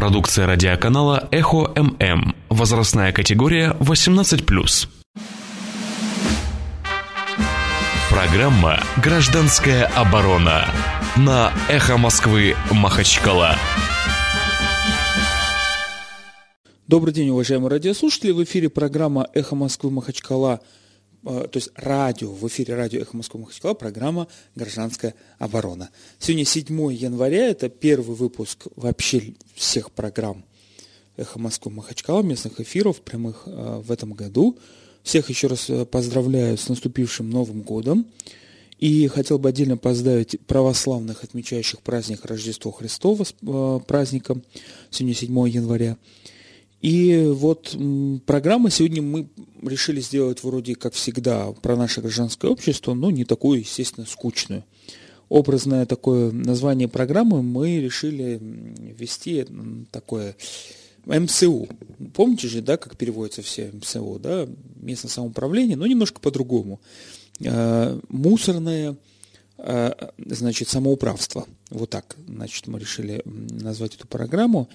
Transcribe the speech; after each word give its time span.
Продукция 0.00 0.46
радиоканала 0.46 1.28
«Эхо 1.30 1.74
ММ». 1.76 2.34
Возрастная 2.48 3.12
категория 3.12 3.76
18+. 3.80 4.88
Программа 8.08 8.80
«Гражданская 9.04 9.84
оборона» 9.88 10.64
на 11.18 11.52
«Эхо 11.68 11.98
Москвы» 11.98 12.56
Махачкала. 12.70 13.56
Добрый 16.86 17.12
день, 17.12 17.28
уважаемые 17.28 17.68
радиослушатели. 17.68 18.30
В 18.30 18.42
эфире 18.44 18.70
программа 18.70 19.28
«Эхо 19.34 19.54
Москвы» 19.54 19.90
Махачкала 19.90 20.60
то 21.22 21.50
есть 21.52 21.70
радио, 21.74 22.32
в 22.32 22.46
эфире 22.48 22.74
радио 22.74 23.00
«Эхо 23.00 23.16
Москвы 23.16 23.40
Махачкала», 23.40 23.74
программа 23.74 24.26
«Гражданская 24.54 25.14
оборона». 25.38 25.90
Сегодня 26.18 26.44
7 26.44 26.92
января, 26.92 27.48
это 27.48 27.68
первый 27.68 28.16
выпуск 28.16 28.66
вообще 28.76 29.34
всех 29.54 29.90
программ 29.90 30.44
«Эхо 31.16 31.38
Москвы 31.38 31.72
Махачкала», 31.72 32.22
местных 32.22 32.60
эфиров 32.60 33.02
прямых 33.02 33.42
э, 33.44 33.82
в 33.84 33.92
этом 33.92 34.14
году. 34.14 34.58
Всех 35.02 35.28
еще 35.28 35.48
раз 35.48 35.68
э, 35.68 35.84
поздравляю 35.84 36.56
с 36.56 36.68
наступившим 36.68 37.28
Новым 37.28 37.62
годом. 37.62 38.06
И 38.78 39.06
хотел 39.08 39.38
бы 39.38 39.50
отдельно 39.50 39.76
поздравить 39.76 40.40
православных, 40.46 41.22
отмечающих 41.22 41.82
праздник 41.82 42.24
Рождества 42.24 42.72
Христова 42.72 43.24
с 43.24 43.84
праздником, 43.86 44.42
сегодня 44.90 45.14
7 45.14 45.48
января. 45.50 45.98
И 46.80 47.26
вот 47.30 47.76
программа 48.24 48.70
сегодня 48.70 49.02
мы 49.02 49.28
решили 49.62 50.00
сделать 50.00 50.42
вроде 50.42 50.74
как 50.74 50.94
всегда 50.94 51.52
про 51.52 51.76
наше 51.76 52.00
гражданское 52.00 52.50
общество, 52.50 52.94
но 52.94 53.10
не 53.10 53.24
такую, 53.24 53.60
естественно, 53.60 54.06
скучную. 54.06 54.64
Образное 55.28 55.86
такое 55.86 56.32
название 56.32 56.88
программы 56.88 57.42
мы 57.42 57.80
решили 57.80 58.40
ввести 58.40 59.46
такое 59.92 60.36
МСУ. 61.04 61.68
Помните 62.14 62.48
же, 62.48 62.62
да, 62.62 62.76
как 62.76 62.96
переводится 62.96 63.42
все 63.42 63.70
МСУ, 63.72 64.18
да, 64.18 64.48
местное 64.76 65.10
самоуправление, 65.10 65.76
но 65.76 65.86
немножко 65.86 66.20
по-другому. 66.20 66.80
Э, 67.40 67.98
мусорное, 68.08 68.96
э, 69.58 69.92
значит, 70.18 70.68
самоуправство. 70.68 71.46
Вот 71.70 71.90
так, 71.90 72.16
значит, 72.26 72.66
мы 72.66 72.80
решили 72.80 73.22
назвать 73.24 73.94
эту 73.94 74.06
программу. 74.06 74.68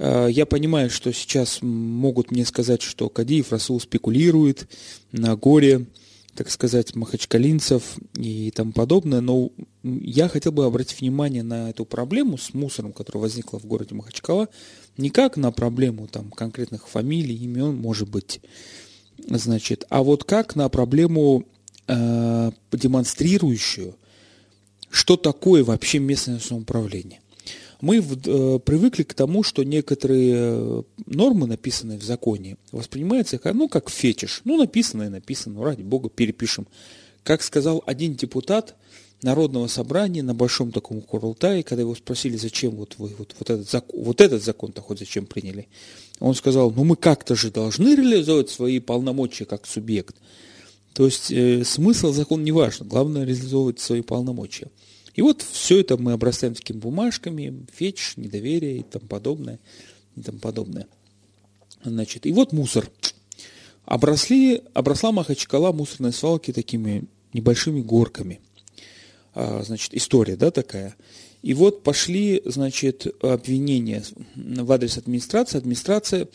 Э, 0.00 0.28
я 0.30 0.46
понимаю, 0.46 0.88
что 0.90 1.12
сейчас 1.12 1.58
могут 1.60 2.30
мне 2.30 2.44
сказать, 2.46 2.80
что 2.82 3.08
Кадиев 3.10 3.52
Расул 3.52 3.78
спекулирует 3.80 4.66
на 5.12 5.36
горе, 5.36 5.86
так 6.34 6.48
сказать, 6.48 6.94
махачкалинцев 6.96 7.82
и 8.14 8.50
тому 8.50 8.72
подобное, 8.72 9.20
но 9.20 9.50
я 9.82 10.28
хотел 10.28 10.52
бы 10.52 10.64
обратить 10.64 11.00
внимание 11.00 11.42
на 11.42 11.68
эту 11.68 11.84
проблему 11.84 12.38
с 12.38 12.54
мусором, 12.54 12.92
которая 12.92 13.20
возникла 13.22 13.58
в 13.58 13.66
городе 13.66 13.94
Махачкала, 13.94 14.48
не 14.96 15.10
как 15.10 15.36
на 15.36 15.52
проблему 15.52 16.08
там, 16.08 16.30
конкретных 16.30 16.88
фамилий, 16.88 17.36
имен, 17.36 17.76
может 17.76 18.08
быть, 18.08 18.40
значит, 19.28 19.84
а 19.90 20.02
вот 20.02 20.24
как 20.24 20.56
на 20.56 20.70
проблему, 20.70 21.44
э, 21.88 22.52
демонстрирующую, 22.72 23.96
что 24.88 25.18
такое 25.18 25.62
вообще 25.62 25.98
местное 25.98 26.38
самоуправление 26.38 27.20
мы 27.80 27.96
э, 27.98 28.58
привыкли 28.58 29.02
к 29.02 29.14
тому, 29.14 29.42
что 29.42 29.62
некоторые 29.62 30.34
э, 30.36 30.82
нормы, 31.06 31.46
написанные 31.46 31.98
в 31.98 32.02
законе, 32.02 32.56
воспринимаются 32.72 33.38
как, 33.38 33.54
ну, 33.54 33.68
как 33.68 33.90
фетиш. 33.90 34.42
Ну, 34.44 34.56
написано 34.56 35.04
и 35.04 35.08
написано, 35.08 35.56
ну, 35.56 35.64
ради 35.64 35.82
бога, 35.82 36.08
перепишем. 36.08 36.66
Как 37.22 37.42
сказал 37.42 37.82
один 37.86 38.14
депутат 38.14 38.76
Народного 39.22 39.66
собрания 39.66 40.22
на 40.22 40.34
большом 40.34 40.72
таком 40.72 41.02
курултае, 41.02 41.62
когда 41.62 41.82
его 41.82 41.94
спросили, 41.94 42.36
зачем 42.36 42.70
вот 42.70 42.94
вы 42.96 43.14
вот, 43.18 43.34
вот 43.38 43.50
этот, 43.50 43.70
закон, 43.70 44.00
вот 44.02 44.20
этот 44.22 44.42
закон-то 44.42 44.80
хоть 44.80 44.98
зачем 44.98 45.26
приняли, 45.26 45.68
он 46.20 46.34
сказал, 46.34 46.70
ну, 46.70 46.84
мы 46.84 46.96
как-то 46.96 47.34
же 47.34 47.50
должны 47.50 47.94
реализовать 47.94 48.48
свои 48.48 48.80
полномочия 48.80 49.44
как 49.44 49.66
субъект. 49.66 50.16
То 50.94 51.04
есть 51.04 51.30
э, 51.30 51.64
смысл 51.64 52.12
закона 52.12 52.42
не 52.42 52.52
важен, 52.52 52.88
главное 52.88 53.24
реализовывать 53.24 53.78
свои 53.80 54.00
полномочия. 54.00 54.70
И 55.20 55.22
вот 55.22 55.42
все 55.42 55.80
это 55.80 55.98
мы 55.98 56.12
обрастаем 56.12 56.54
такими 56.54 56.78
бумажками, 56.78 57.66
фетиш, 57.74 58.16
недоверие 58.16 58.78
и 58.78 58.82
тому 58.82 59.06
подобное. 59.06 59.60
И 60.16 60.22
тому 60.22 60.38
подобное. 60.38 60.86
Значит, 61.84 62.24
и 62.24 62.32
вот 62.32 62.54
мусор. 62.54 62.90
Обросли, 63.84 64.62
обросла 64.72 65.12
Махачкала 65.12 65.72
мусорной 65.72 66.14
свалки 66.14 66.54
такими 66.54 67.04
небольшими 67.34 67.82
горками. 67.82 68.40
А, 69.34 69.62
значит, 69.62 69.92
история, 69.92 70.36
да, 70.36 70.50
такая. 70.50 70.96
И 71.42 71.52
вот 71.52 71.82
пошли, 71.82 72.40
значит, 72.46 73.06
обвинения 73.22 74.02
в 74.36 74.72
адрес 74.72 74.96
администрации. 74.96 75.58
Администрация 75.58 76.28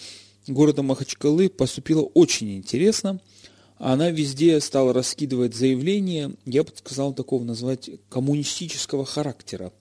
города 0.45 0.83
Махачкалы 0.83 1.49
поступила 1.49 2.03
очень 2.03 2.55
интересно– 2.55 3.19
она 3.77 4.09
везде 4.09 4.59
стала 4.61 4.93
раскидывать 4.93 5.55
заявления, 5.55 6.31
я 6.45 6.63
бы 6.63 6.69
сказал, 6.75 7.13
такого 7.13 7.43
назвать 7.43 7.89
коммунистического 8.09 9.05
характера. 9.05 9.71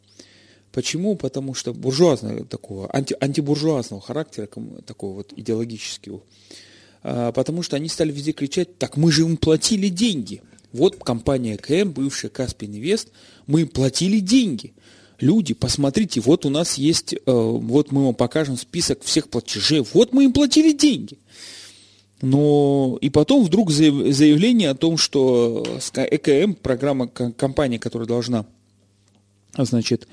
Почему? 0.72 1.15
Потому 1.15 1.55
что 1.55 1.72
буржуазного 1.72 2.44
такого, 2.44 2.93
анти, 2.93 3.16
антибуржуазного 3.21 4.03
характера, 4.03 4.49
такого 4.84 5.15
вот 5.15 5.32
идеологического. 5.37 6.22
А, 7.05 7.31
потому 7.31 7.62
что 7.62 7.77
они 7.77 7.88
стали 7.88 8.10
везде 8.10 8.32
кричать, 8.32 8.77
так 8.78 8.97
мы 8.97 9.12
же 9.12 9.22
им 9.22 9.37
платили 9.37 9.88
деньги. 9.88 10.43
Вот 10.72 10.97
компания 10.97 11.56
КМ, 11.56 11.93
бывшая 11.93 12.31
Каспий 12.31 12.66
Инвест, 12.66 13.11
мы 13.47 13.61
им 13.61 13.69
платили 13.69 14.19
деньги. 14.19 14.75
Люди, 15.21 15.55
посмотрите, 15.55 16.21
вот 16.21 16.44
у 16.44 16.50
нас 16.50 16.75
есть, 16.75 17.12
э, 17.12 17.19
вот 17.26 17.93
мы 17.93 18.06
вам 18.06 18.15
покажем 18.16 18.56
список 18.56 19.05
всех 19.05 19.28
платежей, 19.28 19.84
вот 19.93 20.12
мы 20.12 20.25
им 20.25 20.32
платили 20.32 20.72
деньги. 20.72 21.19
Но 22.25 22.97
и 23.03 23.11
потом 23.11 23.45
вдруг 23.45 23.71
заявление 23.71 24.71
о 24.71 24.75
том, 24.75 24.97
что 24.97 25.62
ЭКМ, 25.95 26.55
программа 26.55 27.07
компании, 27.07 27.77
которая 27.77 28.09
должна 28.09 28.47
значит, 29.59 30.09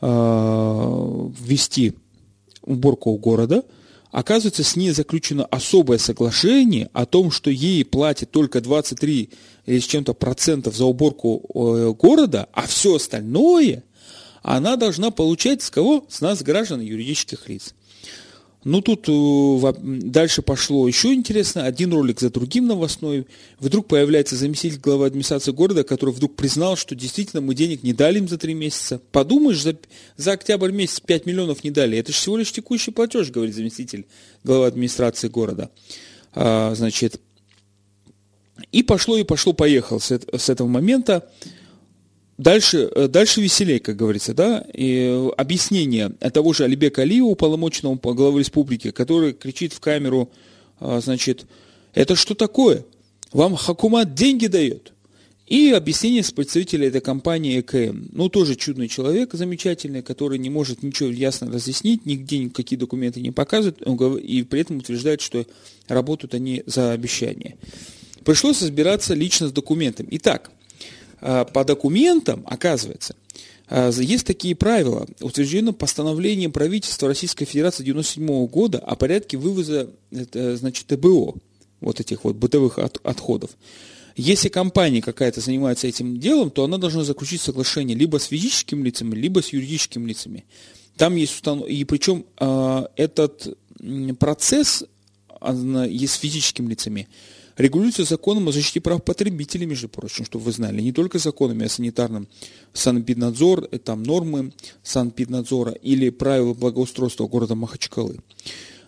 а, 0.00 1.28
ввести 1.40 1.94
уборку 2.62 3.12
города, 3.16 3.64
оказывается, 4.12 4.62
с 4.62 4.76
ней 4.76 4.92
заключено 4.92 5.46
особое 5.46 5.98
соглашение 5.98 6.90
о 6.92 7.06
том, 7.06 7.32
что 7.32 7.50
ей 7.50 7.84
платят 7.84 8.30
только 8.30 8.60
23 8.60 9.30
или 9.66 9.80
с 9.80 9.84
чем-то 9.84 10.14
процентов 10.14 10.76
за 10.76 10.84
уборку 10.84 11.42
э, 11.52 11.92
города, 11.98 12.48
а 12.52 12.68
все 12.68 12.94
остальное 12.94 13.82
она 14.42 14.76
должна 14.76 15.10
получать 15.10 15.62
с 15.62 15.70
кого? 15.70 16.06
С 16.08 16.20
нас, 16.20 16.40
граждан 16.40 16.80
юридических 16.80 17.48
лиц. 17.48 17.74
Ну, 18.64 18.80
тут 18.80 19.08
э, 19.08 19.72
дальше 19.80 20.42
пошло 20.42 20.88
еще 20.88 21.14
интересно. 21.14 21.64
Один 21.64 21.92
ролик 21.92 22.18
за 22.18 22.28
другим 22.28 22.66
новостной. 22.66 23.26
Вдруг 23.60 23.86
появляется 23.86 24.34
заместитель 24.34 24.80
главы 24.80 25.06
администрации 25.06 25.52
города, 25.52 25.84
который 25.84 26.12
вдруг 26.12 26.34
признал, 26.34 26.76
что 26.76 26.96
действительно 26.96 27.40
мы 27.40 27.54
денег 27.54 27.84
не 27.84 27.92
дали 27.92 28.18
им 28.18 28.28
за 28.28 28.36
три 28.36 28.54
месяца. 28.54 29.00
Подумаешь, 29.12 29.62
за, 29.62 29.76
за 30.16 30.32
октябрь 30.32 30.72
месяц 30.72 30.98
5 31.00 31.26
миллионов 31.26 31.62
не 31.62 31.70
дали. 31.70 31.98
Это 31.98 32.10
же 32.10 32.18
всего 32.18 32.36
лишь 32.36 32.50
текущий 32.50 32.90
платеж, 32.90 33.30
говорит 33.30 33.54
заместитель 33.54 34.06
главы 34.42 34.66
администрации 34.66 35.28
города. 35.28 35.70
А, 36.34 36.74
значит, 36.74 37.20
и 38.72 38.82
пошло, 38.82 39.16
и 39.16 39.22
пошло, 39.22 39.52
поехал 39.52 40.00
с, 40.00 40.10
с 40.10 40.48
этого 40.50 40.66
момента. 40.66 41.30
Дальше, 42.38 42.88
э, 42.94 43.08
дальше 43.08 43.40
веселей, 43.40 43.80
как 43.80 43.96
говорится, 43.96 44.32
да, 44.32 44.64
и 44.72 45.28
объяснение 45.36 46.10
того 46.32 46.52
же 46.52 46.64
Алибека 46.64 47.02
Алиева, 47.02 47.26
уполномоченного 47.26 47.96
по 47.96 48.14
главы 48.14 48.38
республики, 48.40 48.92
который 48.92 49.32
кричит 49.32 49.72
в 49.72 49.80
камеру, 49.80 50.30
а, 50.78 51.00
значит, 51.00 51.46
это 51.94 52.14
что 52.14 52.36
такое? 52.36 52.84
Вам 53.32 53.56
Хакумат 53.56 54.14
деньги 54.14 54.46
дает? 54.46 54.92
И 55.48 55.70
объяснение 55.70 56.22
с 56.22 56.30
представителя 56.30 56.86
этой 56.86 57.00
компании 57.00 57.58
ЭКМ. 57.58 58.10
Ну, 58.12 58.28
тоже 58.28 58.54
чудный 58.54 58.86
человек, 58.86 59.32
замечательный, 59.32 60.02
который 60.02 60.38
не 60.38 60.50
может 60.50 60.82
ничего 60.82 61.08
ясно 61.08 61.50
разъяснить, 61.50 62.06
нигде 62.06 62.38
никакие 62.38 62.78
документы 62.78 63.20
не 63.20 63.32
показывает, 63.32 63.80
и 64.22 64.42
при 64.44 64.60
этом 64.60 64.76
утверждает, 64.76 65.22
что 65.22 65.44
работают 65.88 66.34
они 66.34 66.62
за 66.66 66.92
обещание. 66.92 67.56
Пришлось 68.24 68.62
разбираться 68.62 69.14
лично 69.14 69.48
с 69.48 69.52
документом. 69.52 70.06
Итак, 70.10 70.52
по 71.20 71.64
документам, 71.64 72.44
оказывается, 72.46 73.14
а, 73.68 73.90
есть 73.90 74.26
такие 74.26 74.54
правила, 74.54 75.06
утверждены 75.20 75.72
постановлением 75.72 76.52
правительства 76.52 77.08
Российской 77.08 77.44
Федерации 77.44 77.82
1997 77.82 78.46
года 78.46 78.78
о 78.78 78.96
порядке 78.96 79.36
вывоза 79.36 79.90
значит, 80.10 80.86
ТБО, 80.86 81.34
вот 81.80 82.00
этих 82.00 82.24
вот 82.24 82.36
бытовых 82.36 82.78
от, 82.78 82.98
отходов. 83.04 83.50
Если 84.16 84.48
компания 84.48 85.00
какая-то 85.00 85.40
занимается 85.40 85.86
этим 85.86 86.18
делом, 86.18 86.50
то 86.50 86.64
она 86.64 86.78
должна 86.78 87.04
заключить 87.04 87.40
соглашение 87.40 87.96
либо 87.96 88.18
с 88.18 88.24
физическими 88.24 88.82
лицами, 88.82 89.14
либо 89.14 89.42
с 89.42 89.50
юридическими 89.50 90.08
лицами. 90.08 90.44
Там 90.96 91.14
есть 91.14 91.34
установ... 91.34 91.68
И 91.68 91.84
причем 91.84 92.26
э, 92.40 92.86
этот 92.96 93.56
процесс 94.18 94.84
есть 95.86 96.14
с 96.14 96.16
физическими 96.16 96.70
лицами 96.70 97.08
регулируется 97.58 98.04
законом 98.04 98.48
о 98.48 98.52
защите 98.52 98.80
прав 98.80 99.02
потребителей, 99.04 99.66
между 99.66 99.88
прочим, 99.88 100.24
чтобы 100.24 100.44
вы 100.44 100.52
знали, 100.52 100.80
не 100.80 100.92
только 100.92 101.18
законами 101.18 101.66
о 101.66 101.68
санитарном 101.68 102.28
санэпиднадзор, 102.72 103.68
э, 103.70 103.78
там 103.78 104.02
нормы 104.02 104.52
санэпиднадзора 104.82 105.72
или 105.72 106.10
правила 106.10 106.54
благоустройства 106.54 107.26
города 107.26 107.54
Махачкалы. 107.54 108.20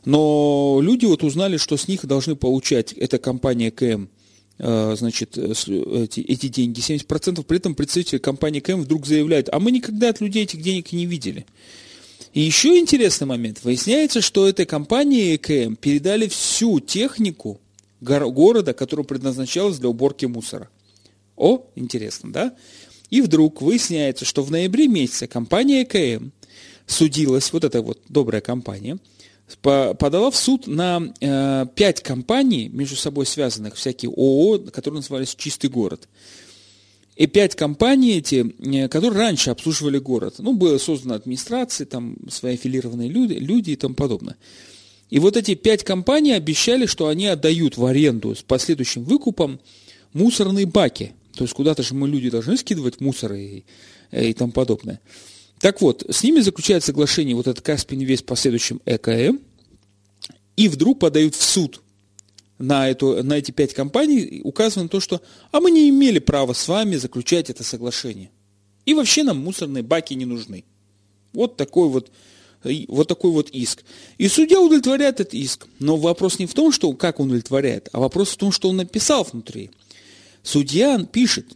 Но 0.05 0.79
люди 0.83 1.05
вот 1.05 1.23
узнали, 1.23 1.59
что 1.59 1.77
с 1.77 1.89
них 1.89 2.07
должны 2.07 2.37
получать, 2.37 2.93
эта 2.93 3.19
компания 3.19 3.71
КМ, 3.71 4.09
э, 4.59 4.95
значит, 4.97 5.37
э, 5.37 5.53
эти, 6.05 6.21
эти 6.21 6.49
деньги, 6.49 6.81
70%, 6.81 7.45
при 7.45 7.59
этом 7.59 7.75
представитель 7.75 8.21
компании 8.21 8.61
КМ 8.61 8.81
вдруг 8.83 9.07
заявляет, 9.07 9.49
а 9.53 9.59
мы 9.59 9.73
никогда 9.73 10.09
от 10.09 10.21
людей 10.21 10.45
этих 10.45 10.63
денег 10.63 10.93
не 10.93 11.07
видели. 11.07 11.45
И 12.33 12.41
еще 12.41 12.79
интересный 12.79 13.27
момент. 13.27 13.65
Выясняется, 13.65 14.21
что 14.21 14.49
этой 14.49 14.65
компании 14.65 15.37
КМ 15.37 15.75
передали 15.75 16.29
всю 16.29 16.79
технику 16.79 17.61
города, 18.01 18.73
которая 18.75 19.05
предназначалась 19.05 19.79
для 19.79 19.89
уборки 19.89 20.27
мусора. 20.27 20.69
О, 21.37 21.67
интересно, 21.75 22.33
да? 22.33 22.55
И 23.11 23.21
вдруг 23.21 23.61
выясняется, 23.61 24.25
что 24.25 24.43
в 24.43 24.51
ноябре 24.51 24.87
месяце 24.89 25.27
компания 25.27 25.85
КМ 25.85 26.31
судилась, 26.87 27.53
вот 27.53 27.65
эта 27.65 27.83
вот 27.83 28.01
добрая 28.09 28.41
компания, 28.41 28.99
подала 29.63 30.31
в 30.31 30.37
суд 30.37 30.67
на 30.67 31.13
э, 31.21 31.67
пять 31.75 32.03
компаний, 32.03 32.69
между 32.69 32.97
собой 32.97 33.27
связанных, 33.27 33.75
всякие 33.75 34.11
ООО, 34.11 34.59
которые 34.71 34.99
назывались 34.99 35.35
«Чистый 35.35 35.71
город». 35.71 36.09
И 37.17 37.27
пять 37.27 37.55
компаний 37.55 38.19
эти, 38.19 38.55
э, 38.59 38.89
которые 38.89 39.19
раньше 39.19 39.51
обслуживали 39.51 39.99
город. 39.99 40.37
Ну, 40.39 40.53
была 40.55 40.79
создана 40.79 41.17
администрация, 41.17 41.85
там 41.85 42.17
свои 42.31 42.55
аффилированные 42.55 43.09
люди, 43.09 43.35
люди 43.35 43.73
и 43.73 43.77
тому 43.77 43.95
подобное. 43.95 44.37
И 45.11 45.19
вот 45.19 45.37
эти 45.37 45.55
пять 45.55 45.85
компаний 45.85 46.33
обещали, 46.33 46.87
что 46.87 47.09
они 47.09 47.27
отдают 47.27 47.77
в 47.77 47.85
аренду 47.85 48.35
с 48.35 48.43
последующим 48.43 49.03
выкупом 49.03 49.61
мусорные 50.13 50.67
баки. 50.67 51.13
То 51.35 51.45
есть 51.45 51.55
куда-то 51.55 51.83
же 51.83 51.95
мы 51.95 52.09
люди 52.09 52.31
должны 52.31 52.57
скидывать 52.57 53.01
мусор 53.01 53.35
и, 53.35 53.65
и 54.13 54.33
тому 54.33 54.53
подобное. 54.53 55.01
Так 55.59 55.81
вот, 55.81 56.05
с 56.09 56.23
ними 56.23 56.41
заключает 56.41 56.85
соглашение 56.85 57.35
вот 57.35 57.47
этот 57.47 57.65
Каспий 57.65 57.99
Инвест 57.99 58.25
по 58.25 58.37
следующим 58.37 58.81
ЭКМ, 58.87 59.39
и 60.57 60.69
вдруг 60.69 60.99
подают 60.99 61.35
в 61.35 61.43
суд 61.43 61.83
на, 62.59 62.89
эту, 62.89 63.23
на 63.23 63.35
эти 63.35 63.51
пять 63.51 63.75
компаний, 63.75 64.41
указывая 64.45 64.85
на 64.85 64.89
то, 64.89 65.01
что 65.01 65.21
а 65.51 65.61
мы 65.61 65.71
не 65.71 65.89
имели 65.89 66.19
права 66.19 66.53
с 66.53 66.69
вами 66.69 66.97
заключать 66.97 67.51
это 67.51 67.65
соглашение. 67.65 68.31
И 68.87 68.95
вообще 68.95 69.23
нам 69.23 69.39
мусорные 69.39 69.83
баки 69.83 70.15
не 70.15 70.25
нужны. 70.25 70.65
Вот 71.33 71.57
такой 71.57 71.89
вот 71.89 72.11
вот 72.89 73.09
такой 73.09 73.31
вот 73.31 73.51
иск. 73.51 73.85
И 74.19 74.29
судья 74.29 74.61
удовлетворяет 74.61 75.21
этот 75.21 75.35
иск. 75.35 75.67
Но 75.79 75.97
вопрос 75.97 76.39
не 76.39 76.47
в 76.47 76.55
том, 76.55 76.73
что, 76.73 76.93
как 76.93 77.21
он 77.21 77.27
удовлетворяет, 77.27 77.89
а 77.93 78.01
вопрос 78.01 78.31
в 78.31 78.37
том, 78.37 78.53
что 78.53 78.69
он 78.69 78.77
написал 78.77 79.25
внутри. 79.25 79.71
Судья 80.43 80.99
пишет, 81.05 81.47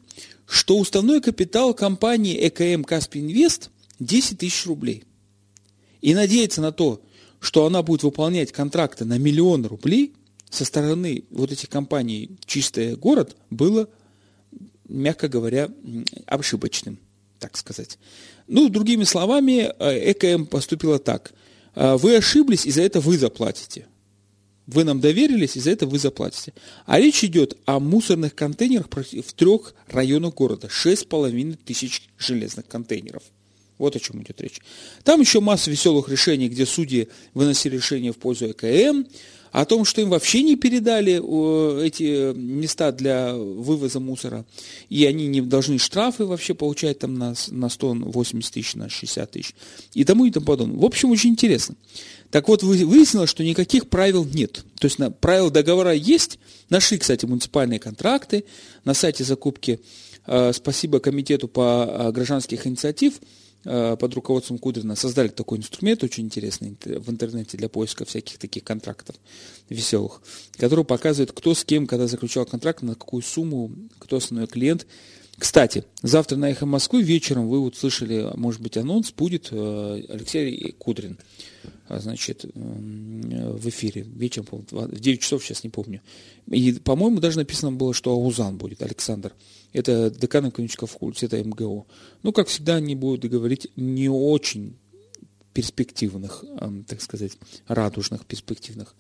что 0.47 0.79
уставной 0.79 1.21
капитал 1.21 1.75
компании 1.75 2.49
ЭКМ 2.49 2.85
Каспий 2.85 3.21
Инвест 3.21 3.71
10 4.01 4.39
тысяч 4.39 4.67
рублей. 4.67 5.05
И 6.01 6.15
надеяться 6.15 6.61
на 6.61 6.73
то, 6.73 7.03
что 7.41 7.67
она 7.67 7.83
будет 7.83 8.03
выполнять 8.03 8.53
контракты 8.53 9.05
на 9.05 9.19
миллион 9.19 9.67
рублей 9.67 10.15
со 10.51 10.65
стороны 10.65 11.25
вот 11.31 11.53
этих 11.53 11.69
компаний 11.69 12.31
«Чистый 12.47 12.97
город» 12.97 13.37
было, 13.51 13.89
мягко 14.89 15.29
говоря, 15.29 15.69
ошибочным, 16.27 16.99
так 17.45 17.59
сказать. 17.59 17.99
Ну, 18.47 18.71
другими 18.71 19.05
словами, 19.05 19.71
э, 19.79 20.13
ЭКМ 20.13 20.47
поступила 20.47 20.99
так. 20.99 21.35
«Э, 21.75 21.97
вы 21.97 22.17
ошиблись, 22.17 22.65
и 22.65 22.71
за 22.71 22.81
это 22.83 23.01
вы 23.01 23.19
заплатите. 23.19 23.87
Вы 24.67 24.85
нам 24.85 25.01
доверились, 25.01 25.57
и 25.57 25.61
за 25.61 25.73
это 25.73 25.87
вы 25.87 25.99
заплатите. 25.99 26.55
А 26.87 26.99
речь 26.99 27.23
идет 27.23 27.59
о 27.67 27.81
мусорных 27.81 28.35
контейнерах 28.35 28.87
в 28.89 29.33
трех 29.35 29.75
районах 29.89 30.35
города. 30.35 30.71
Шесть 30.71 31.03
с 31.03 31.05
половиной 31.05 31.57
тысяч 31.57 32.09
железных 32.17 32.67
контейнеров. 32.67 33.23
Вот 33.77 33.95
о 33.95 34.01
чем 34.01 34.23
идет 34.23 34.41
речь. 34.41 34.61
Там 35.03 35.21
еще 35.21 35.41
масса 35.41 35.71
веселых 35.71 36.09
решений, 36.09 36.49
где 36.49 36.65
судьи 36.65 37.09
выносили 37.35 37.77
решения 37.77 38.13
в 38.13 38.17
пользу 38.17 38.53
ЭКМ, 38.53 39.05
о 39.55 39.65
том, 39.67 39.85
что 39.85 40.01
им 40.01 40.11
вообще 40.11 40.43
не 40.43 40.57
передали 40.57 41.15
эти 41.87 42.35
места 42.35 42.91
для 42.91 43.37
вывоза 43.37 44.01
мусора, 44.01 44.45
и 44.89 45.05
они 45.05 45.29
не 45.29 45.43
должны 45.43 45.79
штрафы 45.79 46.25
вообще 46.25 46.55
получать 46.55 46.99
там 46.99 47.15
на, 47.15 47.35
на 47.51 47.69
180 47.69 48.53
тысяч, 48.53 48.75
на 48.75 48.89
60 48.89 49.31
тысяч, 49.31 49.55
и 49.93 50.03
тому 50.03 50.25
и 50.25 50.33
тому 50.33 50.45
подобное. 50.45 50.77
В 50.77 50.85
общем, 50.85 51.13
очень 51.13 51.31
интересно. 51.31 51.77
Так 52.33 52.49
вот, 52.49 52.65
выяснилось, 52.65 53.31
что 53.31 53.45
никаких 53.45 53.89
правил 53.89 54.25
нет. 54.25 54.65
То 54.81 54.87
есть 54.87 54.99
на, 54.99 55.13
правила 55.13 55.53
договора 55.53 55.93
есть, 55.93 56.41
нашли, 56.69 56.99
кстати, 56.99 57.25
муниципальные 57.25 57.79
контракты 57.79 58.47
на 58.85 58.93
сайте 58.93 59.23
закупки. 59.23 59.79
Э, 60.27 60.51
спасибо 60.53 60.99
комитету 60.99 61.47
по 61.47 61.87
э, 61.89 62.11
гражданских 62.11 62.67
инициатив– 62.67 63.15
Э, 63.23 63.44
под 63.65 64.15
руководством 64.15 64.59
Кудрина 64.59 64.95
создали 64.95 65.29
такой 65.29 65.59
инструмент 65.59 66.05
очень 66.05 66.25
интересный 66.25 66.77
в 66.85 67.11
интернете 67.11 67.57
для 67.57 67.69
поиска 67.69 68.05
всяких 68.05 68.39
таких 68.39 68.63
контрактов 68.63 69.17
веселых, 69.69 70.21
который 70.57 70.85
показывает, 70.85 71.33
кто 71.33 71.55
с 71.55 71.65
кем, 71.65 71.87
когда 71.87 72.07
заключал 72.07 72.45
контракт, 72.45 72.83
на 72.83 72.95
какую 72.95 73.23
сумму, 73.23 73.71
кто 73.99 74.17
основной 74.17 74.47
клиент. 74.47 74.87
Кстати, 75.37 75.85
завтра 76.03 76.37
на 76.37 76.51
«Эхо 76.51 76.65
Москвы» 76.65 77.03
вечером 77.03 77.49
вы 77.49 77.61
вот 77.61 77.77
слышали, 77.77 78.31
может 78.37 78.61
быть, 78.61 78.77
анонс, 78.77 79.11
будет 79.11 79.49
э, 79.51 80.05
Алексей 80.09 80.73
Кудрин, 80.79 81.19
а, 81.89 81.99
значит, 81.99 82.45
в 82.55 83.69
эфире 83.69 84.03
вечером, 84.03 84.47
в 84.71 85.01
9 85.01 85.21
часов, 85.21 85.45
сейчас 85.45 85.65
не 85.65 85.71
помню. 85.71 86.03
И, 86.47 86.73
по-моему, 86.75 87.19
даже 87.19 87.39
написано 87.39 87.73
было, 87.73 87.93
что 87.93 88.13
Аузан 88.13 88.57
будет, 88.57 88.83
Александр. 88.83 89.33
Это 89.73 90.09
декан 90.11 90.49
экономического 90.49 90.87
факультета 90.87 91.43
МГУ. 91.43 91.87
Ну, 92.23 92.33
как 92.33 92.47
всегда, 92.47 92.77
они 92.77 92.95
будут 92.95 93.29
говорить 93.29 93.69
не 93.77 94.09
очень 94.09 94.77
перспективных, 95.53 96.45
так 96.87 97.03
сказать, 97.03 97.33
радужных, 97.67 98.25
перспективных 98.25 98.95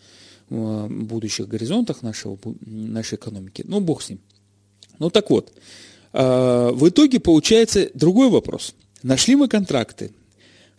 будущих 0.48 1.48
горизонтах 1.48 2.02
нашего, 2.02 2.38
нашей 2.60 3.16
экономики. 3.16 3.64
Ну, 3.66 3.80
бог 3.80 4.02
с 4.02 4.10
ним. 4.10 4.20
Ну, 4.98 5.10
так 5.10 5.30
вот, 5.30 5.52
в 6.20 6.88
итоге 6.88 7.18
получается 7.18 7.90
другой 7.94 8.30
вопрос. 8.30 8.74
Нашли 9.02 9.36
мы 9.36 9.48
контракты, 9.48 10.12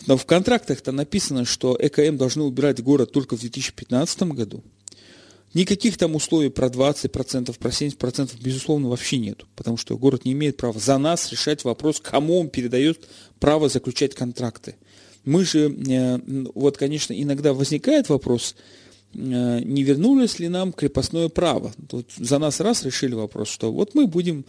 но 0.08 0.18
в 0.18 0.26
контрактах-то 0.26 0.92
написано, 0.92 1.46
что 1.46 1.78
ЭКМ 1.80 2.18
должны 2.18 2.44
убирать 2.44 2.82
город 2.82 3.12
только 3.12 3.36
в 3.36 3.42
2015 3.42 4.24
году– 4.24 4.64
Никаких 5.56 5.98
там 5.98 6.16
условий 6.16 6.50
про 6.50 6.68
20%, 6.68 7.58
про 7.58 7.70
70% 7.70 8.32
безусловно 8.42 8.90
вообще 8.90 9.18
нет, 9.18 9.46
потому 9.56 9.78
что 9.78 9.98
город 9.98 10.26
не 10.26 10.34
имеет 10.34 10.58
права 10.58 10.78
за 10.78 10.98
нас 10.98 11.32
решать 11.32 11.64
вопрос, 11.64 12.02
кому 12.02 12.42
он 12.42 12.50
передает 12.50 13.08
право 13.40 13.70
заключать 13.70 14.16
контракты. 14.16 14.76
Мы 15.24 15.46
же, 15.46 15.70
э, 15.70 16.20
вот, 16.54 16.78
конечно, 16.78 17.14
иногда 17.14 17.54
возникает 17.54 18.10
вопрос, 18.10 18.58
э, 19.14 19.18
не 19.64 19.84
вернулось 19.84 20.40
ли 20.40 20.50
нам 20.50 20.74
крепостное 20.74 21.30
право. 21.30 21.72
Вот 21.90 22.08
за 22.18 22.38
нас 22.38 22.60
раз 22.60 22.84
решили 22.84 23.14
вопрос, 23.14 23.48
что 23.48 23.72
вот 23.72 23.96
мы 23.96 24.08
будем, 24.08 24.44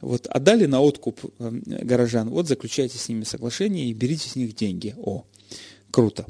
вот 0.00 0.26
отдали 0.26 0.66
на 0.66 0.80
откуп 0.80 1.20
э, 1.38 1.50
горожан, 1.82 2.30
вот 2.30 2.48
заключайте 2.48 2.98
с 2.98 3.08
ними 3.08 3.24
соглашение 3.24 3.86
и 3.86 3.92
берите 3.92 4.28
с 4.28 4.36
них 4.36 4.54
деньги. 4.54 4.94
О, 4.98 5.24
круто. 5.90 6.26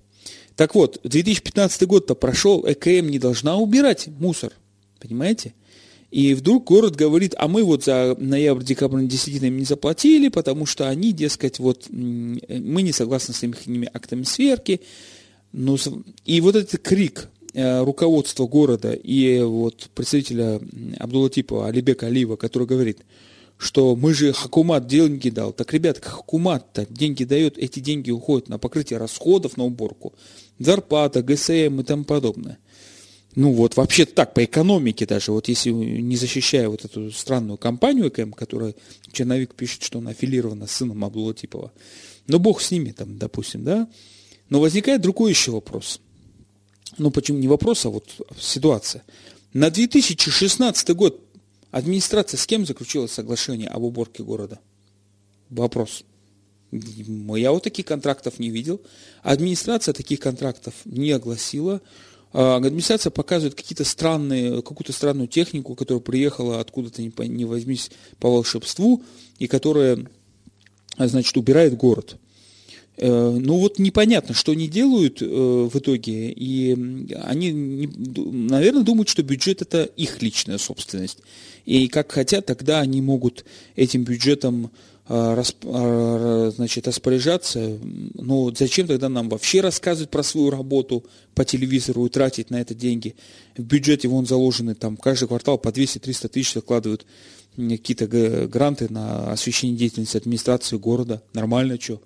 Так 0.56 0.74
вот, 0.74 1.00
2015 1.04 1.86
год-то 1.86 2.14
прошел, 2.14 2.64
ЭКМ 2.66 3.08
не 3.08 3.18
должна 3.18 3.56
убирать 3.56 4.08
мусор, 4.08 4.52
понимаете? 4.98 5.54
И 6.10 6.34
вдруг 6.34 6.64
город 6.64 6.96
говорит, 6.96 7.34
а 7.38 7.46
мы 7.46 7.62
вот 7.62 7.84
за 7.84 8.16
ноябрь-декабрь 8.18 9.02
им 9.02 9.56
не 9.56 9.64
заплатили, 9.64 10.28
потому 10.28 10.66
что 10.66 10.88
они, 10.88 11.12
дескать, 11.12 11.60
вот 11.60 11.86
мы 11.88 12.82
не 12.82 12.92
согласны 12.92 13.32
с 13.32 13.44
их 13.44 13.56
актами 13.94 14.24
сверки. 14.24 14.80
Но, 15.52 15.76
и 16.24 16.40
вот 16.40 16.56
этот 16.56 16.80
крик 16.82 17.28
э, 17.54 17.84
руководства 17.84 18.46
города 18.46 18.92
и 18.92 19.40
вот 19.40 19.88
представителя 19.94 20.60
Абдулатипова 20.98 21.68
Алибека 21.68 22.06
Алиева, 22.06 22.34
который 22.34 22.66
говорит– 22.66 22.98
что 23.60 23.94
мы 23.94 24.14
же 24.14 24.32
Хакумат 24.32 24.86
деньги 24.86 25.28
дал. 25.28 25.52
Так, 25.52 25.74
ребят, 25.74 26.02
Хакумат-то 26.02 26.86
деньги 26.88 27.24
дает, 27.24 27.58
эти 27.58 27.78
деньги 27.78 28.10
уходят 28.10 28.48
на 28.48 28.58
покрытие 28.58 28.98
расходов 28.98 29.58
на 29.58 29.64
уборку, 29.64 30.14
зарплата, 30.58 31.22
ГСМ 31.22 31.80
и 31.80 31.84
тому 31.84 32.04
подобное. 32.04 32.58
Ну 33.36 33.52
вот, 33.52 33.76
вообще 33.76 34.06
так, 34.06 34.32
по 34.32 34.42
экономике 34.42 35.04
даже, 35.04 35.32
вот 35.32 35.48
если 35.48 35.70
не 35.70 36.16
защищая 36.16 36.70
вот 36.70 36.86
эту 36.86 37.12
странную 37.12 37.58
компанию 37.58 38.08
ЭКМ, 38.08 38.32
которая 38.32 38.74
Черновик 39.12 39.54
пишет, 39.54 39.82
что 39.82 39.98
она 39.98 40.12
аффилирована 40.12 40.66
с 40.66 40.72
сыном 40.72 41.04
Абдулатипова, 41.04 41.70
ну 42.28 42.38
бог 42.38 42.62
с 42.62 42.70
ними 42.70 42.92
там, 42.92 43.18
допустим, 43.18 43.62
да, 43.62 43.88
но 44.48 44.58
возникает 44.58 45.02
другой 45.02 45.32
еще 45.32 45.50
вопрос. 45.50 46.00
Ну 46.96 47.10
почему 47.10 47.38
не 47.38 47.46
вопрос, 47.46 47.84
а 47.84 47.90
вот 47.90 48.08
ситуация. 48.38 49.02
На 49.52 49.70
2016 49.70 50.90
год 50.96 51.29
Администрация 51.70 52.38
с 52.38 52.46
кем 52.46 52.66
заключила 52.66 53.06
соглашение 53.06 53.68
об 53.68 53.82
уборке 53.82 54.22
города? 54.22 54.58
Вопрос. 55.50 56.04
Я 56.72 57.52
вот 57.52 57.64
таких 57.64 57.86
контрактов 57.86 58.38
не 58.38 58.50
видел. 58.50 58.80
Администрация 59.22 59.92
таких 59.92 60.20
контрактов 60.20 60.74
не 60.84 61.10
огласила. 61.10 61.80
а 62.32 62.56
администрация 62.56 63.10
показывает 63.10 63.56
какие-то 63.56 63.84
странные, 63.84 64.62
какую-то 64.62 64.92
странную 64.92 65.26
технику, 65.26 65.74
которая 65.74 66.00
приехала 66.00 66.60
откуда-то 66.60 67.02
не, 67.02 67.44
возьмись 67.44 67.90
по 68.20 68.30
волшебству, 68.30 69.02
и 69.38 69.48
которая, 69.48 70.06
значит, 70.96 71.36
убирает 71.36 71.76
город. 71.76 72.16
Э, 73.02 73.30
ну 73.30 73.56
вот 73.56 73.78
непонятно, 73.78 74.34
что 74.34 74.52
они 74.52 74.68
делают 74.68 75.22
э, 75.22 75.24
в 75.24 75.74
итоге, 75.74 76.30
и 76.30 76.72
они, 77.24 77.88
наверное, 77.96 78.82
думают, 78.82 79.08
что 79.08 79.22
бюджет 79.22 79.62
это 79.62 79.84
их 79.84 80.20
личная 80.20 80.58
собственность. 80.58 81.18
И 81.64 81.88
как 81.88 82.12
хотят, 82.12 82.44
тогда 82.44 82.80
они 82.80 83.00
могут 83.00 83.46
этим 83.74 84.04
бюджетом 84.04 84.70
э, 85.08 85.42
значит, 86.54 86.86
распоряжаться. 86.86 87.78
Но 88.14 88.52
зачем 88.54 88.86
тогда 88.86 89.08
нам 89.08 89.30
вообще 89.30 89.62
рассказывать 89.62 90.10
про 90.10 90.22
свою 90.22 90.50
работу 90.50 91.02
по 91.34 91.46
телевизору 91.46 92.04
и 92.04 92.10
тратить 92.10 92.50
на 92.50 92.60
это 92.60 92.74
деньги? 92.74 93.14
В 93.56 93.62
бюджете 93.62 94.08
вон 94.08 94.26
заложены, 94.26 94.74
там 94.74 94.98
каждый 94.98 95.26
квартал 95.28 95.56
по 95.56 95.68
200-300 95.68 96.28
тысяч 96.28 96.52
закладывают 96.52 97.06
какие-то 97.56 98.06
гранты 98.46 98.92
на 98.92 99.32
освещение 99.32 99.78
деятельности 99.78 100.18
администрации 100.18 100.76
города. 100.76 101.22
Нормально, 101.32 101.80
что? 101.80 102.00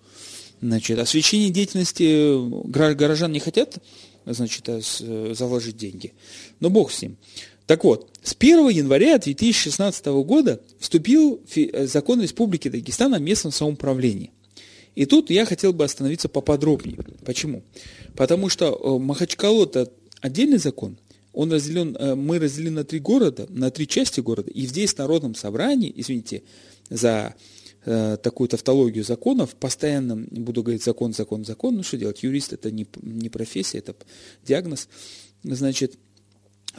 Значит, 0.65 0.99
освещение 0.99 1.51
деятельности 1.51 2.49
горожан 2.71 3.31
не 3.33 3.39
хотят 3.39 3.77
значит, 4.25 4.67
заложить 5.37 5.77
деньги. 5.77 6.15
Но 6.59 6.71
бог 6.71 6.91
с 6.91 7.03
ним. 7.03 7.19
Так 7.67 7.85
вот, 7.85 8.11
с 8.23 8.35
1 8.39 8.71
января 8.71 9.19
2016 9.19 10.07
года 10.25 10.63
вступил 10.79 11.43
закон 11.83 12.23
Республики 12.23 12.69
Дагестан 12.69 13.13
о 13.13 13.19
местном 13.19 13.53
самоуправлении. 13.53 14.31
И 14.95 15.05
тут 15.05 15.29
я 15.29 15.45
хотел 15.45 15.75
бы 15.75 15.85
остановиться 15.85 16.31
поподробнее. 16.31 16.97
Почему? 17.27 17.63
Потому 18.17 18.49
что 18.49 18.73
э, 18.73 18.99
Махачкалу 19.03 19.65
это 19.65 19.93
отдельный 20.23 20.59
закон, 20.59 20.97
он 21.35 21.53
разделен, 21.53 21.95
э, 21.99 22.15
мы 22.15 22.39
разделены 22.39 22.77
на 22.77 22.85
три 22.85 23.01
города, 23.01 23.47
на 23.51 23.71
три 23.71 23.87
части 23.87 24.21
города, 24.21 24.51
и 24.51 24.65
здесь 24.67 24.95
в 24.95 24.99
Народном 24.99 25.35
собрании, 25.35 25.93
извините 25.95 26.43
за 26.89 27.35
э, 27.85 28.17
такую 28.23 28.49
тавтологию 28.49 29.05
законов, 29.05 29.55
постоянно 29.55 30.17
буду 30.17 30.63
говорить 30.63 30.85
закон, 30.85 31.13
закон, 31.13 31.45
закон, 31.45 31.77
ну 31.77 31.83
что 31.83 31.97
делать, 31.97 32.23
юрист 32.23 32.53
это 32.53 32.71
не, 32.71 32.87
не 33.03 33.29
профессия, 33.29 33.79
это 33.79 33.95
диагноз, 34.47 34.89
значит, 35.43 35.95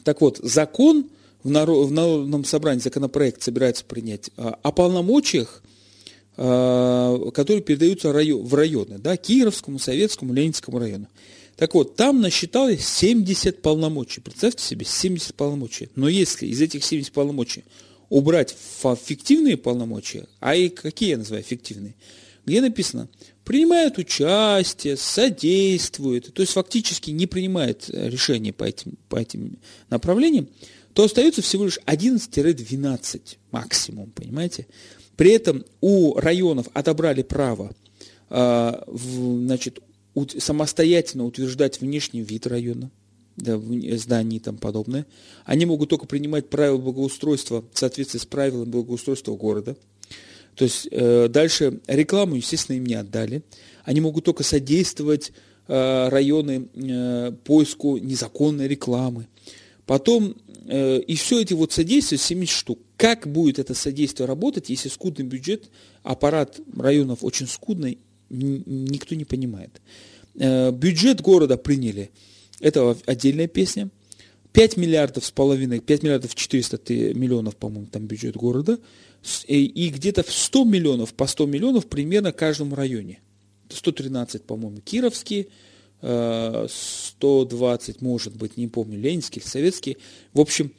так 0.03 0.21
вот, 0.21 0.39
закон 0.41 1.09
в, 1.43 1.49
народ, 1.49 1.87
в 1.87 1.91
Народном 1.91 2.43
собрании, 2.43 2.81
законопроект 2.81 3.41
собирается 3.41 3.85
принять 3.85 4.29
э, 4.35 4.51
о 4.61 4.71
полномочиях, 4.71 5.63
э, 6.37 7.31
которые 7.33 7.61
передаются 7.61 8.11
в 8.11 8.53
районы, 8.53 8.97
да, 8.97 9.15
Кировскому, 9.15 9.79
Советскому, 9.79 10.33
Ленинскому 10.33 10.79
району. 10.79 11.07
Так 11.55 11.73
вот, 11.73 11.95
там 11.95 12.19
насчиталось 12.19 12.85
70 12.85 13.61
полномочий. 13.61 14.19
Представьте 14.19 14.63
себе, 14.63 14.85
70 14.85 15.35
полномочий. 15.35 15.89
Но 15.95 16.09
если 16.09 16.47
из 16.47 16.59
этих 16.61 16.83
70 16.83 17.13
полномочий 17.13 17.63
убрать 18.09 18.55
фиктивные 19.03 19.57
полномочия, 19.57 20.27
а 20.39 20.55
и 20.55 20.69
какие 20.69 21.09
я 21.11 21.17
называю 21.17 21.43
фиктивные, 21.43 21.95
где 22.45 22.61
написано, 22.61 23.09
принимает 23.43 23.97
участие, 23.97 24.97
содействует, 24.97 26.33
то 26.33 26.41
есть 26.41 26.53
фактически 26.53 27.11
не 27.11 27.27
принимает 27.27 27.89
э, 27.89 28.09
решения 28.09 28.53
по 28.53 28.63
этим, 28.63 28.97
по 29.09 29.17
этим 29.17 29.57
направлениям, 29.89 30.47
то 30.93 31.03
остается 31.03 31.41
всего 31.41 31.65
лишь 31.65 31.79
11-12 31.85 33.37
максимум, 33.51 34.11
понимаете? 34.11 34.67
При 35.17 35.31
этом 35.31 35.65
у 35.81 36.15
районов 36.15 36.67
отобрали 36.73 37.21
право 37.21 37.75
э, 38.29 38.83
значит, 38.87 39.79
самостоятельно 40.37 41.25
утверждать 41.25 41.81
внешний 41.81 42.21
вид 42.21 42.47
района, 42.47 42.91
да, 43.37 43.59
зданий 43.97 44.37
и 44.37 44.39
тому 44.39 44.57
подобное. 44.57 45.05
Они 45.43 45.65
могут 45.65 45.89
только 45.89 46.05
принимать 46.05 46.49
правила 46.49 46.77
благоустройства 46.77 47.63
в 47.73 47.77
соответствии 47.77 48.19
с 48.19 48.25
правилами 48.25 48.69
благоустройства 48.69 49.35
города. 49.35 49.75
То 50.55 50.63
есть 50.63 50.87
э, 50.89 51.27
дальше 51.27 51.79
рекламу, 51.87 52.35
естественно, 52.35 52.77
им 52.77 52.85
не 52.85 52.95
отдали. 52.95 53.43
Они 53.83 53.99
могут 53.99 54.23
только 54.23 54.43
содействовать 54.43 55.33
э, 55.67 56.07
районы 56.09 56.69
э, 56.73 57.33
поиску 57.43 57.97
незаконной 57.97 58.67
рекламы. 58.69 59.27
Потом, 59.85 60.35
э, 60.65 60.99
и 60.99 61.15
все 61.15 61.41
эти 61.41 61.53
вот 61.53 61.73
содействия, 61.73 62.17
70 62.17 62.55
штук. 62.55 62.79
Как 62.95 63.27
будет 63.27 63.59
это 63.59 63.73
содействие 63.73 64.27
работать, 64.27 64.69
если 64.69 64.87
скудный 64.87 65.25
бюджет, 65.25 65.69
аппарат 66.03 66.57
районов 66.77 67.19
очень 67.21 67.47
скудный, 67.47 67.97
никто 68.29 69.13
не 69.13 69.25
понимает. 69.25 69.81
Э, 70.35 70.71
бюджет 70.71 71.19
города 71.19 71.57
приняли– 71.57 72.11
это 72.59 72.97
отдельная 73.05 73.47
песня. 73.47 73.89
5 74.53 74.77
миллиардов 74.77 75.25
с 75.25 75.31
половиной, 75.31 75.79
5 75.79 76.03
миллиардов 76.03 76.33
400 76.33 77.13
миллионов, 77.13 77.57
по-моему, 77.57 77.87
там 77.87 78.07
бюджет 78.07 78.37
города. 78.37 78.79
И 79.47 79.89
где-то 79.89 80.23
в 80.23 80.31
100 80.31 80.63
миллионов, 80.63 81.13
по 81.13 81.27
100 81.27 81.45
миллионов 81.47 81.87
примерно 81.87 82.31
в 82.31 82.35
каждом 82.35 82.73
районе. 82.73 83.19
113, 83.69 84.43
по-моему, 84.43 84.79
Кировский, 84.81 85.49
120, 85.99 87.95
э, 87.95 87.97
может 88.01 88.35
быть, 88.35 88.57
не 88.57 88.67
помню, 88.67 88.99
Ленинский 88.99 89.41
Советский. 89.41 89.97
В 90.33 90.39
общем, 90.39 90.71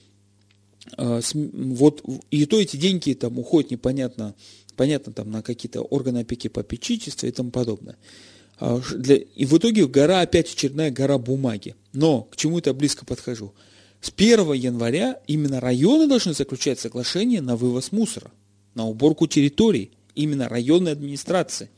э, 0.97 1.21
вот 1.35 2.03
и 2.31 2.47
то 2.47 2.61
эти 2.61 2.77
деньги 2.77 3.15
там 3.15 3.39
уходят 3.39 3.71
непонятно, 3.71 4.35
понятно 4.77 5.13
там 5.13 5.31
на 5.31 5.43
какие-то 5.43 5.83
органы 5.83 6.19
опеки 6.19 6.49
попечительства 6.49 7.27
и 7.27 7.33
тому 7.33 7.51
подобное. 7.51 7.97
А, 8.59 8.81
для, 8.95 9.17
и 9.17 9.45
в 9.45 9.57
итоге 9.57 9.87
гора 9.87 10.21
опять 10.21 10.53
очередная 10.53 10.91
гора 10.91 11.19
бумаги. 11.19 11.75
Но 11.93 12.23
к 12.23 12.37
чему 12.37 12.59
это 12.59 12.73
близко 12.75 13.05
подхожу? 13.05 13.53
С 14.01 14.13
1 14.15 14.53
января 14.53 15.21
именно 15.27 15.61
районы 15.61 16.07
должны 16.07 16.35
заключать 16.35 16.79
соглашение 16.79 17.41
на 17.41 17.57
вывоз 17.57 17.93
мусора, 17.93 18.31
на 18.75 18.87
уборку 18.87 19.27
территорий, 19.27 19.91
именно 20.15 20.49
районной 20.49 20.93
администрации. 20.93 21.71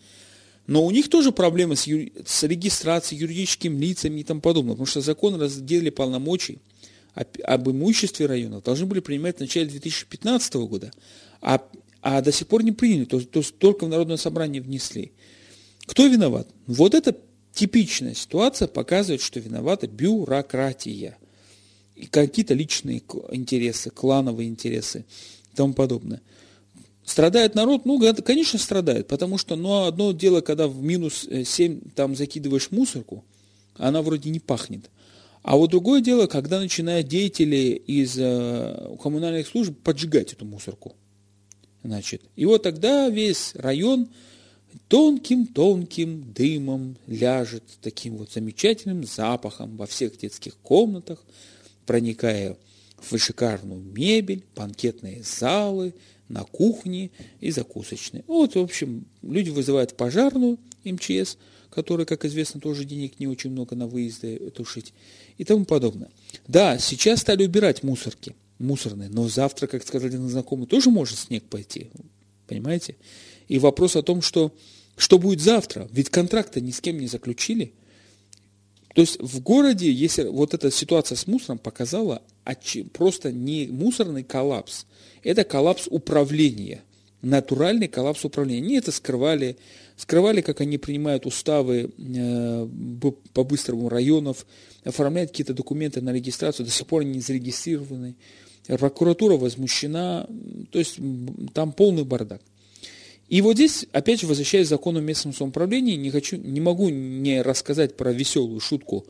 Но 0.67 0.85
у 0.85 0.91
них 0.91 1.09
тоже 1.09 1.33
проблемы 1.33 1.77
с, 1.77 1.87
юри... 1.87 2.13
с 2.27 2.43
регистрацией, 2.43 3.21
юридическими 3.21 3.87
лицами 3.87 4.21
и 4.21 4.25
тому 4.25 4.41
подобное, 4.41 4.73
потому 4.73 4.87
что 4.87 5.01
закон 5.01 5.41
разделили 5.41 5.91
полномочий 5.91 6.59
об, 7.19 7.29
об 7.43 7.71
имуществе 7.71 8.27
районов 8.27 8.63
должны 8.63 8.87
были 8.87 9.01
принимать 9.01 9.39
в 9.39 9.41
начале 9.41 9.67
2015 9.67 10.55
года, 10.55 10.93
а, 11.41 11.61
а 12.01 12.21
до 12.21 12.31
сих 12.31 12.47
пор 12.47 12.63
не 12.63 12.73
приняли, 12.73 13.05
то, 13.05 13.21
то 13.21 13.43
только 13.59 13.87
в 13.87 13.89
Народное 13.89 14.17
собрание 14.17 14.63
внесли. 14.63 15.13
Кто 15.89 16.07
виноват? 16.07 16.47
Вот 16.67 16.95
эта 16.95 17.17
типичная 17.55 18.15
ситуация 18.15 18.69
показывает, 18.69 19.23
что 19.23 19.41
виновата 19.41 19.87
бюрократия. 19.89 21.17
И 21.97 22.07
какие-то 22.07 22.55
личные 22.55 23.03
интересы, 23.31 23.91
клановые 23.91 24.49
интересы 24.49 25.07
и 25.53 25.57
тому 25.57 25.73
подобное. 25.73 26.21
Страдает 27.05 27.55
народ? 27.55 27.87
Ну, 27.87 27.99
конечно, 28.23 28.59
страдает, 28.59 29.09
потому 29.09 29.39
что 29.39 29.57
ну, 29.57 29.87
одно 29.87 30.13
дело, 30.13 30.43
когда 30.43 30.69
в 30.69 30.81
минус 30.83 31.27
7 31.45 31.79
э, 31.79 31.81
там 31.95 32.15
закидываешь 32.15 32.71
мусорку, 32.71 33.25
она 33.77 34.03
вроде 34.03 34.29
не 34.29 34.41
пахнет. 34.41 34.91
А 35.43 35.57
вот 35.57 35.71
другое 35.71 36.03
дело, 36.03 36.27
когда 36.27 36.61
начинают 36.61 37.09
деятели 37.09 37.83
из 37.87 38.15
э, 38.19 38.97
коммунальных 39.03 39.49
служб 39.49 39.75
поджигать 39.83 40.35
эту 40.35 40.45
мусорку. 40.45 40.95
Значит, 41.83 42.23
и 42.37 42.45
вот 42.45 42.63
тогда 42.65 43.09
весь 43.09 43.53
район 43.55 44.09
тонким-тонким 44.89 46.33
дымом 46.33 46.97
ляжет 47.07 47.65
таким 47.81 48.17
вот 48.17 48.33
замечательным 48.33 49.05
запахом 49.05 49.77
во 49.77 49.87
всех 49.87 50.17
детских 50.19 50.57
комнатах, 50.59 51.25
проникая 51.87 52.57
в 52.99 53.17
шикарную 53.19 53.81
мебель, 53.81 54.45
банкетные 54.55 55.23
залы, 55.23 55.95
на 56.29 56.45
кухне 56.45 57.11
и 57.41 57.51
закусочные. 57.51 58.25
Вот, 58.27 58.55
в 58.55 58.59
общем, 58.59 59.07
люди 59.23 59.51
вызывают 59.51 59.97
пожарную 59.97 60.59
МЧС, 60.85 61.39
которая, 61.71 62.07
как 62.07 62.25
известно, 62.25 62.61
тоже 62.61 62.85
денег 62.85 63.19
не 63.19 63.27
очень 63.27 63.51
много 63.51 63.77
на 63.77 63.87
выезды 63.87 64.51
тушить 64.51 64.93
и 65.37 65.45
тому 65.45 65.65
подобное. 65.65 66.11
Да, 66.47 66.79
сейчас 66.79 67.21
стали 67.21 67.45
убирать 67.45 67.83
мусорки, 67.83 68.35
мусорные, 68.59 69.09
но 69.09 69.29
завтра, 69.29 69.67
как 69.67 69.87
сказали 69.87 70.17
знакомый, 70.17 70.67
тоже 70.67 70.91
может 70.91 71.19
снег 71.19 71.45
пойти, 71.45 71.91
понимаете? 72.49 72.97
И 73.47 73.59
вопрос 73.59 73.97
о 73.97 74.03
том, 74.03 74.23
что, 74.23 74.53
что 74.97 75.19
будет 75.19 75.41
завтра, 75.41 75.89
ведь 75.93 76.09
контракта 76.11 76.61
ни 76.61 76.71
с 76.71 76.81
кем 76.81 76.99
не 76.99 77.07
заключили. 77.07 77.73
То 78.95 79.03
есть 79.03 79.21
в 79.21 79.41
городе, 79.41 79.93
если 79.93 80.25
вот 80.25 80.55
эта 80.55 80.71
ситуация 80.71 81.15
с 81.15 81.27
мусором 81.27 81.59
показала 81.59 82.23
просто 82.93 83.31
не 83.31 83.69
мусорный 83.69 84.25
коллапс, 84.25 84.87
это 85.23 85.45
коллапс 85.45 85.87
управления, 85.89 86.83
натуральный 87.23 87.89
коллапс 87.89 88.25
управления. 88.25 88.65
Они 88.65 88.77
это 88.77 88.91
скрывали, 88.91 89.57
скрывали, 89.97 90.41
как 90.41 90.61
они 90.61 90.79
принимают 90.79 91.27
уставы 91.27 91.93
э, 91.97 92.69
по-быстрому 93.35 93.89
районов, 93.89 94.47
оформляют 94.85 95.31
какие-то 95.31 95.55
документы 95.55 96.01
на 96.01 96.13
регистрацию, 96.13 96.67
до 96.67 96.73
сих 96.73 96.87
пор 96.87 97.03
они 97.03 97.13
не 97.13 97.21
зарегистрированы. 97.21 98.17
Прокуратура 98.77 99.37
возмущена, 99.37 100.27
то 100.71 100.79
есть 100.79 100.99
там 101.55 101.73
полный 101.73 102.05
бардак. 102.05 102.43
И 103.29 103.43
вот 103.43 103.55
здесь, 103.55 103.87
опять 103.93 104.21
же, 104.21 104.27
возвращаясь 104.27 104.67
к 104.67 104.71
закону 104.71 105.01
местного 105.01 105.35
самоуправления, 105.35 105.97
не, 105.97 106.11
хочу, 106.11 106.37
не 106.37 106.61
могу 106.61 106.89
не 106.89 107.43
рассказать 107.43 107.97
про 107.97 108.13
веселую 108.13 108.61
шутку 108.61 109.07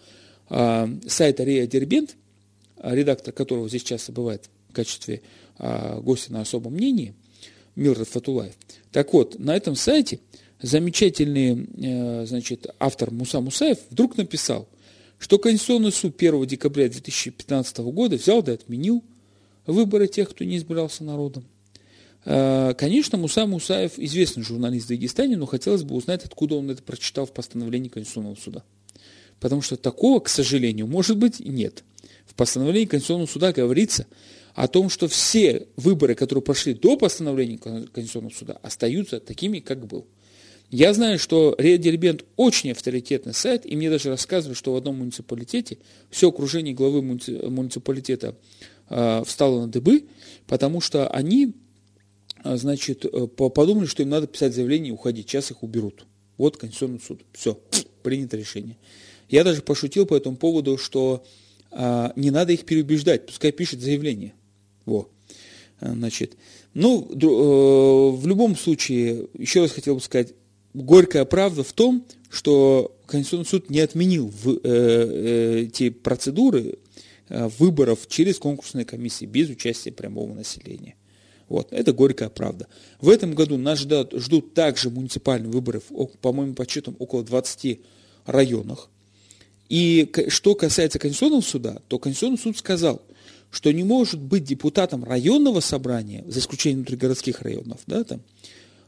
а, 0.49 0.88
сайта 1.07 1.45
Рея 1.45 1.67
Дербент, 1.67 2.17
редактор 2.83 3.33
которого 3.33 3.69
здесь 3.69 3.85
часто 3.85 4.12
бывает 4.12 4.50
в 4.71 4.73
качестве 4.73 5.23
а, 5.57 6.00
гостя 6.00 6.33
на 6.33 6.41
особом 6.41 6.75
мнении, 6.75 7.15
Милрад 7.77 8.09
Фатулаев. 8.09 8.55
Так 8.91 9.12
вот, 9.12 9.38
на 9.38 9.57
этом 9.57 9.77
сайте 9.77 10.19
замечательный 10.61 11.69
э, 11.77 12.27
значит, 12.27 12.67
автор 12.81 13.12
Муса 13.12 13.41
Мусаев 13.41 13.79
вдруг 13.91 14.17
написал, 14.17 14.69
что 15.19 15.38
Конституционный 15.38 15.93
суд 15.93 16.15
1 16.19 16.47
декабря 16.47 16.88
2015 16.88 17.79
года 17.79 18.17
взял 18.17 18.43
да 18.43 18.53
отменил 18.53 19.05
выборы 19.73 20.07
тех, 20.07 20.31
кто 20.31 20.45
не 20.45 20.57
избирался 20.57 21.05
народом. 21.05 21.45
Э, 22.25 22.75
конечно, 22.77 23.17
Муса 23.19 23.47
Мусаев 23.47 23.99
известный 23.99 24.43
журналист 24.43 24.87
в 24.87 24.89
Дагестане, 24.89 25.37
но 25.37 25.47
хотелось 25.47 25.83
бы 25.83 25.95
узнать, 25.95 26.25
откуда 26.25 26.57
он 26.57 26.71
это 26.71 26.83
прочитал 26.83 27.27
в 27.27 27.33
постановлении 27.33 27.89
Конституционного 27.89 28.37
суда. 28.37 28.63
Потому 29.41 29.63
что 29.63 29.77
такого, 29.77 30.21
к 30.21 30.29
сожалению, 30.29 30.87
может 30.87 31.17
быть 31.17 31.41
нет. 31.41 31.85
В 32.27 32.35
постановлении 32.35 32.87
Конституционного 32.87 33.29
суда 33.29 33.53
говорится 33.53 34.07
о 34.55 34.67
том, 34.69 34.91
что 34.91 35.07
все 35.07 35.69
выборы, 35.77 36.15
которые 36.15 36.43
прошли 36.43 36.75
до 36.75 36.97
постановления 36.97 37.59
Конституционного 37.59 38.35
суда, 38.35 38.59
остаются 38.63 39.21
такими, 39.21 39.61
как 39.61 39.87
был. 39.87 40.07
Я 40.71 40.93
знаю, 40.93 41.19
что 41.19 41.55
Риа 41.57 41.79
Дербент 41.79 42.25
очень 42.37 42.73
авторитетный 42.73 43.33
сайт, 43.33 43.65
и 43.65 43.75
мне 43.75 43.89
даже 43.89 44.11
рассказывают, 44.11 44.59
что 44.59 44.75
в 44.75 44.77
одном 44.77 44.99
муниципалитете 44.99 45.79
все 46.11 46.29
окружение 46.29 46.75
главы 46.75 47.01
муниципалитета 47.01 48.35
э, 48.90 49.23
встало 49.25 49.62
на 49.62 49.68
дыбы, 49.68 50.07
потому 50.47 50.80
что 50.80 51.09
они 51.09 51.54
э, 52.45 52.57
значит, 52.57 53.04
э, 53.04 53.26
подумали, 53.26 53.87
что 53.87 54.02
им 54.02 54.11
надо 54.11 54.26
писать 54.26 54.54
заявление 54.54 54.90
и 54.90 54.95
уходить, 54.95 55.28
сейчас 55.28 55.50
их 55.50 55.62
уберут. 55.62 56.07
Вот 56.37 56.57
Конституционный 56.57 57.00
суд. 57.00 57.23
Все, 57.33 57.59
принято 58.02 58.37
решение. 58.37 58.76
Я 59.28 59.45
даже 59.45 59.62
пошутил 59.62 60.07
по 60.07 60.14
этому 60.14 60.37
поводу, 60.37 60.78
что 60.78 61.25
э, 61.71 62.11
не 62.16 62.30
надо 62.30 62.52
их 62.52 62.64
переубеждать, 62.64 63.26
пускай 63.26 63.52
пишет 63.52 63.80
заявление. 63.80 64.35
Во. 64.87 65.09
Значит, 65.80 66.37
ну, 66.75 67.09
э, 67.11 68.16
в 68.16 68.26
любом 68.26 68.57
случае, 68.57 69.28
еще 69.37 69.61
раз 69.61 69.73
хотел 69.73 69.95
бы 69.95 70.00
сказать, 70.00 70.35
горькая 70.75 71.25
правда 71.25 71.62
в 71.62 71.73
том, 71.73 72.04
что 72.30 72.97
Конституционный 73.07 73.47
суд 73.47 73.71
не 73.71 73.80
отменил 73.80 74.28
в, 74.28 74.50
э, 74.50 74.59
э, 74.64 75.66
те 75.73 75.90
процедуры 75.90 76.78
выборов 77.29 78.07
через 78.09 78.39
конкурсные 78.39 78.85
комиссии 78.85 79.25
без 79.25 79.49
участия 79.51 79.93
прямого 79.93 80.35
населения. 80.35 80.95
Вот, 81.49 81.73
это 81.73 81.93
горькая 81.93 82.29
правда. 82.29 82.67
В 83.01 83.09
этом 83.09 83.35
году 83.35 83.57
нас 83.57 83.79
ждут, 83.81 84.13
ждут 84.13 84.55
также 84.55 84.91
муниципальные 84.91 85.51
выборы, 85.51 85.81
по 86.21 86.33
моим 86.33 86.55
подсчетам, 86.55 86.95
около 86.99 87.23
20 87.23 87.81
районах. 88.27 88.91
И 89.69 90.11
что 90.29 90.55
касается 90.55 90.99
Конституционного 90.99 91.43
суда, 91.43 91.79
то 91.89 91.99
Конституционный 91.99 92.39
суд 92.39 92.57
сказал, 92.57 93.03
что 93.51 93.73
не 93.73 93.85
может 93.85 94.21
быть 94.21 94.45
депутатом 94.45 95.05
районного 95.05 95.61
собрания, 95.61 96.25
за 96.27 96.41
исключением 96.41 96.81
внутригородских 96.81 97.41
районов, 97.43 97.81
да, 97.87 98.05
там, 98.05 98.21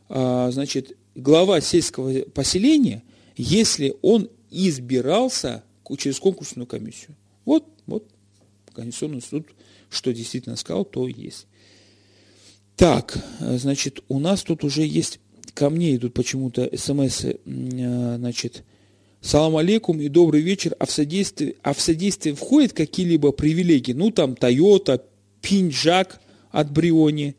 а, 0.08 0.50
значит, 0.50 0.96
глава 1.14 1.60
сельского 1.60 2.22
поселения, 2.22 3.02
если 3.36 3.94
он 4.02 4.28
избирался 4.50 5.62
через 5.98 6.20
конкурсную 6.20 6.66
комиссию. 6.66 7.16
Вот, 7.44 7.64
Конституционный 8.74 9.22
суд, 9.22 9.46
что 9.88 10.12
действительно 10.12 10.56
сказал, 10.56 10.84
то 10.84 11.06
есть. 11.08 11.46
Так, 12.76 13.22
значит, 13.40 14.02
у 14.08 14.18
нас 14.18 14.42
тут 14.42 14.64
уже 14.64 14.86
есть, 14.86 15.20
ко 15.54 15.68
мне 15.68 15.96
идут 15.96 16.14
почему-то 16.14 16.70
смс, 16.76 17.24
а, 17.26 18.16
значит, 18.16 18.64
Салам 19.20 19.56
алейкум 19.58 20.00
и 20.00 20.08
добрый 20.08 20.40
вечер. 20.40 20.74
А 20.78 20.86
в 20.86 20.90
содействие, 20.90 21.56
а 21.62 21.74
в 21.74 21.80
содействие 21.80 22.34
входят 22.34 22.72
какие-либо 22.72 23.32
привилегии? 23.32 23.92
Ну, 23.92 24.10
там, 24.10 24.34
Тойота, 24.34 25.04
Пинджак 25.42 26.20
от 26.50 26.72
Бриони. 26.72 27.36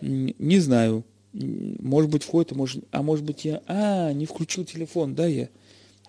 Не 0.00 0.58
знаю. 0.60 1.04
Может 1.32 2.10
быть, 2.10 2.22
входит, 2.22 2.52
а 2.52 2.54
может, 2.54 2.84
а 2.92 3.02
может 3.02 3.24
быть, 3.24 3.44
я... 3.44 3.60
А, 3.66 4.12
не 4.12 4.24
включил 4.24 4.64
телефон, 4.64 5.14
да, 5.14 5.26
я? 5.26 5.48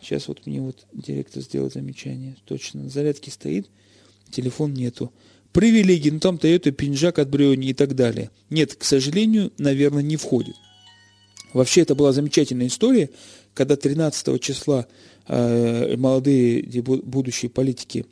Сейчас 0.01 0.27
вот 0.27 0.45
мне 0.45 0.61
вот 0.61 0.85
директор 0.93 1.41
сделал 1.41 1.71
замечание. 1.71 2.35
Точно, 2.45 2.83
на 2.83 2.89
зарядке 2.89 3.31
стоит, 3.31 3.67
телефон 4.31 4.73
нету. 4.73 5.11
Привилегии, 5.51 6.09
ну 6.09 6.19
там 6.19 6.35
Toyota, 6.35 6.71
Пинджак 6.71 7.19
от 7.19 7.29
Бриони 7.29 7.69
и 7.69 7.73
так 7.73 7.95
далее. 7.95 8.29
Нет, 8.49 8.75
к 8.75 8.83
сожалению, 8.83 9.51
наверное, 9.57 10.03
не 10.03 10.17
входит. 10.17 10.55
Вообще, 11.53 11.81
это 11.81 11.95
была 11.95 12.11
замечательная 12.11 12.67
история, 12.67 13.09
когда 13.53 13.75
13 13.75 14.39
числа 14.41 14.85
э, 15.27 15.95
молодые 15.97 16.61
будущие 16.81 17.49
политики 17.49 18.05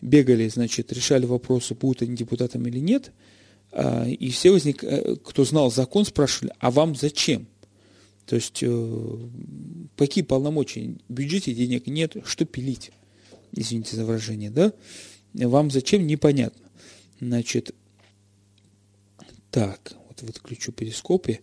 бегали, 0.00 0.48
значит, 0.48 0.92
решали 0.92 1.26
вопросы, 1.26 1.74
будут 1.74 2.02
они 2.02 2.16
депутатами 2.16 2.68
или 2.68 2.78
нет– 2.80 3.12
а, 3.78 4.06
и 4.06 4.30
все 4.30 4.50
возник, 4.52 4.82
э, 4.82 5.16
кто 5.22 5.44
знал 5.44 5.70
закон, 5.70 6.06
спрашивали, 6.06 6.52
а 6.58 6.70
вам 6.70 6.94
зачем? 6.94 7.46
То 8.24 8.36
есть, 8.36 8.60
э, 8.62 9.18
какие 9.96 10.24
полномочия? 10.24 10.94
В 11.08 11.12
бюджете 11.12 11.52
денег 11.52 11.86
нет, 11.86 12.16
что 12.24 12.46
пилить? 12.46 12.90
Извините 13.52 13.96
за 13.96 14.06
выражение, 14.06 14.50
да? 14.50 14.72
Вам 15.44 15.70
зачем? 15.70 16.06
Непонятно. 16.06 16.68
Значит, 17.20 17.74
так, 19.50 19.92
вот 20.08 20.22
выключу 20.22 20.72
перископе. 20.72 21.40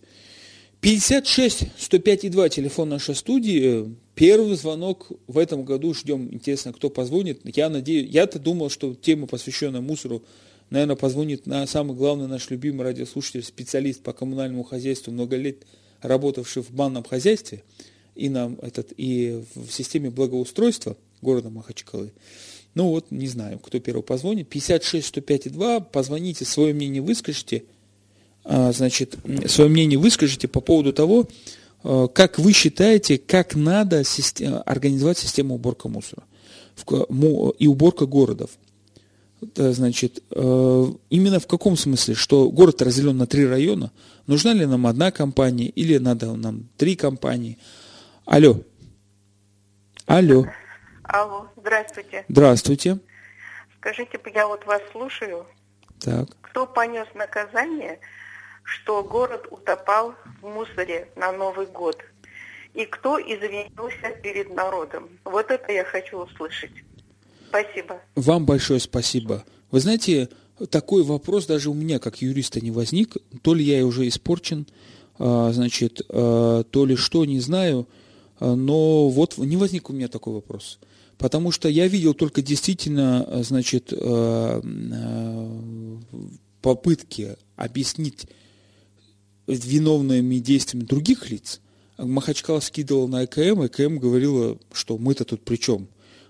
56 0.80 1.64
105 1.78 2.24
и 2.24 2.28
2 2.28 2.48
телефон 2.50 2.90
нашей 2.90 3.14
студии. 3.14 3.94
Первый 4.14 4.54
звонок 4.56 5.10
в 5.26 5.38
этом 5.38 5.64
году 5.64 5.94
ждем. 5.94 6.28
Интересно, 6.32 6.72
кто 6.72 6.90
позвонит. 6.90 7.40
Я 7.56 7.70
надеюсь, 7.70 8.10
я-то 8.10 8.38
думал, 8.38 8.68
что 8.68 8.94
тема, 8.94 9.26
посвященная 9.26 9.80
мусору, 9.80 10.22
наверное, 10.70 10.96
позвонит 10.96 11.46
на 11.46 11.66
самый 11.66 11.96
главный 11.96 12.28
наш 12.28 12.50
любимый 12.50 12.82
радиослушатель, 12.82 13.42
специалист 13.42 14.02
по 14.02 14.12
коммунальному 14.12 14.62
хозяйству, 14.62 15.10
много 15.10 15.36
лет 15.36 15.64
работавший 16.02 16.62
в 16.62 16.70
банном 16.70 17.02
хозяйстве 17.02 17.62
и, 18.14 18.28
нам 18.28 18.58
этот, 18.60 18.92
и 18.96 19.42
в 19.54 19.70
системе 19.70 20.10
благоустройства 20.10 20.96
города 21.22 21.50
Махачкалы. 21.50 22.12
Ну 22.74 22.88
вот, 22.88 23.10
не 23.10 23.28
знаю, 23.28 23.58
кто 23.60 23.78
первый 23.78 24.02
позвонит. 24.02 24.48
56 24.48 25.06
105 25.06 25.52
2, 25.52 25.80
позвоните, 25.80 26.44
свое 26.44 26.74
мнение 26.74 27.00
выскажите. 27.00 27.64
А, 28.44 28.72
значит, 28.72 29.16
свое 29.46 29.70
мнение 29.70 29.98
выскажите 29.98 30.48
по 30.48 30.60
поводу 30.60 30.92
того, 30.92 31.28
а, 31.82 32.08
как 32.08 32.38
вы 32.38 32.52
считаете, 32.52 33.18
как 33.18 33.54
надо 33.54 34.02
организовать 34.66 35.18
систему 35.18 35.54
уборка 35.54 35.88
мусора 35.88 36.24
и 37.58 37.66
уборка 37.68 38.06
городов. 38.06 38.50
Значит, 39.54 40.22
э, 40.30 40.86
именно 41.10 41.38
в 41.38 41.46
каком 41.46 41.76
смысле, 41.76 42.14
что 42.14 42.50
город 42.50 42.82
разделен 42.82 43.16
на 43.16 43.26
три 43.26 43.46
района, 43.46 43.92
нужна 44.26 44.54
ли 44.54 44.64
нам 44.64 44.86
одна 44.86 45.10
компания 45.10 45.68
или 45.68 45.98
надо 45.98 46.34
нам 46.34 46.68
три 46.76 46.96
компании? 46.96 47.58
Алло. 48.24 48.60
Алло. 50.06 50.46
Алло, 51.14 51.46
здравствуйте. 51.56 52.24
Здравствуйте. 52.28 52.98
Скажите, 53.78 54.18
я 54.34 54.48
вот 54.48 54.66
вас 54.66 54.82
слушаю. 54.90 55.46
Так. 56.00 56.26
Кто 56.40 56.66
понес 56.66 57.06
наказание, 57.14 58.00
что 58.64 59.04
город 59.04 59.46
утопал 59.48 60.14
в 60.42 60.46
мусоре 60.48 61.08
на 61.14 61.30
Новый 61.30 61.66
год? 61.66 62.02
И 62.74 62.84
кто 62.84 63.20
извинился 63.20 64.10
перед 64.24 64.52
народом? 64.56 65.08
Вот 65.24 65.52
это 65.52 65.70
я 65.70 65.84
хочу 65.84 66.18
услышать. 66.18 66.72
Спасибо. 67.48 68.00
Вам 68.16 68.44
большое 68.44 68.80
спасибо. 68.80 69.44
Вы 69.70 69.78
знаете, 69.78 70.28
такой 70.68 71.04
вопрос 71.04 71.46
даже 71.46 71.70
у 71.70 71.74
меня, 71.74 72.00
как 72.00 72.22
юриста, 72.22 72.60
не 72.60 72.72
возник. 72.72 73.16
То 73.42 73.54
ли 73.54 73.62
я 73.62 73.86
уже 73.86 74.08
испорчен, 74.08 74.66
а, 75.20 75.52
значит, 75.52 76.00
а, 76.08 76.64
то 76.64 76.84
ли 76.84 76.96
что, 76.96 77.24
не 77.24 77.38
знаю. 77.38 77.86
А, 78.40 78.56
но 78.56 79.08
вот 79.08 79.38
не 79.38 79.56
возник 79.56 79.90
у 79.90 79.92
меня 79.92 80.08
такой 80.08 80.34
вопрос. 80.34 80.80
Потому 81.18 81.50
что 81.50 81.68
я 81.68 81.86
видел 81.88 82.14
только 82.14 82.42
действительно, 82.42 83.42
значит, 83.42 83.92
попытки 86.60 87.36
объяснить 87.56 88.26
виновными 89.46 90.38
действиями 90.38 90.84
других 90.86 91.30
лиц. 91.30 91.60
Махачкала 91.98 92.60
скидывал 92.60 93.06
на 93.08 93.24
ЭКМ, 93.24 93.66
ЭКМ 93.66 93.98
говорила, 93.98 94.58
что 94.72 94.98
мы-то 94.98 95.24
тут 95.24 95.42
при 95.44 95.56
чем? 95.56 95.88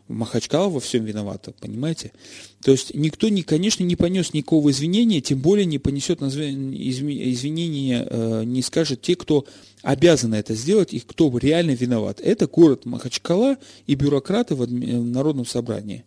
Махачкала 0.09 0.69
во 0.69 0.81
всем 0.81 1.05
виновата, 1.05 1.53
понимаете? 1.61 2.13
То 2.63 2.73
есть 2.73 2.95
никто, 2.95 3.29
не, 3.31 3.43
конечно, 3.43 3.83
не 3.85 3.97
понес 3.97 4.35
никакого 4.35 4.71
извинения, 4.71 5.23
тем 5.23 5.39
более 5.39 5.65
не 5.65 5.79
понесет 5.79 6.21
извинения, 6.23 8.07
э, 8.09 8.45
не 8.45 8.61
скажет 8.61 9.01
те, 9.01 9.17
кто 9.17 9.47
обязаны 9.83 10.35
это 10.35 10.55
сделать 10.55 10.93
и 10.93 11.01
кто 11.01 11.37
реально 11.39 11.71
виноват. 11.71 12.21
Это 12.21 12.47
город 12.47 12.85
Махачкала 12.85 13.57
и 13.87 13.95
бюрократы 13.95 14.55
в 14.55 14.71
Народном 14.71 15.47
собрании. 15.47 16.05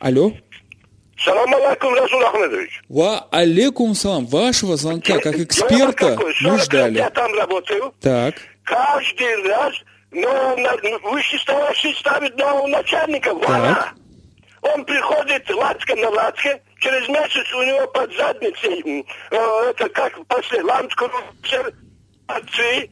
Алло? 0.00 0.32
Салам 1.24 1.52
алейкум, 1.52 1.94
Расул 1.94 2.22
Ахмедович. 2.22 2.82
Ва 2.88 3.26
алейкум 3.30 3.94
салам. 3.94 4.26
Вашего 4.26 4.76
звонка 4.76 5.18
как 5.18 5.38
эксперта 5.38 6.18
мы 6.42 6.58
ждали. 6.58 6.98
Я 6.98 7.10
там 7.10 7.32
работаю. 7.34 7.92
Так. 8.00 8.36
Каждый 8.62 9.42
раз 9.48 9.74
Но 10.10 10.56
на, 10.56 10.76
вышестоящий 11.10 11.94
ставит 11.94 12.36
нового 12.36 12.66
начальника, 12.66 13.34
вора. 13.34 13.92
Он 14.62 14.84
приходит 14.84 15.48
лацка 15.50 15.94
на 15.96 16.08
лацке, 16.10 16.60
через 16.80 17.08
месяц 17.08 17.52
у 17.54 17.62
него 17.62 17.86
под 17.88 18.12
задницей, 18.14 19.06
э, 19.30 19.36
это 19.70 19.88
как 19.90 20.26
после 20.26 20.62
ландскрузер, 20.62 21.72
отцы. 22.26 22.90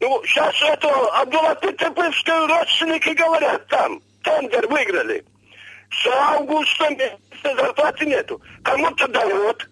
Ну, 0.00 0.22
сейчас 0.24 0.54
это 0.62 0.88
Абдулатыповские 1.20 2.46
родственники 2.46 3.10
говорят 3.10 3.66
там, 3.68 4.00
тендер 4.22 4.66
выиграли. 4.68 5.24
С 5.90 6.06
августа 6.06 6.88
месяца 6.90 7.18
зарплаты 7.56 8.06
нету. 8.06 8.40
Кому-то 8.64 9.06
дает, 9.08 9.68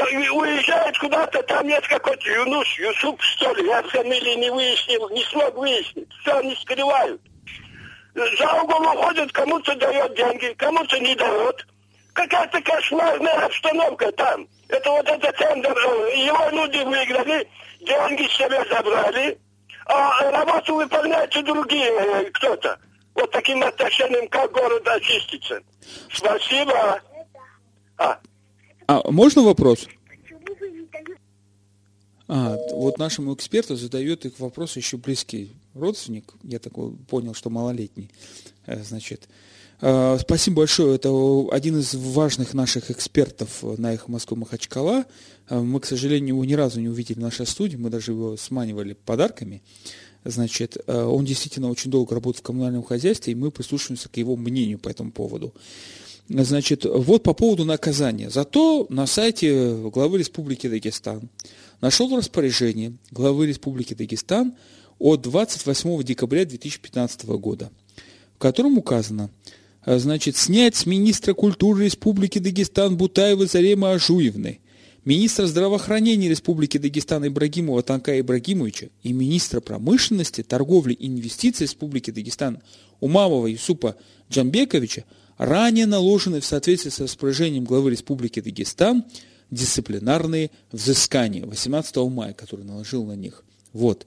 уезжает 0.00 0.98
куда-то, 0.98 1.42
там 1.42 1.66
нет 1.66 1.86
какой-то 1.86 2.30
Юнус, 2.30 2.66
Юсуп, 2.78 3.20
что 3.20 3.52
ли, 3.54 3.66
я 3.66 3.82
фамилии 3.82 4.34
не 4.36 4.50
выяснил, 4.50 5.08
не 5.10 5.22
смог 5.24 5.54
выяснить, 5.56 6.08
все 6.20 6.38
они 6.38 6.56
скрывают. 6.56 7.20
За 8.14 8.52
угол 8.62 8.82
уходит, 8.82 9.32
кому-то 9.32 9.74
дает 9.76 10.14
деньги, 10.14 10.54
кому-то 10.58 10.98
не 10.98 11.14
дает. 11.14 11.66
Какая-то 12.12 12.60
кошмарная 12.60 13.46
обстановка 13.46 14.12
там. 14.12 14.46
Это 14.68 14.90
вот 14.90 15.08
этот 15.08 15.34
тендер, 15.36 15.72
его 16.14 16.50
люди 16.50 16.84
выиграли, 16.84 17.48
деньги 17.80 18.28
себе 18.28 18.62
забрали, 18.70 19.38
а 19.86 20.30
работу 20.30 20.76
выполняют 20.76 21.32
другие 21.44 21.88
э, 21.88 22.30
кто-то. 22.32 22.78
Вот 23.14 23.30
таким 23.30 23.62
отношением, 23.62 24.28
как 24.28 24.50
город 24.52 24.86
очистится. 24.88 25.60
Спасибо. 26.12 27.00
А. 27.98 28.18
А 28.86 29.10
можно 29.10 29.42
вопрос? 29.42 29.86
А, 32.28 32.56
вот 32.72 32.98
нашему 32.98 33.34
эксперту 33.34 33.76
задает 33.76 34.24
их 34.24 34.38
вопрос 34.38 34.76
еще 34.76 34.96
близкий 34.96 35.52
родственник, 35.74 36.32
я 36.42 36.58
такой 36.58 36.92
понял, 36.92 37.34
что 37.34 37.50
малолетний, 37.50 38.10
э, 38.66 38.82
значит. 38.82 39.28
А, 39.80 40.16
спасибо 40.18 40.58
большое, 40.58 40.94
это 40.94 41.10
один 41.50 41.78
из 41.78 41.94
важных 41.94 42.54
наших 42.54 42.90
экспертов 42.90 43.62
на 43.62 43.92
«Эхо 43.92 44.10
Москвы» 44.10 44.38
Махачкала. 44.38 45.04
А, 45.48 45.60
мы, 45.60 45.80
к 45.80 45.86
сожалению, 45.86 46.28
его 46.28 46.44
ни 46.44 46.54
разу 46.54 46.80
не 46.80 46.88
увидели 46.88 47.18
в 47.18 47.22
нашей 47.22 47.46
студии, 47.46 47.76
мы 47.76 47.90
даже 47.90 48.12
его 48.12 48.36
сманивали 48.36 48.94
подарками. 48.94 49.60
Значит, 50.24 50.76
э, 50.86 51.02
он 51.02 51.24
действительно 51.24 51.68
очень 51.68 51.90
долго 51.90 52.14
работает 52.14 52.44
в 52.44 52.46
коммунальном 52.46 52.84
хозяйстве, 52.84 53.32
и 53.32 53.36
мы 53.36 53.50
прислушиваемся 53.50 54.08
к 54.08 54.16
его 54.16 54.36
мнению 54.36 54.78
по 54.78 54.88
этому 54.88 55.10
поводу. 55.10 55.52
Значит, 56.28 56.84
вот 56.84 57.22
по 57.22 57.34
поводу 57.34 57.64
наказания. 57.64 58.30
Зато 58.30 58.86
на 58.88 59.06
сайте 59.06 59.74
главы 59.92 60.18
Республики 60.18 60.66
Дагестан 60.66 61.28
нашел 61.80 62.16
распоряжение 62.16 62.94
главы 63.10 63.46
Республики 63.46 63.94
Дагестан 63.94 64.54
от 64.98 65.20
28 65.22 66.02
декабря 66.04 66.44
2015 66.44 67.24
года, 67.26 67.70
в 68.36 68.38
котором 68.38 68.78
указано, 68.78 69.30
значит, 69.84 70.36
снять 70.36 70.76
с 70.76 70.86
министра 70.86 71.34
культуры 71.34 71.84
Республики 71.84 72.38
Дагестан 72.38 72.96
Бутаева 72.96 73.46
Зарема 73.46 73.90
Ажуевны, 73.90 74.60
министра 75.04 75.46
здравоохранения 75.46 76.28
Республики 76.28 76.78
Дагестан 76.78 77.26
Ибрагимова 77.26 77.82
Танка 77.82 78.18
Ибрагимовича 78.20 78.88
и 79.02 79.12
министра 79.12 79.60
промышленности, 79.60 80.44
торговли 80.44 80.92
и 80.94 81.08
инвестиций 81.08 81.64
Республики 81.64 82.12
Дагестан 82.12 82.60
Умамова 83.00 83.48
Юсупа 83.48 83.96
Джамбековича 84.30 85.04
ранее 85.44 85.86
наложены 85.86 86.40
в 86.40 86.44
соответствии 86.44 86.90
с 86.90 87.00
распоряжением 87.00 87.64
главы 87.64 87.90
Республики 87.90 88.40
Дагестан 88.40 89.04
дисциплинарные 89.50 90.50
взыскания 90.70 91.44
18 91.44 91.96
мая, 91.96 92.32
который 92.32 92.64
наложил 92.64 93.04
на 93.04 93.12
них. 93.12 93.44
Вот. 93.72 94.06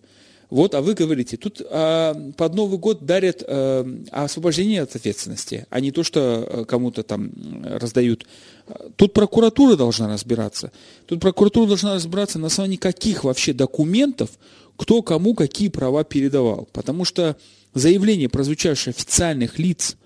Вот, 0.50 0.76
а 0.76 0.82
вы 0.82 0.94
говорите, 0.94 1.38
тут 1.38 1.62
а, 1.70 2.16
под 2.38 2.54
Новый 2.54 2.78
год 2.78 3.06
дарят 3.06 3.44
а, 3.46 3.86
освобождение 4.12 4.82
от 4.82 4.96
ответственности, 4.96 5.66
а 5.70 5.80
не 5.80 5.92
то, 5.92 6.04
что 6.04 6.22
а, 6.22 6.66
кому-то 6.66 7.04
там 7.04 7.32
раздают. 7.64 8.26
Тут 8.96 9.14
прокуратура 9.14 9.76
должна 9.76 10.08
разбираться. 10.08 10.72
Тут 11.08 11.20
прокуратура 11.20 11.68
должна 11.68 11.96
разбираться, 11.96 12.40
на 12.40 12.48
основании 12.48 12.78
каких 12.78 13.24
вообще 13.24 13.54
документов, 13.54 14.30
кто 14.78 15.02
кому 15.02 15.34
какие 15.34 15.70
права 15.70 16.04
передавал. 16.04 16.68
Потому 16.72 17.06
что 17.06 17.36
заявление, 17.74 18.30
прозвучавшее 18.30 18.92
официальных 18.92 19.60
лиц 19.60 19.98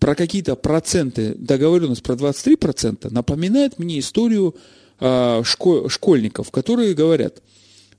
про 0.00 0.14
какие-то 0.14 0.56
проценты, 0.56 1.34
договоренность 1.36 2.02
про 2.02 2.14
23%, 2.14 3.12
напоминает 3.12 3.78
мне 3.78 4.00
историю 4.00 4.56
э, 4.98 5.42
школь, 5.44 5.88
школьников, 5.90 6.50
которые 6.50 6.94
говорят, 6.94 7.42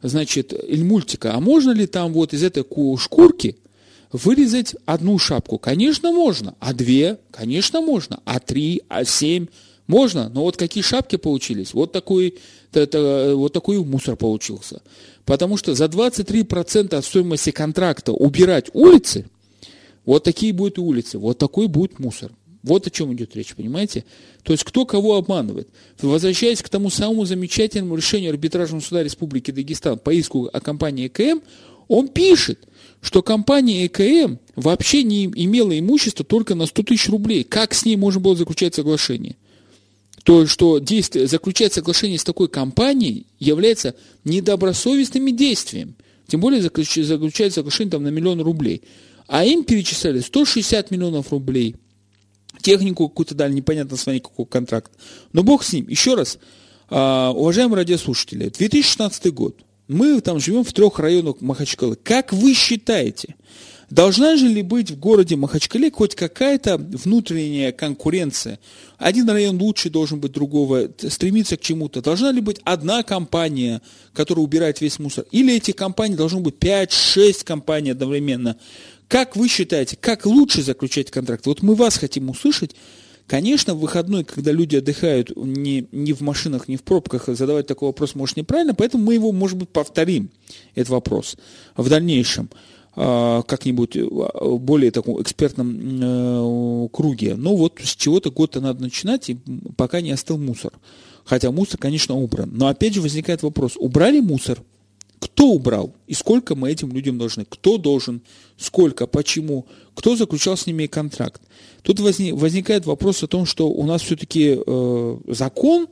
значит, 0.02 0.52
мультика, 0.68 1.36
а 1.36 1.40
можно 1.40 1.72
ли 1.72 1.86
там 1.86 2.12
вот 2.12 2.34
из 2.34 2.44
этой 2.44 2.66
шкурки 2.98 3.56
вырезать 4.12 4.76
одну 4.86 5.20
шапку? 5.20 5.60
Конечно, 5.60 6.12
можно. 6.12 6.56
А 6.60 6.74
две? 6.74 7.20
Конечно, 7.30 7.82
можно. 7.82 8.20
А 8.26 8.40
три? 8.40 8.82
А 8.90 9.06
семь? 9.06 9.46
Можно. 9.86 10.30
Но 10.30 10.42
вот 10.42 10.58
какие 10.58 10.84
шапки 10.84 11.18
получились? 11.18 11.76
Вот 11.76 11.92
такой, 11.92 12.40
вот 12.74 13.54
такой 13.54 13.84
мусор 13.84 14.16
получился. 14.16 14.82
Потому 15.26 15.56
что 15.56 15.76
за 15.76 15.86
23% 15.86 16.96
от 16.96 17.06
стоимости 17.06 17.52
контракта 17.52 18.12
убирать 18.12 18.72
улицы, 18.74 19.28
вот 20.06 20.24
такие 20.24 20.54
будут 20.54 20.80
улицы, 20.80 21.18
вот 21.18 21.38
такой 21.38 21.68
будет 21.68 22.00
мусор. 22.00 22.32
Вот 22.64 22.86
о 22.86 22.92
чем 22.92 23.14
идет 23.14 23.36
речь, 23.36 23.56
понимаете? 23.56 24.06
То 24.44 24.54
есть 24.54 24.64
кто 24.64 24.86
кого 24.86 25.16
обманывает. 25.16 25.68
Возвращаясь 26.00 26.62
к 26.62 26.70
тому 26.70 26.90
самому 26.90 27.26
замечательному 27.26 27.96
решению 27.96 28.32
арбитражного 28.32 28.82
суда 28.82 29.04
Республики 29.04 29.52
Дагестан 29.52 29.98
по 29.98 30.14
иску 30.14 30.50
о 30.52 30.60
компании 30.62 31.08
ЭКМ, 31.08 31.42
он 31.88 32.08
пишет, 32.08 32.68
что 33.02 33.24
компания 33.24 33.88
ЭКМ 33.88 34.38
вообще 34.56 35.04
не 35.04 35.26
имела 35.26 35.78
имущества 35.78 36.24
только 36.24 36.54
на 36.54 36.68
100 36.68 36.84
тысяч 36.84 37.10
рублей. 37.10 37.44
Как 37.44 37.74
с 37.74 37.84
ней 37.84 37.96
можно 37.96 38.22
было 38.22 38.36
заключать 38.36 38.76
соглашение? 38.76 39.36
То, 40.24 40.46
что 40.46 40.78
действие, 40.78 41.26
заключать 41.26 41.74
соглашение 41.74 42.20
с 42.20 42.24
такой 42.24 42.48
компанией 42.48 43.26
является 43.40 43.96
недобросовестным 44.24 45.36
действием. 45.36 45.96
Тем 46.28 46.42
более 46.42 46.62
заключать 46.62 47.54
соглашение 47.54 47.92
там, 47.92 48.04
на 48.04 48.10
миллион 48.10 48.42
рублей. 48.42 48.84
А 49.32 49.46
им 49.46 49.64
перечисляли 49.64 50.20
160 50.20 50.92
миллионов 50.92 51.32
рублей– 51.32 51.78
технику 52.62 53.10
какую-то 53.10 53.34
дали, 53.34 53.54
непонятно 53.54 53.98
с 53.98 54.06
вами 54.06 54.20
какой 54.20 54.46
контракт. 54.46 54.92
Но 55.34 55.42
бог 55.42 55.64
с 55.64 55.74
ним. 55.74 55.88
Еще 55.88 56.16
раз, 56.16 56.38
а, 56.90 57.32
уважаемые 57.32 57.78
радиослушатели, 57.78 58.50
2016 58.50 59.32
год. 59.34 59.58
Мы 59.88 60.22
там 60.22 60.40
живем 60.40 60.64
в 60.64 60.72
трех 60.72 61.00
районах 61.00 61.42
Махачкалы. 61.42 61.98
Как 62.02 62.32
вы 62.32 62.54
считаете, 62.54 63.36
должна 63.90 64.38
же 64.38 64.48
ли 64.48 64.62
быть 64.62 64.92
в 64.92 65.00
городе 65.00 65.36
Махачкале 65.36 65.92
хоть 65.92 66.16
какая-то 66.16 66.78
внутренняя 66.78 67.74
конкуренция? 67.74 68.60
Один 68.98 69.30
район 69.30 69.62
лучше 69.62 69.90
должен 69.90 70.20
быть 70.20 70.32
другого, 70.32 70.90
стремиться 71.10 71.58
к 71.58 71.62
чему-то. 71.62 72.02
Должна 72.02 72.32
ли 72.32 72.40
быть 72.40 72.62
одна 72.64 73.04
компания, 73.04 73.82
которая 74.14 74.46
убирает 74.46 74.80
весь 74.80 74.98
мусор? 75.00 75.26
Или 75.32 75.56
эти 75.56 75.72
компании 75.72 76.16
должны 76.16 76.40
быть 76.40 76.56
5-6 76.56 77.44
компаний 77.44 77.92
одновременно? 77.92 78.56
Как 79.12 79.36
вы 79.36 79.50
считаете, 79.50 79.98
как 80.00 80.26
лучше 80.26 80.62
заключать 80.64 81.12
контракт? 81.12 81.46
Вот 81.46 81.62
мы 81.62 81.76
вас 81.76 81.98
хотим 81.98 82.30
услышать. 82.30 82.78
Конечно, 83.28 83.76
в 83.76 83.80
выходной, 83.82 84.24
когда 84.24 84.54
люди 84.54 84.78
отдыхают 84.78 85.36
не, 85.36 85.86
не 85.92 86.14
в 86.14 86.22
машинах, 86.22 86.70
не 86.70 86.78
в 86.78 86.84
пробках, 86.84 87.28
задавать 87.28 87.68
такой 87.68 87.90
вопрос 87.90 88.16
может 88.16 88.38
неправильно, 88.38 88.74
поэтому 88.74 89.04
мы 89.04 89.16
его, 89.16 89.34
может 89.34 89.58
быть, 89.58 89.68
повторим, 89.68 90.30
этот 90.76 90.92
вопрос, 90.92 91.36
в 91.76 91.90
дальнейшем 91.90 92.50
а, 92.96 93.42
как-нибудь 93.42 93.98
а, 93.98 94.58
более 94.58 94.92
таком 94.92 95.22
экспертном 95.22 96.86
э, 96.86 96.88
круге. 96.94 97.36
Но 97.36 97.58
вот 97.58 97.82
с 97.84 97.94
чего-то 97.98 98.32
года 98.32 98.62
надо 98.62 98.82
начинать, 98.82 99.30
и 99.30 99.38
пока 99.76 100.00
не 100.00 100.12
остыл 100.12 100.38
мусор. 100.38 100.72
Хотя 101.26 101.52
мусор, 101.52 101.78
конечно, 101.82 102.16
убран. 102.16 102.50
Но 102.54 102.68
опять 102.68 102.94
же 102.94 103.02
возникает 103.02 103.44
вопрос, 103.44 103.74
убрали 103.76 104.22
мусор? 104.22 104.64
Кто 105.22 105.50
убрал 105.50 105.94
и 106.08 106.16
сколько 106.16 106.56
мы 106.56 106.72
этим 106.72 106.92
людям 106.92 107.20
должны? 107.20 107.46
Кто 107.46 107.78
должен, 107.78 108.22
сколько, 108.58 109.06
почему? 109.06 109.68
Кто 109.94 110.16
заключал 110.16 110.58
с 110.58 110.66
ними 110.66 110.88
контракт? 110.88 111.44
Тут 111.84 112.00
возникает 112.00 112.88
вопрос 112.88 113.22
о 113.22 113.28
том, 113.28 113.46
что 113.46 113.70
у 113.70 113.86
нас 113.86 114.02
все-таки 114.02 114.58
э, 114.58 115.18
закон 115.28 115.88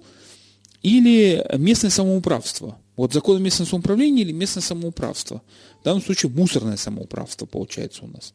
или 0.81 1.45
местное 1.59 1.91
самоуправство. 1.91 2.79
Вот 2.95 3.13
закон 3.13 3.37
о 3.37 3.39
местном 3.39 3.67
самоуправлении 3.67 4.23
или 4.23 4.31
местное 4.31 4.63
самоуправство. 4.63 5.43
В 5.81 5.83
данном 5.83 6.01
случае 6.01 6.31
мусорное 6.31 6.75
самоуправство 6.75 7.45
получается 7.45 8.05
у 8.05 8.07
нас. 8.07 8.33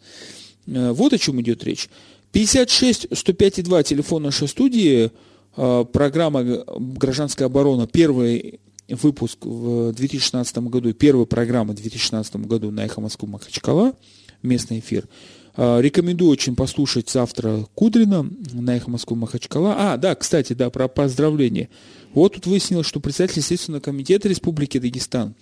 Э, 0.69 0.93
вот 0.93 1.13
о 1.13 1.19
чем 1.19 1.41
идет 1.41 1.65
речь. 1.65 1.89
56 2.31 3.07
105,2 3.07 3.83
телефон 3.83 4.23
нашей 4.23 4.47
студии, 4.47 5.11
э, 5.57 5.85
программа 5.93 6.45
«Гражданская 6.45 7.47
оборона», 7.47 7.89
первый 7.89 8.61
выпуск 8.89 9.45
в 9.45 9.93
2016 9.93 10.59
году, 10.59 10.93
первая 10.93 11.27
программа 11.27 11.73
в 11.73 11.77
2016 11.77 12.37
году 12.37 12.71
на 12.71 12.85
«Эхо 12.85 13.01
Москвы 13.01 13.29
Махачкала», 13.29 13.95
местный 14.43 14.81
эфир. 14.81 15.09
А, 15.57 15.81
рекомендую 15.81 16.31
очень 16.31 16.57
послушать 16.57 17.09
завтра 17.09 17.67
Кудрина 17.75 18.29
на 18.53 18.77
«Эхо 18.77 18.91
Москвы 18.91 19.17
Махачкала». 19.17 19.75
А, 19.77 19.97
да, 19.97 20.15
кстати, 20.15 20.53
да, 20.53 20.71
про 20.71 20.89
поздравление. 20.89 21.69
Вот 22.13 22.35
тут 22.35 22.47
выяснилось, 22.47 22.87
что 22.87 23.01
председатель 23.01 23.43
Следственного 23.43 23.81
комитета 23.81 24.29
Республики 24.29 24.79
Дагестан 24.79 25.35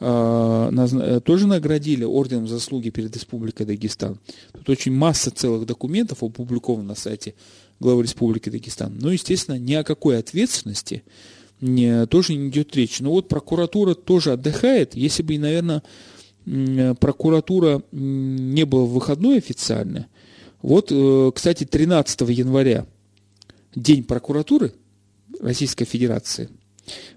э, 0.00 1.20
тоже 1.24 1.46
наградили 1.46 2.04
орденом 2.04 2.48
заслуги 2.48 2.90
перед 2.90 3.14
Республикой 3.14 3.66
Дагестан. 3.66 4.18
Тут 4.52 4.68
очень 4.68 4.92
масса 4.92 5.30
целых 5.30 5.66
документов 5.66 6.22
опубликовано 6.22 6.88
на 6.88 6.94
сайте 6.94 7.34
главы 7.80 8.02
Республики 8.02 8.50
Дагестан. 8.50 8.98
Но, 8.98 9.12
естественно, 9.12 9.58
ни 9.58 9.74
о 9.74 9.84
какой 9.84 10.18
ответственности 10.18 11.02
тоже 11.60 12.34
не 12.34 12.48
идет 12.48 12.74
речь. 12.76 13.00
Но 13.00 13.10
вот 13.10 13.28
прокуратура 13.28 13.94
тоже 13.94 14.32
отдыхает. 14.32 14.94
Если 14.94 15.22
бы, 15.22 15.38
наверное, 15.38 15.82
прокуратура 16.94 17.82
не 17.92 18.64
была 18.64 18.84
выходной 18.84 19.38
официально, 19.38 20.06
вот, 20.62 20.88
э, 20.90 21.32
кстати, 21.34 21.64
13 21.64 22.28
января, 22.30 22.86
День 23.74 24.02
прокуратуры 24.02 24.72
Российской 25.40 25.84
Федерации. 25.84 26.48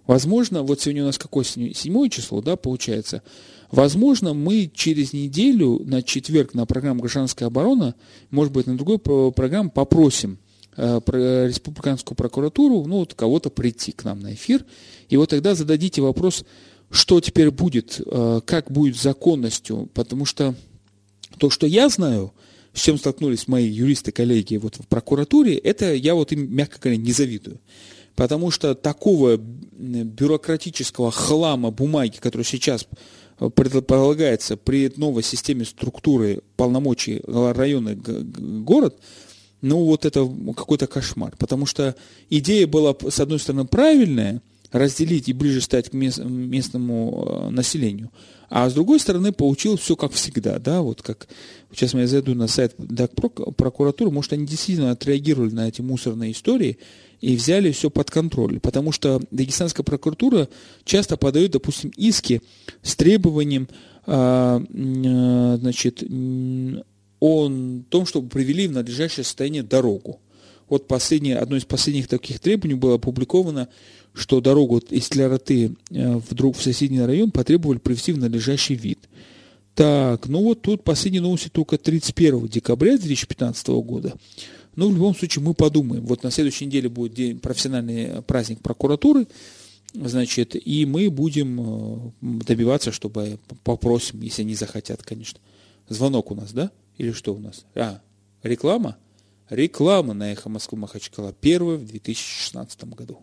Возможно, 0.06 0.62
вот 0.62 0.82
сегодня 0.82 1.04
у 1.04 1.08
нас 1.08 1.18
какое 1.18 1.44
седьмое 1.44 2.10
число, 2.10 2.42
да, 2.42 2.56
получается. 2.56 3.24
Возможно, 3.72 4.36
мы 4.36 4.70
через 4.72 5.14
неделю 5.14 5.82
на 5.84 6.04
четверг 6.04 6.54
на 6.54 6.68
программу 6.68 7.02
«Гражданская 7.02 7.48
оборона», 7.48 7.96
может 8.30 8.54
быть, 8.54 8.68
на 8.68 8.78
другой 8.78 9.00
программу 9.00 9.72
попросим 9.72 10.34
э, 10.34 10.38
республиканскую 10.78 12.16
прокуратуру, 12.16 12.86
ну, 12.86 13.00
вот 13.00 13.14
кого-то 13.14 13.50
прийти 13.50 13.92
к 13.92 14.04
нам 14.04 14.20
на 14.20 14.34
эфир. 14.34 14.66
И 15.10 15.18
вот 15.18 15.30
тогда 15.30 15.56
зададите 15.56 16.02
вопрос, 16.02 16.46
что 16.90 17.22
теперь 17.22 17.52
будет, 17.52 18.02
э, 18.06 18.42
как 18.46 18.72
будет 18.72 18.96
законностью, 18.96 19.90
потому 19.94 20.26
что 20.26 20.56
то, 21.38 21.50
что 21.50 21.68
я 21.68 21.90
знаю– 21.90 22.34
с 22.74 22.82
чем 22.82 22.98
столкнулись 22.98 23.48
мои 23.48 23.68
юристы-коллеги 23.68 24.58
вот 24.58 24.78
в 24.78 24.88
прокуратуре, 24.88 25.56
это 25.56 25.94
я 25.94 26.16
вот 26.16 26.32
им, 26.32 26.54
мягко 26.54 26.80
говоря, 26.82 26.98
не 26.98 27.12
завидую. 27.12 27.60
Потому 28.16 28.52
что 28.52 28.76
такого 28.76 29.38
бюрократического 29.38 31.12
хлама 31.12 31.72
бумаги, 31.72 32.18
который 32.20 32.44
сейчас 32.44 32.88
э, 33.40 33.50
предполагается 33.50 34.58
при 34.58 34.92
новой 34.98 35.24
системе 35.24 35.66
структуры 35.66 36.42
полномочий 36.56 37.22
района 37.26 37.96
город, 37.96 39.00
ну 39.64 39.86
вот 39.86 40.06
это 40.06 40.30
какой-то 40.56 40.88
кошмар. 40.88 41.34
Потому 41.40 41.66
что 41.66 41.96
идея 42.30 42.68
была, 42.68 42.96
с 43.10 43.20
одной 43.20 43.40
стороны, 43.40 43.66
правильная, 43.66 44.42
разделить 44.74 45.30
и 45.30 45.34
ближе 45.34 45.62
стать 45.62 45.90
к 45.90 45.94
местному 45.94 47.28
э, 47.28 47.50
населению. 47.50 48.12
А 48.50 48.70
с 48.70 48.74
другой 48.74 49.00
стороны, 49.00 49.32
получил 49.32 49.78
все 49.78 49.96
как 49.96 50.12
всегда, 50.12 50.60
да, 50.60 50.82
вот 50.82 51.02
как, 51.02 51.28
сейчас 51.72 51.94
я 51.94 52.06
зайду 52.06 52.36
на 52.36 52.48
сайт 52.48 52.76
прокуратуры, 53.56 54.12
может, 54.12 54.34
они 54.34 54.46
действительно 54.46 54.92
отреагировали 54.92 55.52
на 55.52 55.70
эти 55.70 55.82
мусорные 55.82 56.34
истории 56.34 56.78
и 57.22 57.36
взяли 57.36 57.72
все 57.72 57.90
под 57.90 58.12
контроль, 58.12 58.60
потому 58.60 58.92
что 58.92 59.22
Дагестанская 59.32 59.84
прокуратура 59.84 60.50
часто 60.84 61.18
подает, 61.18 61.52
допустим, 61.52 61.92
иски 61.96 62.42
с 62.82 62.96
требованием, 62.96 63.70
а, 64.06 64.62
а, 64.62 65.58
значит, 65.58 66.04
о 67.24 67.50
том, 67.90 68.06
чтобы 68.06 68.30
привели 68.30 68.68
в 68.68 68.72
надлежащее 68.74 69.24
состояние 69.24 69.64
дорогу. 69.64 70.20
Вот 70.70 70.88
последнее, 70.88 71.38
одно 71.38 71.58
из 71.58 71.66
последних 71.66 72.08
таких 72.08 72.40
требований 72.40 72.76
было 72.76 72.96
опубликовано 72.96 73.70
что 74.14 74.42
дорогу 74.42 74.78
из 74.78 75.10
Тляроты 75.10 75.76
э, 75.90 76.18
вдруг 76.18 76.56
в 76.56 76.62
соседний 76.62 77.02
район 77.02 77.32
потребовали 77.32 77.80
привести 77.80 78.14
в 78.14 78.18
надлежащий 78.18 78.76
вид. 78.76 79.10
Так, 79.76 80.28
ну 80.28 80.44
вот 80.44 80.62
тут 80.62 80.84
последние 80.84 81.22
новости 81.22 81.50
только 81.50 81.78
31 81.78 82.48
декабря 82.48 82.98
2015 82.98 83.68
года. 83.70 84.14
Но 84.76 84.88
в 84.88 84.94
любом 84.94 85.16
случае 85.16 85.44
мы 85.44 85.56
подумаем. 85.56 86.06
Вот 86.06 86.24
на 86.24 86.32
следующей 86.32 86.68
неделе 86.68 86.90
будет 86.90 87.14
день, 87.14 87.40
профессиональный 87.40 88.22
праздник 88.22 88.62
прокуратуры, 88.62 89.28
значит, 89.94 90.56
и 90.56 90.86
мы 90.86 91.10
будем 91.10 91.60
э, 91.60 92.12
добиваться, 92.46 92.92
чтобы 92.92 93.40
попросим, 93.64 94.22
если 94.22 94.44
они 94.44 94.54
захотят, 94.54 95.02
конечно. 95.02 95.40
Звонок 95.90 96.32
у 96.32 96.36
нас, 96.36 96.54
да? 96.54 96.72
Или 96.98 97.12
что 97.12 97.34
у 97.34 97.40
нас? 97.40 97.66
А, 97.76 98.02
реклама? 98.44 98.98
Реклама 99.50 100.14
на 100.14 100.32
Эхо 100.32 100.50
Москвы 100.50 100.78
Махачкала. 100.78 101.34
Первая 101.34 101.78
в 101.78 101.86
2016 101.86 102.84
году. 102.86 103.22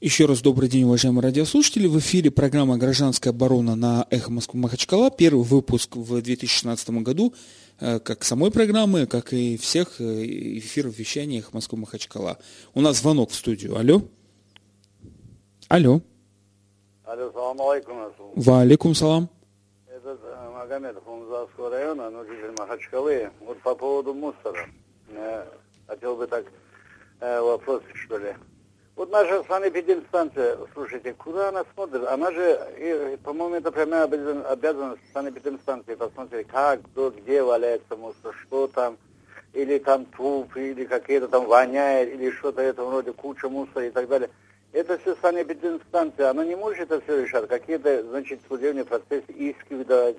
Еще 0.00 0.26
раз 0.26 0.40
добрый 0.42 0.68
день, 0.68 0.82
уважаемые 0.82 1.22
радиослушатели. 1.22 1.86
В 1.86 1.96
эфире 2.00 2.32
программа 2.32 2.76
«Гражданская 2.76 3.32
оборона» 3.32 3.76
на 3.76 4.04
«Эхо 4.10 4.32
Москвы 4.32 4.58
Махачкала». 4.58 5.12
Первый 5.12 5.44
выпуск 5.44 5.94
в 5.94 6.20
2016 6.20 7.02
году, 7.02 7.34
э, 7.78 8.00
как 8.00 8.24
самой 8.24 8.50
программы, 8.50 9.06
как 9.06 9.32
и 9.32 9.56
всех 9.56 10.00
э, 10.00 10.24
эфиров 10.58 10.98
вещания 10.98 11.38
«Эхо 11.38 11.50
Москвы 11.52 11.78
Махачкала». 11.78 12.38
У 12.74 12.80
нас 12.80 12.98
звонок 12.98 13.30
в 13.30 13.36
студию. 13.36 13.76
Алло. 13.78 14.02
Алло. 15.68 16.02
Алло, 17.04 17.30
салам 17.32 17.60
алейкум. 17.62 17.96
Ва 18.34 18.60
алейкум 18.62 18.94
салам. 18.96 19.30
Это 20.72 20.76
э, 20.76 20.80
Магомедов, 20.80 21.06
Умзавского 21.06 21.70
района, 21.70 22.24
житель 22.24 22.54
Махачкалы. 22.56 23.30
Вот 23.40 23.60
по 23.60 23.74
поводу 23.74 24.14
мусора. 24.14 24.66
Хотел 25.86 26.16
бы 26.16 26.26
так 26.26 26.46
вопрос, 27.20 27.82
что 27.94 28.16
ли. 28.16 28.34
Вот 28.96 29.10
наша 29.10 29.42
санэпидемстанция, 29.44 30.58
слушайте, 30.72 31.14
куда 31.14 31.48
она 31.48 31.64
смотрит? 31.74 32.06
Она 32.08 32.30
же, 32.30 33.18
по-моему, 33.22 33.56
это 33.56 33.70
прямая 33.72 34.04
обязанность 34.04 35.02
санэпидемстанции 35.12 35.94
посмотреть, 35.94 36.48
как, 36.48 36.82
кто, 36.82 37.10
где 37.10 37.42
валяется 37.42 37.96
мусор, 37.96 38.34
что 38.42 38.66
там, 38.68 38.98
или 39.54 39.78
там 39.78 40.04
труп, 40.06 40.56
или 40.56 40.84
какие-то 40.84 41.28
там 41.28 41.46
воняет, 41.46 42.14
или 42.14 42.30
что-то 42.30 42.60
этого 42.62 42.92
роде, 42.92 43.12
куча 43.12 43.48
мусора 43.48 43.86
и 43.86 43.90
так 43.90 44.08
далее. 44.08 44.30
Это 44.72 44.98
все 44.98 45.14
санэпидемстанция, 45.16 46.30
она 46.30 46.44
не 46.44 46.56
может 46.56 46.90
это 46.90 47.00
все 47.02 47.22
решать, 47.22 47.48
какие-то, 47.48 48.02
значит, 48.04 48.40
судебные 48.48 48.84
процессы, 48.84 49.32
иски 49.32 49.74
выдавать. 49.74 50.16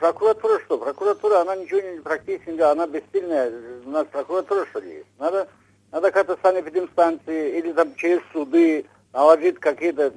Прокуратура 0.00 0.60
что? 0.60 0.78
Прокуратура, 0.78 1.40
она 1.40 1.56
ничего 1.56 1.80
не 1.80 2.00
практически 2.00 2.58
она 2.60 2.86
бессильная. 2.86 3.52
У 3.84 3.90
нас 3.90 4.06
прокуратура 4.10 4.66
что 4.66 4.80
ли 4.80 4.94
есть? 4.94 5.06
Надо 5.18 5.48
надо 5.94 6.10
как-то 6.10 6.36
санэпидемстанции 6.42 7.56
или 7.56 7.72
там 7.72 7.94
через 7.94 8.20
суды 8.32 8.84
наложить 9.12 9.60
какие-то 9.60 10.12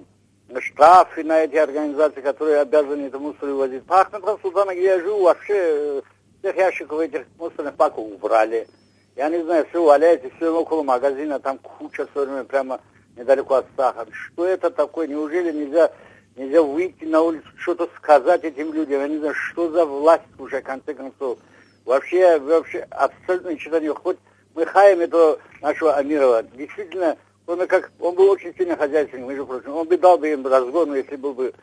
штрафы 0.60 1.24
на 1.24 1.44
эти 1.44 1.56
организации, 1.56 2.22
которые 2.22 2.62
обязаны 2.62 3.06
это 3.06 3.20
мусор 3.20 3.50
вывозить. 3.50 3.86
По 3.86 4.02
Ахмедхан 4.02 4.40
Султана, 4.42 4.74
где 4.74 4.86
я 4.86 5.00
живу, 5.00 5.22
вообще 5.22 5.54
э, 5.56 6.02
всех 6.40 6.56
ящиков 6.56 7.00
этих 7.00 7.28
мусорных 7.38 7.76
паков 7.76 8.12
убрали. 8.12 8.68
Я 9.16 9.30
не 9.30 9.44
знаю, 9.44 9.68
все 9.70 9.84
валяется, 9.84 10.32
все 10.38 10.50
около 10.50 10.82
магазина, 10.82 11.40
там 11.40 11.60
куча 11.60 12.08
все 12.08 12.26
время 12.26 12.44
прямо 12.44 12.80
недалеко 13.16 13.56
от 13.56 13.68
сахара. 13.76 14.08
Что 14.12 14.48
это 14.48 14.72
такое? 14.72 15.08
Неужели 15.08 15.52
нельзя, 15.52 15.92
нельзя 16.38 16.62
выйти 16.62 17.04
на 17.04 17.22
улицу, 17.22 17.48
что-то 17.58 17.90
сказать 17.98 18.44
этим 18.44 18.74
людям? 18.74 19.02
Я 19.02 19.08
не 19.08 19.18
знаю, 19.18 19.34
что 19.34 19.70
за 19.70 19.86
власть 19.86 20.24
уже, 20.38 20.62
в 20.62 20.64
конце 20.64 20.94
концов. 20.94 21.40
Вообще, 21.86 22.40
вообще 22.40 22.88
абсолютно 22.92 23.50
ничего 23.50 23.78
не 23.80 23.90
хоть 23.90 24.18
мы 24.58 24.66
хаем 24.66 25.02
этого 25.02 25.40
нашего 25.62 25.96
Амирова. 25.96 26.42
Действительно, 26.42 27.16
он, 27.46 27.66
как, 27.68 27.92
он 28.00 28.16
был 28.16 28.30
очень 28.30 28.56
сильно 28.56 28.76
хозяйственным, 28.76 29.30
между 29.30 29.46
прочим. 29.46 29.76
Он 29.76 29.88
бы 29.88 29.98
дал 29.98 30.18
бы 30.18 30.32
им 30.32 30.46
разгон, 30.46 30.96
если 30.96 31.16
был 31.16 31.34
бы 31.34 31.54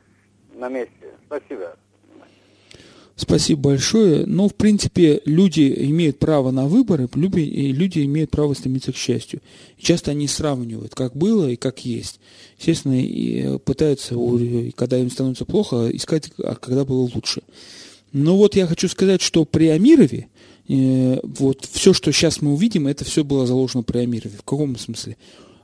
на 0.53 0.69
месте. 0.69 1.13
Спасибо. 1.27 1.77
Спасибо 3.17 3.71
большое. 3.71 4.27
Но, 4.27 4.49
в 4.49 4.55
принципе, 4.55 5.21
люди 5.25 5.73
имеют 5.89 6.19
право 6.19 6.51
на 6.51 6.67
выборы, 6.67 7.09
люди, 7.15 7.41
люди 7.41 8.05
имеют 8.05 8.31
право 8.31 8.55
стремиться 8.55 8.93
к 8.93 8.97
счастью. 8.97 9.41
И 9.79 9.83
часто 9.83 10.11
они 10.11 10.27
сравнивают, 10.27 10.95
как 10.95 11.17
было 11.17 11.49
и 11.49 11.57
как 11.57 11.85
есть. 11.85 12.19
Естественно, 12.59 13.01
и 13.01 13.59
пытаются, 13.59 14.17
когда 14.75 14.99
им 14.99 15.11
становится 15.11 15.45
плохо, 15.45 15.89
искать, 15.93 16.31
а 16.39 16.57
когда 16.57 16.85
было 16.85 17.09
лучше. 17.15 17.43
Но 18.13 18.37
вот 18.37 18.57
я 18.57 18.67
хочу 18.67 18.89
сказать, 18.89 19.23
что 19.23 19.45
при 19.45 19.69
Амирове, 19.69 20.29
Э, 20.69 21.19
вот 21.23 21.69
все, 21.71 21.93
что 21.93 22.11
сейчас 22.13 22.41
мы 22.41 22.55
увидим, 22.55 22.87
это 22.87 23.05
все 23.05 23.23
было 23.25 23.47
заложено 23.47 23.83
при 23.83 23.99
Амирове. 23.99 24.39
В 24.39 24.45
каком 24.45 24.77
смысле? 24.79 25.17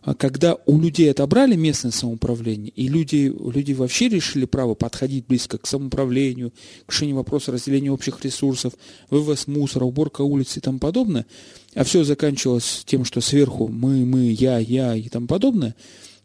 А 0.02 0.14
когда 0.14 0.56
у 0.66 0.80
людей 0.80 1.10
отобрали 1.10 1.56
местное 1.56 1.92
самоуправление, 1.92 2.72
и 2.74 2.88
люди, 2.88 3.32
люди 3.52 3.72
вообще 3.72 4.08
решили 4.08 4.46
право 4.46 4.74
подходить 4.74 5.26
близко 5.26 5.58
к 5.58 5.66
самоуправлению, 5.66 6.52
к 6.86 6.92
решению 6.92 7.16
вопроса 7.16 7.52
разделения 7.52 7.92
общих 7.92 8.24
ресурсов, 8.24 8.72
вывоз 9.10 9.46
мусора, 9.46 9.84
уборка 9.84 10.22
улиц 10.22 10.56
и 10.56 10.60
тому 10.60 10.78
подобное, 10.78 11.26
а 11.74 11.84
все 11.84 12.02
заканчивалось 12.02 12.82
тем, 12.86 13.04
что 13.04 13.20
сверху 13.20 13.68
мы, 13.68 14.06
мы, 14.06 14.30
я, 14.30 14.58
я 14.58 14.96
и 14.96 15.08
тому 15.08 15.26
подобное, 15.26 15.74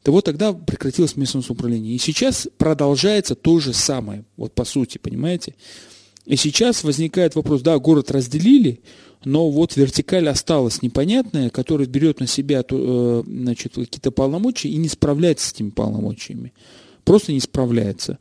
то 0.03 0.11
вот 0.11 0.23
тогда 0.23 0.53
прекратилось 0.53 1.17
местное 1.17 1.41
самоуправление. 1.41 1.95
И 1.95 1.99
сейчас 1.99 2.47
продолжается 2.57 3.35
то 3.35 3.59
же 3.59 3.73
самое, 3.73 4.23
вот 4.37 4.53
по 4.53 4.63
сути, 4.63 4.99
понимаете? 4.99 5.55
И 6.25 6.37
сейчас 6.37 6.83
возникает 6.83 7.35
вопрос, 7.35 7.61
да, 7.61 7.77
город 7.77 8.09
разделили, 8.09 8.81
но 9.23 9.49
вот 9.49 9.75
вертикаль 9.75 10.27
осталась 10.29 10.81
непонятная, 10.81 11.49
которая 11.49 11.87
берет 11.87 12.19
на 12.19 12.27
себя 12.27 12.63
э, 12.69 13.23
значит, 13.25 13.75
какие-то 13.75 14.11
полномочия 14.11 14.69
и 14.69 14.77
не 14.77 14.87
справляется 14.87 15.47
с 15.47 15.53
этими 15.53 15.69
полномочиями. 15.69 16.53
Просто 17.03 17.31
не 17.31 17.39
справляется. 17.39 18.17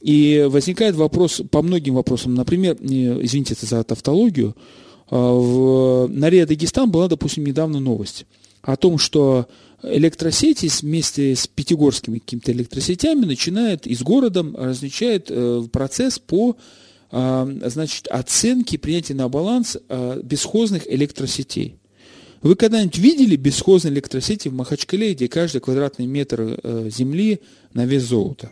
И 0.00 0.46
возникает 0.48 0.94
вопрос 0.94 1.42
по 1.50 1.62
многим 1.62 1.94
вопросам. 1.94 2.34
Например, 2.34 2.76
извините 2.80 3.54
это 3.54 3.66
за 3.66 3.82
тавтологию, 3.84 4.54
э, 5.10 5.16
в 5.16 6.08
на 6.08 6.30
Риа 6.30 6.46
Дагестан 6.46 6.90
была, 6.90 7.08
допустим, 7.08 7.44
недавно 7.44 7.80
новость 7.80 8.26
о 8.62 8.76
том, 8.76 8.98
что 8.98 9.46
электросети 9.82 10.68
вместе 10.82 11.34
с 11.36 11.46
пятигорскими 11.46 12.18
какими-то 12.18 12.52
электросетями 12.52 13.24
начинает 13.24 13.86
из 13.86 14.02
города 14.02 14.44
э, 14.44 15.62
процесс 15.70 16.18
по 16.18 16.50
э, 16.50 16.54
значит, 17.10 18.06
оценке 18.08 18.78
принятия 18.78 19.14
на 19.14 19.28
баланс 19.28 19.78
э, 19.88 20.20
бесхозных 20.22 20.90
электросетей. 20.90 21.78
Вы 22.42 22.54
когда-нибудь 22.54 22.98
видели 22.98 23.36
бесхозные 23.36 23.92
электросети 23.92 24.48
в 24.48 24.54
Махачкале, 24.54 25.14
где 25.14 25.28
каждый 25.28 25.60
квадратный 25.60 26.06
метр 26.06 26.58
э, 26.62 26.90
земли 26.90 27.40
на 27.72 27.84
вес 27.84 28.04
золота? 28.04 28.50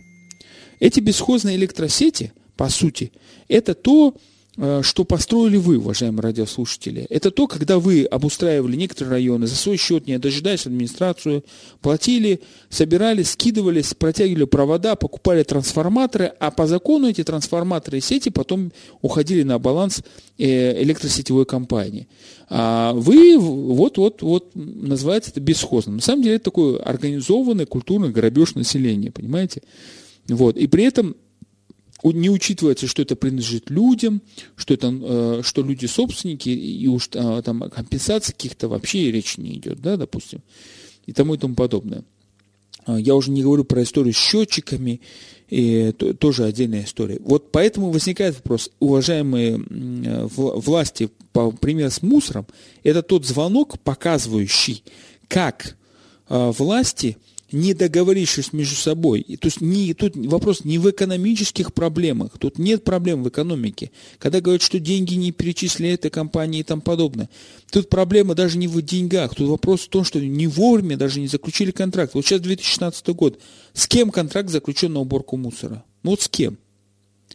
Эти 0.80 1.00
бесхозные 1.00 1.56
электросети, 1.56 2.32
по 2.56 2.68
сути, 2.68 3.12
это 3.48 3.74
то, 3.74 4.14
что 4.82 5.04
построили 5.04 5.58
вы, 5.58 5.78
уважаемые 5.78 6.22
радиослушатели. 6.22 7.06
Это 7.10 7.30
то, 7.30 7.46
когда 7.46 7.78
вы 7.78 8.04
обустраивали 8.04 8.74
некоторые 8.76 9.12
районы 9.12 9.46
за 9.46 9.54
свой 9.54 9.76
счет, 9.76 10.06
не 10.06 10.18
дожидаясь 10.18 10.64
администрацию, 10.64 11.44
платили, 11.82 12.40
собирали, 12.70 13.22
скидывали, 13.22 13.84
протягивали 13.98 14.44
провода, 14.44 14.96
покупали 14.96 15.42
трансформаторы, 15.42 16.32
а 16.40 16.50
по 16.50 16.66
закону 16.66 17.08
эти 17.08 17.22
трансформаторы 17.22 17.98
и 17.98 18.00
сети 18.00 18.30
потом 18.30 18.72
уходили 19.02 19.42
на 19.42 19.58
баланс 19.58 20.02
э, 20.38 20.82
электросетевой 20.82 21.44
компании. 21.44 22.08
А 22.48 22.92
вы 22.94 23.38
вот-вот-вот 23.38 24.52
называется 24.54 25.32
это 25.32 25.40
бесхозным. 25.40 25.96
На 25.96 26.02
самом 26.02 26.22
деле 26.22 26.36
это 26.36 26.46
такой 26.46 26.78
организованный 26.78 27.66
культурный 27.66 28.10
грабеж 28.10 28.54
населения, 28.54 29.10
понимаете? 29.10 29.62
Вот. 30.28 30.56
И 30.56 30.66
при 30.66 30.84
этом 30.84 31.16
не 32.02 32.30
учитывается, 32.30 32.86
что 32.86 33.02
это 33.02 33.16
принадлежит 33.16 33.70
людям, 33.70 34.22
что, 34.54 34.74
это, 34.74 34.92
э, 34.92 35.40
что 35.42 35.62
люди 35.62 35.86
собственники, 35.86 36.48
и 36.48 36.86
уж 36.88 37.08
а, 37.14 37.42
там 37.42 37.62
о 37.62 37.70
компенсации 37.70 38.32
каких-то 38.32 38.68
вообще 38.68 39.10
речи 39.10 39.40
не 39.40 39.54
идет, 39.54 39.80
да, 39.80 39.96
допустим, 39.96 40.42
и 41.06 41.12
тому 41.12 41.34
и 41.34 41.38
тому 41.38 41.54
подобное. 41.54 42.04
А, 42.84 42.98
я 42.98 43.14
уже 43.14 43.30
не 43.30 43.42
говорю 43.42 43.64
про 43.64 43.82
историю 43.82 44.14
с 44.14 44.18
счетчиками, 44.18 45.00
и 45.48 45.92
то, 45.96 46.12
тоже 46.12 46.44
отдельная 46.44 46.84
история. 46.84 47.18
Вот 47.20 47.52
поэтому 47.52 47.90
возникает 47.90 48.34
вопрос, 48.36 48.70
уважаемые 48.80 49.64
власти, 49.66 51.08
по 51.32 51.50
примеру 51.50 51.90
с 51.90 52.02
мусором, 52.02 52.46
это 52.82 53.02
тот 53.02 53.24
звонок, 53.24 53.78
показывающий, 53.80 54.82
как 55.28 55.76
а, 56.28 56.52
власти– 56.52 57.16
не 57.52 57.74
договорившись 57.74 58.52
между 58.52 58.74
собой. 58.74 59.20
И, 59.20 59.36
то 59.36 59.46
есть 59.46 59.60
не, 59.60 59.94
тут 59.94 60.16
вопрос 60.16 60.64
не 60.64 60.78
в 60.78 60.90
экономических 60.90 61.72
проблемах, 61.72 62.38
тут 62.38 62.58
нет 62.58 62.84
проблем 62.84 63.22
в 63.22 63.28
экономике. 63.28 63.90
Когда 64.18 64.40
говорят, 64.40 64.62
что 64.62 64.80
деньги 64.80 65.14
не 65.14 65.32
перечислили 65.32 65.90
этой 65.90 66.10
компании 66.10 66.60
и 66.60 66.64
тому 66.64 66.82
подобное. 66.82 67.28
Тут 67.70 67.88
проблема 67.88 68.34
даже 68.34 68.58
не 68.58 68.66
в 68.66 68.80
деньгах, 68.82 69.34
тут 69.34 69.48
вопрос 69.48 69.82
в 69.82 69.88
том, 69.88 70.04
что 70.04 70.20
не 70.20 70.46
вовремя 70.46 70.96
даже 70.96 71.20
не 71.20 71.28
заключили 71.28 71.70
контракт. 71.70 72.14
Вот 72.14 72.24
сейчас 72.24 72.40
2016 72.40 73.06
год. 73.08 73.40
С 73.72 73.86
кем 73.86 74.10
контракт 74.10 74.50
заключен 74.50 74.92
на 74.92 75.00
уборку 75.00 75.36
мусора? 75.36 75.84
Ну 76.02 76.10
вот 76.10 76.22
с 76.22 76.28
кем? 76.28 76.58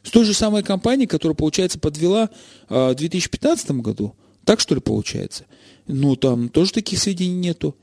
С 0.04 0.10
той 0.10 0.26
же 0.26 0.34
самой 0.34 0.64
компанией, 0.64 1.08
которая, 1.08 1.36
получается, 1.36 1.80
подвела 1.80 2.30
э, 2.70 2.92
в 2.92 2.96
2015 2.96 3.72
году. 3.72 4.16
Так 4.46 4.60
что 4.60 4.74
ли 4.74 4.82
получается? 4.82 5.46
Ну, 5.88 6.16
там 6.16 6.50
тоже 6.50 6.72
таких 6.72 7.00
сведений 7.00 7.36
нету. 7.36 7.76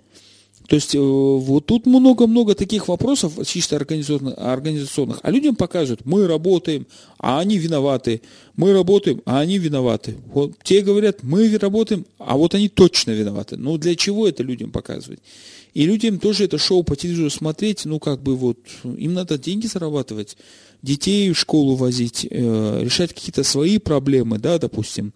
То 0.69 0.77
есть 0.77 0.95
э, 0.95 0.99
вот 0.99 1.65
тут 1.65 1.87
много-много 1.87 2.55
таких 2.55 2.89
вопросов 2.89 3.33
чисто 3.47 3.77
организационных, 3.77 4.35
организационных. 4.37 5.19
А 5.23 5.31
людям 5.31 5.57
показывают, 5.57 6.05
мы 6.05 6.27
работаем, 6.27 6.87
а 7.19 7.41
они 7.41 7.57
виноваты. 7.57 8.21
Мы 8.55 8.75
работаем, 8.75 9.23
а 9.25 9.41
они 9.41 9.57
виноваты. 9.57 10.17
Вот 10.27 10.53
те 10.63 10.83
говорят, 10.83 11.23
мы 11.23 11.57
работаем, 11.57 12.05
а 12.19 12.37
вот 12.37 12.55
они 12.55 12.69
точно 12.69 13.13
виноваты. 13.13 13.57
Ну 13.57 13.79
для 13.79 13.97
чего 13.97 14.29
это 14.29 14.43
людям 14.43 14.71
показывать? 14.71 15.21
И 15.73 15.87
людям 15.87 16.19
тоже 16.19 16.45
это 16.45 16.59
шоу 16.59 16.83
по 16.83 16.97
телевизору 16.97 17.31
смотреть, 17.31 17.87
ну 17.87 17.99
как 17.99 18.23
бы 18.23 18.37
вот, 18.37 18.59
им 18.85 19.15
надо 19.15 19.39
деньги 19.39 19.67
зарабатывать, 19.67 20.37
детей 20.83 21.31
в 21.33 21.39
школу 21.39 21.77
возить, 21.77 22.27
э, 22.31 22.81
решать 22.85 23.15
какие-то 23.15 23.43
свои 23.43 23.79
проблемы, 23.79 24.39
да, 24.39 24.59
допустим. 24.59 25.15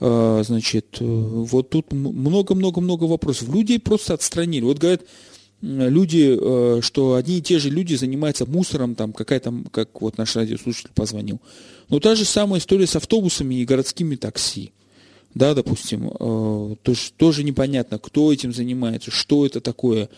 А, 0.00 0.42
значит, 0.44 0.98
э, 1.00 1.04
вот 1.04 1.70
тут 1.70 1.92
много-много-много 1.92 3.04
вопросов. 3.04 3.48
Людей 3.54 3.78
просто 3.78 4.14
отстранили. 4.14 4.64
Вот 4.64 4.78
говорят, 4.78 5.02
люди, 5.60 6.36
э, 6.38 6.80
что 6.82 7.14
одни 7.14 7.38
и 7.38 7.42
те 7.42 7.58
же 7.58 7.70
люди 7.70 7.94
занимаются 7.94 8.46
мусором, 8.46 8.94
там 8.94 9.12
какая-то, 9.12 9.54
как 9.70 10.00
вот 10.00 10.18
наш 10.18 10.36
радиослушатель 10.36 10.90
позвонил. 10.94 11.40
Но 11.88 12.00
та 12.00 12.14
же 12.14 12.24
самая 12.24 12.60
история 12.60 12.86
с 12.86 12.96
автобусами 12.96 13.54
и 13.54 13.64
городскими 13.64 14.16
такси. 14.16 14.72
Да, 15.34 15.54
допустим, 15.54 16.12
э, 16.18 16.76
тоже, 16.82 17.10
тоже 17.16 17.42
непонятно, 17.42 17.98
кто 17.98 18.32
этим 18.32 18.52
занимается, 18.52 19.10
что 19.10 19.44
это 19.44 19.60
такое. 19.60 20.08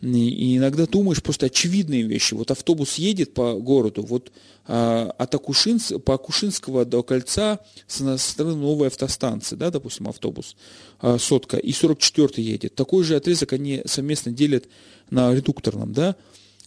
И 0.00 0.56
иногда 0.58 0.86
думаешь 0.86 1.22
просто 1.22 1.46
очевидные 1.46 2.02
вещи. 2.02 2.34
Вот 2.34 2.50
автобус 2.50 2.96
едет 2.96 3.32
по 3.32 3.54
городу, 3.54 4.02
вот 4.02 4.32
а, 4.66 5.14
от 5.16 5.34
Акушинс, 5.34 5.92
по 6.04 6.14
Акушинского 6.14 6.84
до 6.84 7.02
кольца 7.02 7.60
со 7.86 8.18
стороны 8.18 8.56
новой 8.56 8.88
автостанции, 8.88 9.56
да, 9.56 9.70
допустим, 9.70 10.08
автобус, 10.08 10.56
а, 11.00 11.18
сотка, 11.18 11.56
и 11.56 11.70
44-й 11.70 12.42
едет. 12.42 12.74
Такой 12.74 13.04
же 13.04 13.16
отрезок 13.16 13.54
они 13.54 13.82
совместно 13.86 14.30
делят 14.30 14.64
на 15.10 15.34
редукторном, 15.34 15.92
да. 15.92 16.16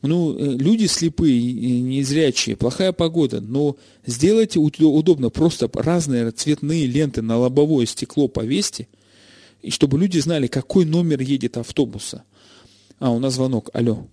Ну, 0.04 0.38
э, 0.38 0.58
люди 0.58 0.86
слепые, 0.86 1.82
незрячие, 1.82 2.56
плохая 2.56 2.92
погода, 2.92 3.42
но 3.42 3.78
сделайте 4.06 4.60
удобно, 4.60 5.30
просто 5.32 5.70
разные 5.74 6.30
цветные 6.32 6.86
ленты 6.86 7.24
на 7.24 7.38
лобовое 7.38 7.88
стекло 7.88 8.28
повесьте, 8.28 8.88
и 9.64 9.72
чтобы 9.72 9.98
люди 9.98 10.20
знали, 10.20 10.46
какой 10.46 10.86
номер 10.86 11.22
едет 11.22 11.58
автобуса. 11.58 12.24
А, 13.00 13.12
у 13.12 13.20
нас 13.20 13.34
звонок. 13.34 13.70
Алло. 13.74 14.08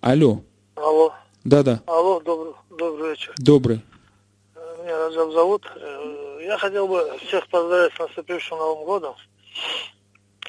Алло. 0.00 0.40
Алло. 0.76 1.12
Да-да. 1.42 1.82
Алло, 1.86 2.20
добрый, 2.20 2.54
добрый 2.70 3.10
вечер. 3.10 3.34
Добрый. 3.38 3.80
Э, 4.54 4.82
меня 4.84 4.96
Раджаб 4.96 5.32
зовут. 5.32 5.66
Э, 5.74 6.38
я 6.42 6.56
хотел 6.58 6.86
бы 6.86 7.18
всех 7.26 7.48
поздравить 7.48 7.92
с 7.94 7.98
наступившим 7.98 8.58
Новым 8.58 8.84
годом. 8.84 9.14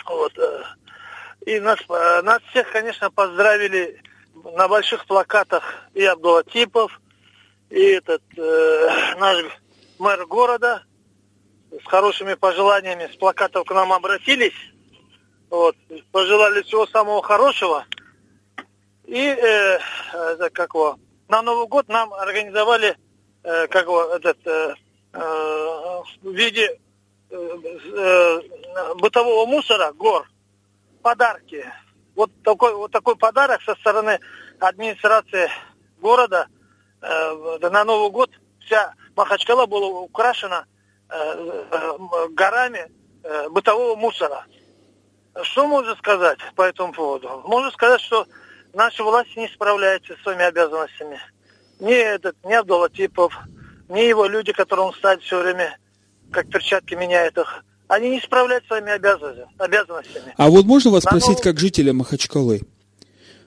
Вот. 0.07 0.37
Э, 0.37 0.63
и 1.47 1.59
нас, 1.59 1.79
нас 1.89 2.41
всех, 2.51 2.71
конечно, 2.71 3.09
поздравили 3.09 3.99
на 4.55 4.67
больших 4.67 5.07
плакатах 5.07 5.63
и 5.95 6.03
Абдулатипов, 6.03 7.01
и 7.71 7.81
этот 7.81 8.21
э, 8.37 9.15
наш 9.19 9.43
мэр 9.97 10.27
города 10.27 10.83
с 11.71 11.87
хорошими 11.87 12.35
пожеланиями 12.35 13.09
с 13.11 13.15
плакатов 13.15 13.65
к 13.65 13.71
нам 13.73 13.91
обратились. 13.91 14.53
Вот, 15.49 15.75
пожелали 16.11 16.61
всего 16.63 16.85
самого 16.87 17.21
хорошего. 17.21 17.85
И 19.05 19.17
э, 19.17 19.79
это, 20.13 20.49
как 20.49 20.73
его, 20.73 20.99
на 21.29 21.41
Новый 21.41 21.67
год 21.67 21.87
нам 21.87 22.13
организовали 22.13 22.97
э, 23.43 23.67
как 23.67 23.85
его, 23.85 24.03
этот, 24.03 24.37
э, 24.45 24.75
э, 25.13 26.01
в 26.21 26.33
виде 26.33 26.77
э, 27.29 27.59
э, 27.93 28.93
бытового 28.95 29.45
мусора, 29.45 29.93
гор, 29.93 30.29
подарки. 31.01 31.65
Вот 32.15 32.31
такой, 32.43 32.75
вот 32.75 32.91
такой 32.91 33.15
подарок 33.15 33.61
со 33.61 33.75
стороны 33.75 34.19
администрации 34.59 35.49
города 36.01 36.47
э, 37.01 37.69
на 37.69 37.85
Новый 37.85 38.11
год 38.11 38.31
вся 38.59 38.93
Махачкала 39.15 39.65
была 39.65 39.87
украшена 39.87 40.65
э, 41.09 41.15
э, 41.71 42.27
горами 42.31 42.91
э, 43.23 43.49
бытового 43.49 43.95
мусора. 43.95 44.45
Что 45.43 45.67
можно 45.67 45.95
сказать 45.95 46.39
по 46.55 46.63
этому 46.63 46.93
поводу? 46.93 47.41
Можно 47.45 47.71
сказать, 47.71 48.01
что 48.01 48.25
наши 48.73 49.03
власти 49.03 49.37
не 49.37 49.47
справляются 49.47 50.13
с 50.15 50.23
своими 50.23 50.43
обязанностями. 50.43 51.19
Ни 51.79 51.93
этот, 51.93 52.35
ни 52.43 52.53
Абдулатипов, 52.53 53.33
ни 53.89 54.01
его 54.01 54.25
люди, 54.25 54.51
которые 54.51 54.87
он 54.87 54.93
ставит 54.93 55.21
все 55.21 55.41
время, 55.41 55.77
как 56.31 56.49
перчатки 56.49 56.95
меняет 56.95 57.37
их, 57.37 57.63
они 57.87 58.09
не 58.09 58.21
справляются 58.21 58.67
с 58.67 58.69
своими 58.69 58.91
обязанностями. 58.91 60.33
А 60.35 60.49
вот 60.49 60.65
можно 60.65 60.91
вас 60.91 61.03
спросить, 61.03 61.29
новый... 61.29 61.43
как 61.43 61.59
жителя 61.59 61.93
Махачкалы? 61.93 62.61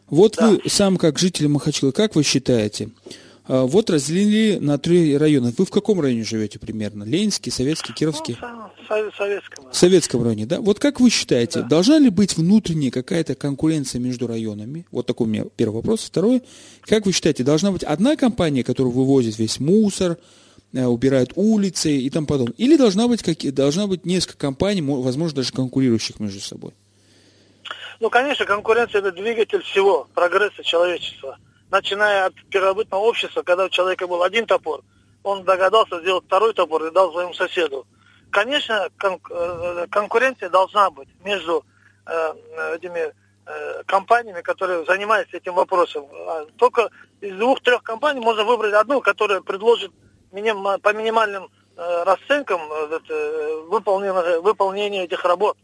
Вот 0.09 0.37
да. 0.37 0.49
вы 0.49 0.63
сам 0.69 0.97
как 0.97 1.19
житель 1.19 1.49
Махачкалы, 1.49 1.93
как 1.93 2.15
вы 2.15 2.23
считаете, 2.23 2.91
а, 3.47 3.67
вот 3.67 3.91
разделили 3.91 4.59
на 4.59 4.79
три 4.79 5.17
района. 5.17 5.53
Вы 5.57 5.67
в 5.67 5.71
каком 5.71 6.01
районе 6.01 6.25
живете 6.25 6.59
примерно? 6.59 7.05
Ленинский, 7.05 7.53
Советский, 7.53 7.93
Кировский? 7.93 8.39
Ну, 8.41 8.60
Советском. 9.17 9.71
В 9.71 9.77
Советском 9.77 10.23
районе, 10.23 10.47
да? 10.47 10.61
Вот 10.61 10.79
как 10.79 11.01
вы 11.01 11.11
считаете, 11.11 11.61
да. 11.61 11.67
должна 11.69 11.99
ли 11.99 12.11
быть 12.11 12.37
внутренняя 12.37 12.91
какая-то 12.91 13.35
конкуренция 13.35 14.01
между 14.01 14.27
районами? 14.27 14.87
Вот 14.91 15.07
такой 15.07 15.27
у 15.27 15.31
меня 15.31 15.45
первый 15.57 15.77
вопрос. 15.77 16.05
Второй, 16.05 16.43
как 16.83 17.07
вы 17.07 17.13
считаете, 17.13 17.45
должна 17.45 17.73
быть 17.73 17.85
одна 17.85 18.17
компания, 18.17 18.65
которая 18.65 18.93
вывозит 18.93 19.39
весь 19.39 19.61
мусор, 19.61 20.19
э, 20.73 20.85
убирает 20.85 21.33
улицы 21.37 21.97
и 21.97 22.11
тому 22.11 22.27
подобное? 22.27 22.55
Или 22.59 22.77
должна 22.77 23.09
быть, 23.09 23.23
какие, 23.23 23.51
должна 23.51 23.87
быть 23.87 24.05
несколько 24.05 24.39
компаний, 24.39 24.83
возможно, 24.83 25.37
даже 25.37 25.53
конкурирующих 25.53 26.21
между 26.21 26.41
собой? 26.41 26.73
Ну, 28.01 28.11
конечно, 28.11 28.45
конкуренция– 28.45 28.99
это 29.01 29.13
двигатель 29.13 29.63
всего 29.63 30.09
прогресса 30.15 30.63
человечества– 30.63 31.39
начиная 31.71 32.27
от 32.27 32.35
первобытного 32.51 33.03
общества, 33.03 33.43
когда 33.43 33.67
у 33.67 33.69
человека 33.69 34.07
был 34.07 34.23
один 34.23 34.47
топор, 34.47 34.83
он 35.23 35.45
догадался 35.45 36.01
сделать 36.01 36.25
второй 36.25 36.53
топор 36.53 36.85
и 36.85 36.91
дал 36.91 37.13
своему 37.13 37.35
соседу. 37.35 37.87
Конечно, 38.31 38.89
кон- 38.99 39.21
э, 39.31 39.87
конкуренция 39.91 40.49
должна 40.49 40.91
быть 40.91 41.09
между 41.25 41.65
э, 42.07 42.35
этими 42.77 43.13
э, 43.47 43.83
компаниями, 43.85 44.41
которые 44.41 44.85
занимаются 44.85 45.37
этим 45.37 45.55
вопросом. 45.55 46.07
А 46.13 46.47
только 46.57 46.91
из 47.21 47.37
двух-трех 47.37 47.83
компаний 47.83 48.21
можно 48.21 48.45
выбрать 48.45 48.75
одну, 48.75 49.01
которая 49.01 49.41
предложит 49.41 49.93
миним, 50.33 50.81
по 50.81 50.93
минимальным 50.93 51.51
э, 51.77 52.03
расценкам 52.05 52.61
э, 52.73 53.65
выполнение, 53.69 54.41
выполнение 54.41 55.05
этих 55.05 55.25
работ. 55.25 55.57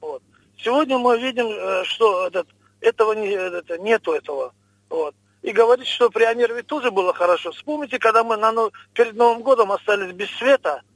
Вот. 0.00 0.22
Сегодня 0.58 0.98
мы 0.98 1.18
видим, 1.18 1.46
э, 1.48 1.84
что 1.84 2.26
этот, 2.26 2.48
этого 2.80 3.12
не, 3.12 3.28
это, 3.28 3.78
нету 3.78 4.12
этого. 4.12 4.52
Вот. 4.88 5.14
И 5.42 5.50
говорить, 5.50 5.88
что 5.88 6.08
при 6.08 6.24
Амирове 6.24 6.62
тоже 6.62 6.90
было 6.90 7.12
хорошо. 7.12 7.50
Вспомните, 7.50 7.98
когда 7.98 8.22
мы 8.22 8.36
на, 8.36 8.52
перед 8.94 9.14
Новым 9.14 9.42
годом 9.42 9.72
остались 9.72 10.12
без 10.12 10.30
света 10.36 10.82
э, 10.82 10.91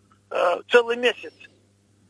целый 0.69 0.97
месяц. 0.97 1.33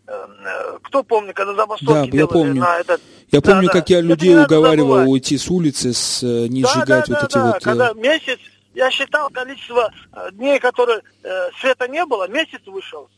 Э, 0.08 0.26
э, 0.44 0.78
кто 0.84 1.02
помнит, 1.02 1.34
когда 1.34 1.54
забастовки 1.54 2.10
да, 2.10 2.16
я 2.16 2.26
помню. 2.28 2.60
на 2.60 2.78
этот... 2.78 3.00
Я 3.32 3.40
да, 3.40 3.50
помню, 3.52 3.66
да. 3.66 3.72
как 3.72 3.90
я 3.90 4.00
людей 4.00 4.38
уговаривал 4.38 5.10
уйти 5.10 5.36
с 5.36 5.50
улицы, 5.50 5.92
с, 5.92 6.22
э, 6.22 6.46
не 6.48 6.62
да, 6.62 6.68
сжигать 6.68 7.06
да, 7.08 7.14
вот 7.14 7.20
да, 7.20 7.26
эти 7.26 7.34
да. 7.34 7.46
вот... 7.46 7.64
Когда 7.64 7.92
месяц, 7.94 8.38
я 8.74 8.90
считал 8.90 9.30
количество 9.30 9.92
дней, 10.32 10.60
которые 10.60 11.02
э, 11.24 11.50
света 11.60 11.88
не 11.88 12.04
было, 12.06 12.28
месяц 12.28 12.60
вышел. 12.66 13.10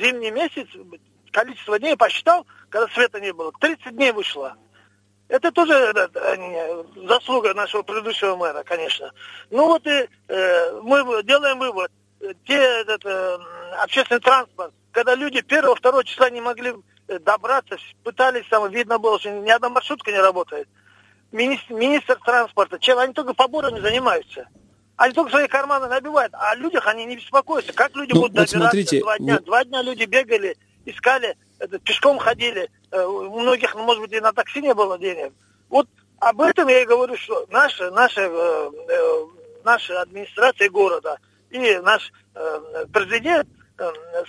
Зимний 0.00 0.30
месяц, 0.30 0.66
количество 1.30 1.78
дней 1.78 1.96
посчитал, 1.96 2.46
когда 2.70 2.88
света 2.94 3.20
не 3.20 3.32
было. 3.34 3.52
30 3.60 3.94
дней 3.94 4.12
вышло. 4.12 4.54
Это 5.28 5.52
тоже 5.52 5.74
это, 5.74 6.08
заслуга 7.06 7.52
нашего 7.52 7.82
предыдущего 7.82 8.36
мэра, 8.36 8.62
конечно. 8.62 9.12
Ну 9.50 9.66
вот 9.66 9.86
и 9.86 10.08
э, 10.28 10.80
мы 10.82 11.22
делаем 11.24 11.58
вывод. 11.58 11.90
Те, 12.46 12.54
этот, 12.54 13.04
э, 13.04 13.38
общественный 13.82 14.20
транспорт, 14.20 14.72
когда 14.92 15.14
люди 15.14 15.40
первого, 15.42 15.76
второго 15.76 16.04
числа 16.04 16.30
не 16.30 16.40
могли 16.40 16.74
э, 17.08 17.18
добраться, 17.18 17.76
пытались, 18.02 18.46
там 18.48 18.70
видно 18.70 18.98
было, 18.98 19.18
что 19.18 19.30
ни 19.30 19.50
одна 19.50 19.68
маршрутка 19.68 20.10
не 20.10 20.18
работает. 20.18 20.68
Министр, 21.32 21.74
министр 21.74 22.18
транспорта, 22.24 22.78
чем 22.78 22.98
они 22.98 23.12
только 23.12 23.34
поборами 23.34 23.80
занимаются. 23.80 24.48
Они 24.96 25.12
только 25.12 25.30
свои 25.30 25.48
карманы 25.48 25.88
набивают, 25.88 26.32
а 26.34 26.52
о 26.52 26.54
людях 26.54 26.86
они 26.86 27.04
не 27.04 27.16
беспокоятся. 27.16 27.72
Как 27.74 27.94
люди 27.94 28.12
ну, 28.12 28.22
будут 28.22 28.36
вот 28.36 28.46
добираться 28.46 28.58
смотрите, 28.58 29.00
два 29.00 29.18
дня? 29.18 29.34
Вы... 29.34 29.40
Два 29.44 29.64
дня 29.64 29.82
люди 29.82 30.04
бегали, 30.04 30.56
искали, 30.86 31.36
это, 31.58 31.78
пешком 31.78 32.18
ходили. 32.18 32.70
Э, 32.90 33.04
у 33.04 33.38
многих, 33.38 33.74
ну, 33.74 33.82
может 33.82 34.02
быть, 34.02 34.12
и 34.12 34.20
на 34.20 34.32
такси 34.32 34.62
не 34.62 34.72
было 34.72 34.98
денег. 34.98 35.32
Вот 35.68 35.88
об 36.18 36.40
этом 36.40 36.68
я 36.68 36.82
и 36.82 36.86
говорю, 36.86 37.16
что 37.16 37.46
наша, 37.50 37.90
наша, 37.90 38.22
э, 38.22 38.70
э, 38.88 39.26
наша 39.64 40.00
администрация 40.00 40.70
города 40.70 41.18
и 41.50 41.78
наш 41.78 42.10
э, 42.34 42.86
президент 42.92 43.48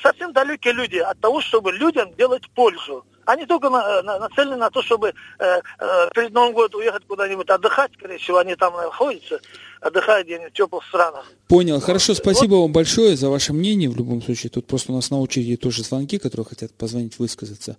совсем 0.02 0.34
далекие 0.34 0.74
люди 0.74 0.98
от 0.98 1.20
того, 1.20 1.42
чтобы 1.42 1.72
людям 1.72 2.14
делать 2.16 2.50
пользу. 2.52 3.06
Они 3.26 3.46
только 3.46 3.70
на, 3.70 4.02
на, 4.04 4.20
нацелены 4.20 4.56
на 4.56 4.70
то, 4.70 4.82
чтобы 4.82 5.10
э, 5.10 5.44
э, 5.80 6.10
перед 6.16 6.32
Новым 6.34 6.54
годом 6.54 6.80
уехать 6.80 7.04
куда-нибудь 7.06 7.50
отдыхать, 7.50 7.92
скорее 7.98 8.18
всего, 8.20 8.38
они 8.38 8.56
там 8.56 8.74
находятся, 8.74 9.42
отдыхают 9.82 10.28
где-нибудь 10.28 10.54
в 10.54 10.56
теплых 10.56 10.86
странах. 10.86 11.26
Понял. 11.50 11.82
Хорошо, 11.82 12.14
спасибо 12.14 12.56
вот. 12.56 12.62
вам 12.62 12.72
большое 12.72 13.18
за 13.18 13.30
ваше 13.30 13.52
мнение 13.52 13.90
в 13.90 13.98
любом 13.98 14.22
случае. 14.22 14.50
Тут 14.50 14.66
просто 14.66 14.94
у 14.94 14.96
нас 14.96 15.10
на 15.10 15.20
очереди 15.20 15.58
тоже 15.58 15.84
звонки, 15.84 16.20
которые 16.20 16.46
хотят 16.46 16.74
позвонить, 16.74 17.20
высказаться. 17.20 17.76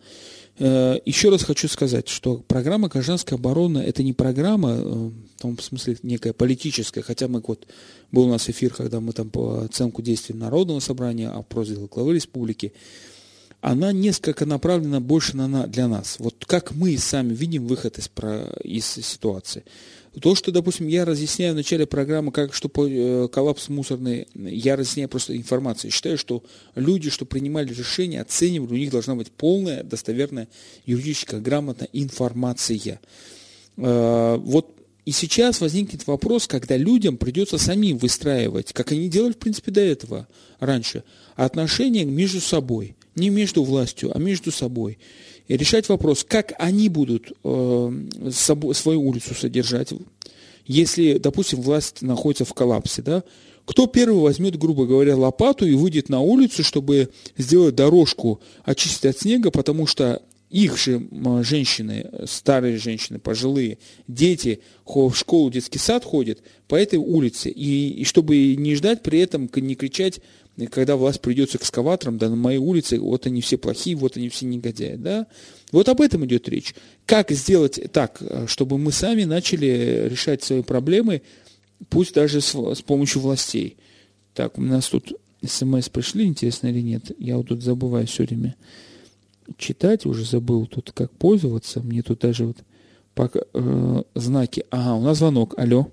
Э, 0.58 0.98
еще 1.04 1.30
раз 1.30 1.44
хочу 1.44 1.68
сказать, 1.68 2.08
что 2.08 2.38
программа 2.38 2.88
«Гражданская 2.88 3.38
оборона»– 3.38 3.78
это 3.86 4.02
не 4.02 4.12
программа, 4.12 4.70
э, 4.70 4.82
в 4.82 5.40
том 5.40 5.58
смысле 5.58 5.96
некая 6.02 6.32
политическая, 6.32 7.02
хотя 7.02 7.28
мы 7.28 7.42
вот, 7.46 7.66
был 8.10 8.24
у 8.24 8.28
нас 8.28 8.48
эфир, 8.50 8.74
когда 8.74 9.00
мы 9.00 9.12
там 9.12 9.30
по 9.30 9.60
оценку 9.64 10.02
действий 10.02 10.34
Народного 10.34 10.80
собрания, 10.80 11.28
а 11.28 11.44
главы 11.88 12.14
республики, 12.14 12.72
она 13.60 13.92
несколько 13.92 14.46
направлена 14.46 15.00
больше 15.00 15.36
на, 15.36 15.66
для 15.66 15.88
нас. 15.88 16.16
Вот 16.18 16.44
как 16.46 16.72
мы 16.72 16.96
сами 16.98 17.34
видим 17.34 17.66
выход 17.66 17.98
из, 17.98 18.08
про, 18.08 18.52
из 18.62 18.86
ситуации. 18.86 19.64
То, 20.20 20.34
что, 20.34 20.50
допустим, 20.52 20.88
я 20.88 21.04
разъясняю 21.04 21.52
в 21.52 21.56
начале 21.56 21.86
программы, 21.86 22.32
как 22.32 22.54
что 22.54 22.70
э, 22.76 23.28
коллапс 23.28 23.68
мусорный, 23.68 24.26
я 24.34 24.76
разъясняю 24.76 25.08
просто 25.08 25.36
информацию. 25.36 25.90
считаю, 25.90 26.18
что 26.18 26.42
люди, 26.74 27.10
что 27.10 27.24
принимали 27.24 27.72
решения, 27.72 28.20
оценивали, 28.20 28.72
у 28.72 28.76
них 28.76 28.90
должна 28.90 29.14
быть 29.14 29.30
полная, 29.30 29.82
достоверная, 29.82 30.48
юридическая, 30.86 31.40
грамотная 31.40 31.88
информация. 31.92 33.00
Э, 33.76 34.36
вот 34.38 34.74
и 35.04 35.10
сейчас 35.10 35.62
возникнет 35.62 36.06
вопрос, 36.06 36.46
когда 36.46 36.76
людям 36.76 37.16
придется 37.16 37.56
самим 37.56 37.96
выстраивать, 37.96 38.74
как 38.74 38.92
они 38.92 39.08
делали, 39.08 39.32
в 39.32 39.38
принципе, 39.38 39.70
до 39.70 39.80
этого, 39.80 40.28
раньше, 40.60 41.02
отношения 41.34 42.04
между 42.04 42.40
собой 42.40 42.94
не 43.18 43.30
между 43.30 43.64
властью, 43.64 44.12
а 44.14 44.18
между 44.18 44.50
собой. 44.50 44.98
И 45.48 45.56
решать 45.56 45.88
вопрос, 45.88 46.24
как 46.24 46.52
они 46.58 46.88
будут 46.88 47.32
э, 47.42 48.08
свою 48.30 49.02
улицу 49.02 49.34
содержать, 49.34 49.92
если, 50.66 51.16
допустим, 51.16 51.62
власть 51.62 52.02
находится 52.02 52.44
в 52.44 52.52
коллапсе, 52.52 53.00
да, 53.00 53.24
кто 53.64 53.86
первый 53.86 54.20
возьмет, 54.20 54.58
грубо 54.58 54.86
говоря, 54.86 55.16
лопату 55.16 55.66
и 55.66 55.74
выйдет 55.74 56.08
на 56.08 56.20
улицу, 56.20 56.62
чтобы 56.62 57.10
сделать 57.36 57.74
дорожку, 57.74 58.40
очистить 58.64 59.06
от 59.06 59.18
снега, 59.18 59.50
потому 59.50 59.86
что 59.86 60.22
их 60.50 60.78
же 60.78 61.06
женщины, 61.42 62.10
старые 62.26 62.78
женщины, 62.78 63.18
пожилые, 63.18 63.78
дети 64.06 64.60
в 64.86 65.12
школу, 65.14 65.50
детский 65.50 65.78
сад 65.78 66.04
ходят 66.04 66.40
по 66.66 66.76
этой 66.76 66.98
улице. 66.98 67.50
И, 67.50 67.90
и 67.90 68.04
чтобы 68.04 68.56
не 68.56 68.74
ждать 68.74 69.02
при 69.02 69.20
этом, 69.20 69.50
не 69.54 69.74
кричать 69.74 70.20
и 70.58 70.66
когда 70.66 70.96
власть 70.96 71.20
придет 71.20 71.52
с 71.52 71.56
экскаватором, 71.56 72.18
да, 72.18 72.28
на 72.28 72.34
моей 72.34 72.58
улице, 72.58 72.98
вот 72.98 73.26
они 73.26 73.40
все 73.40 73.56
плохие, 73.56 73.94
вот 73.94 74.16
они 74.16 74.28
все 74.28 74.44
негодяи, 74.44 74.96
да. 74.96 75.28
Вот 75.70 75.88
об 75.88 76.00
этом 76.00 76.26
идет 76.26 76.48
речь. 76.48 76.74
Как 77.06 77.30
сделать 77.30 77.80
так, 77.92 78.20
чтобы 78.48 78.76
мы 78.76 78.90
сами 78.90 79.22
начали 79.22 80.08
решать 80.10 80.42
свои 80.42 80.62
проблемы, 80.62 81.22
пусть 81.90 82.12
даже 82.12 82.40
с, 82.40 82.54
с 82.54 82.82
помощью 82.82 83.22
властей. 83.22 83.76
Так, 84.34 84.58
у 84.58 84.62
нас 84.62 84.88
тут 84.88 85.12
смс 85.46 85.88
пришли, 85.90 86.24
интересно 86.24 86.66
или 86.66 86.80
нет. 86.80 87.12
Я 87.18 87.36
вот 87.36 87.46
тут 87.46 87.62
забываю 87.62 88.08
все 88.08 88.24
время 88.24 88.56
читать, 89.58 90.06
уже 90.06 90.24
забыл 90.24 90.66
тут 90.66 90.90
как 90.90 91.12
пользоваться. 91.12 91.78
Мне 91.80 92.02
тут 92.02 92.18
даже 92.18 92.46
вот 92.46 92.56
пока, 93.14 93.42
э, 93.54 94.02
знаки. 94.16 94.64
Ага, 94.72 94.94
у 94.94 95.02
нас 95.02 95.18
звонок. 95.18 95.56
Алло. 95.56 95.86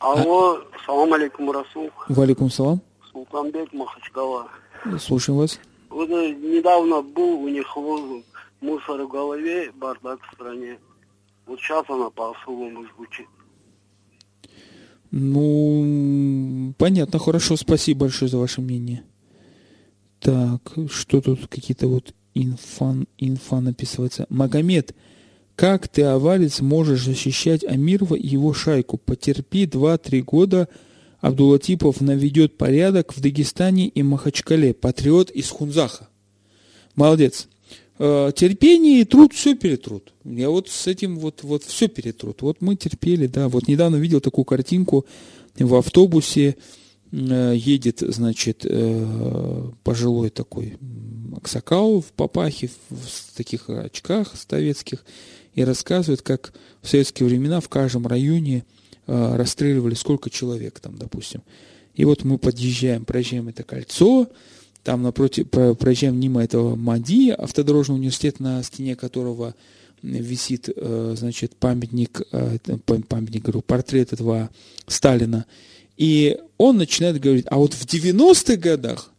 Алло, 0.00 0.56
а... 0.56 0.86
салам 0.86 1.12
алейкум, 1.12 1.52
Расул. 1.52 1.90
Валикум 2.08 2.50
салам. 2.50 2.82
Султанбек 3.16 3.72
Махачкала. 3.72 4.48
Слушаем 5.00 5.38
вас. 5.38 5.58
Вот 5.88 6.10
э, 6.10 6.34
недавно 6.34 7.00
был 7.00 7.40
у 7.40 7.48
них 7.48 7.66
мусор 8.60 9.02
в 9.04 9.08
голове, 9.08 9.72
бардак 9.74 10.20
в 10.22 10.34
стране. 10.34 10.78
Вот 11.46 11.58
сейчас 11.58 11.88
она 11.88 12.10
по-особому 12.10 12.84
звучит. 12.94 13.26
Ну, 15.10 16.74
понятно, 16.76 17.18
хорошо, 17.18 17.56
спасибо 17.56 18.00
большое 18.00 18.30
за 18.30 18.36
ваше 18.36 18.60
мнение. 18.60 19.02
Так, 20.20 20.60
что 20.90 21.22
тут 21.22 21.46
какие-то 21.46 21.88
вот 21.88 22.12
инфа, 22.34 22.96
инфа 23.16 23.60
написывается. 23.60 24.26
Магомед, 24.28 24.94
как 25.54 25.88
ты, 25.88 26.02
авалец, 26.02 26.60
можешь 26.60 27.04
защищать 27.04 27.64
Амирова 27.64 28.14
и 28.14 28.26
его 28.26 28.52
шайку? 28.52 28.98
Потерпи 28.98 29.64
2-3 29.64 30.20
года, 30.20 30.68
Абдулатипов 31.20 32.00
наведет 32.00 32.56
порядок 32.56 33.16
в 33.16 33.20
Дагестане 33.20 33.88
и 33.88 34.02
Махачкале. 34.02 34.74
Патриот 34.74 35.30
из 35.30 35.48
Хунзаха. 35.50 36.08
Молодец. 36.94 37.48
Э, 37.98 38.30
терпение 38.34 39.00
и 39.00 39.04
труд 39.04 39.32
все 39.32 39.54
перетрут. 39.54 40.12
Я 40.24 40.50
вот 40.50 40.68
с 40.68 40.86
этим 40.86 41.18
вот, 41.18 41.42
вот 41.42 41.64
все 41.64 41.88
перетрут. 41.88 42.42
Вот 42.42 42.60
мы 42.60 42.76
терпели, 42.76 43.26
да. 43.26 43.48
Вот 43.48 43.68
недавно 43.68 43.96
видел 43.96 44.20
такую 44.20 44.44
картинку 44.44 45.06
в 45.58 45.74
автобусе. 45.74 46.56
Э, 47.12 47.54
едет, 47.56 48.00
значит, 48.00 48.66
э, 48.68 49.70
пожилой 49.84 50.28
такой 50.30 50.76
Аксакал 51.34 52.00
в 52.02 52.12
папахе, 52.12 52.70
в 52.90 53.36
таких 53.36 53.70
очках 53.70 54.34
советских, 54.48 55.04
и 55.54 55.64
рассказывает, 55.64 56.22
как 56.22 56.52
в 56.82 56.88
советские 56.88 57.28
времена 57.28 57.60
в 57.60 57.68
каждом 57.70 58.06
районе– 58.06 58.64
расстреливали 59.06 59.94
сколько 59.94 60.30
человек 60.30 60.80
там, 60.80 60.96
допустим. 60.96 61.42
И 61.94 62.04
вот 62.04 62.24
мы 62.24 62.38
подъезжаем, 62.38 63.04
проезжаем 63.04 63.48
это 63.48 63.62
кольцо, 63.62 64.28
там 64.84 65.02
напротив, 65.02 65.48
проезжаем 65.50 66.18
мимо 66.20 66.44
этого 66.44 66.76
МАДИ, 66.76 67.30
автодорожный 67.30 67.96
университет, 67.96 68.38
на 68.38 68.62
стене 68.62 68.94
которого 68.94 69.54
висит, 70.02 70.68
э, 70.68 71.14
значит, 71.16 71.56
памятник, 71.56 72.22
э, 72.32 72.58
памятник, 73.08 73.42
говорю, 73.42 73.62
портрет 73.62 74.12
этого 74.12 74.50
Сталина. 74.86 75.46
И 75.96 76.38
он 76.58 76.76
начинает 76.76 77.18
говорить, 77.18 77.46
а 77.48 77.56
вот 77.56 77.74
в 77.74 77.84
90-х 77.84 78.56
годах 78.56 79.12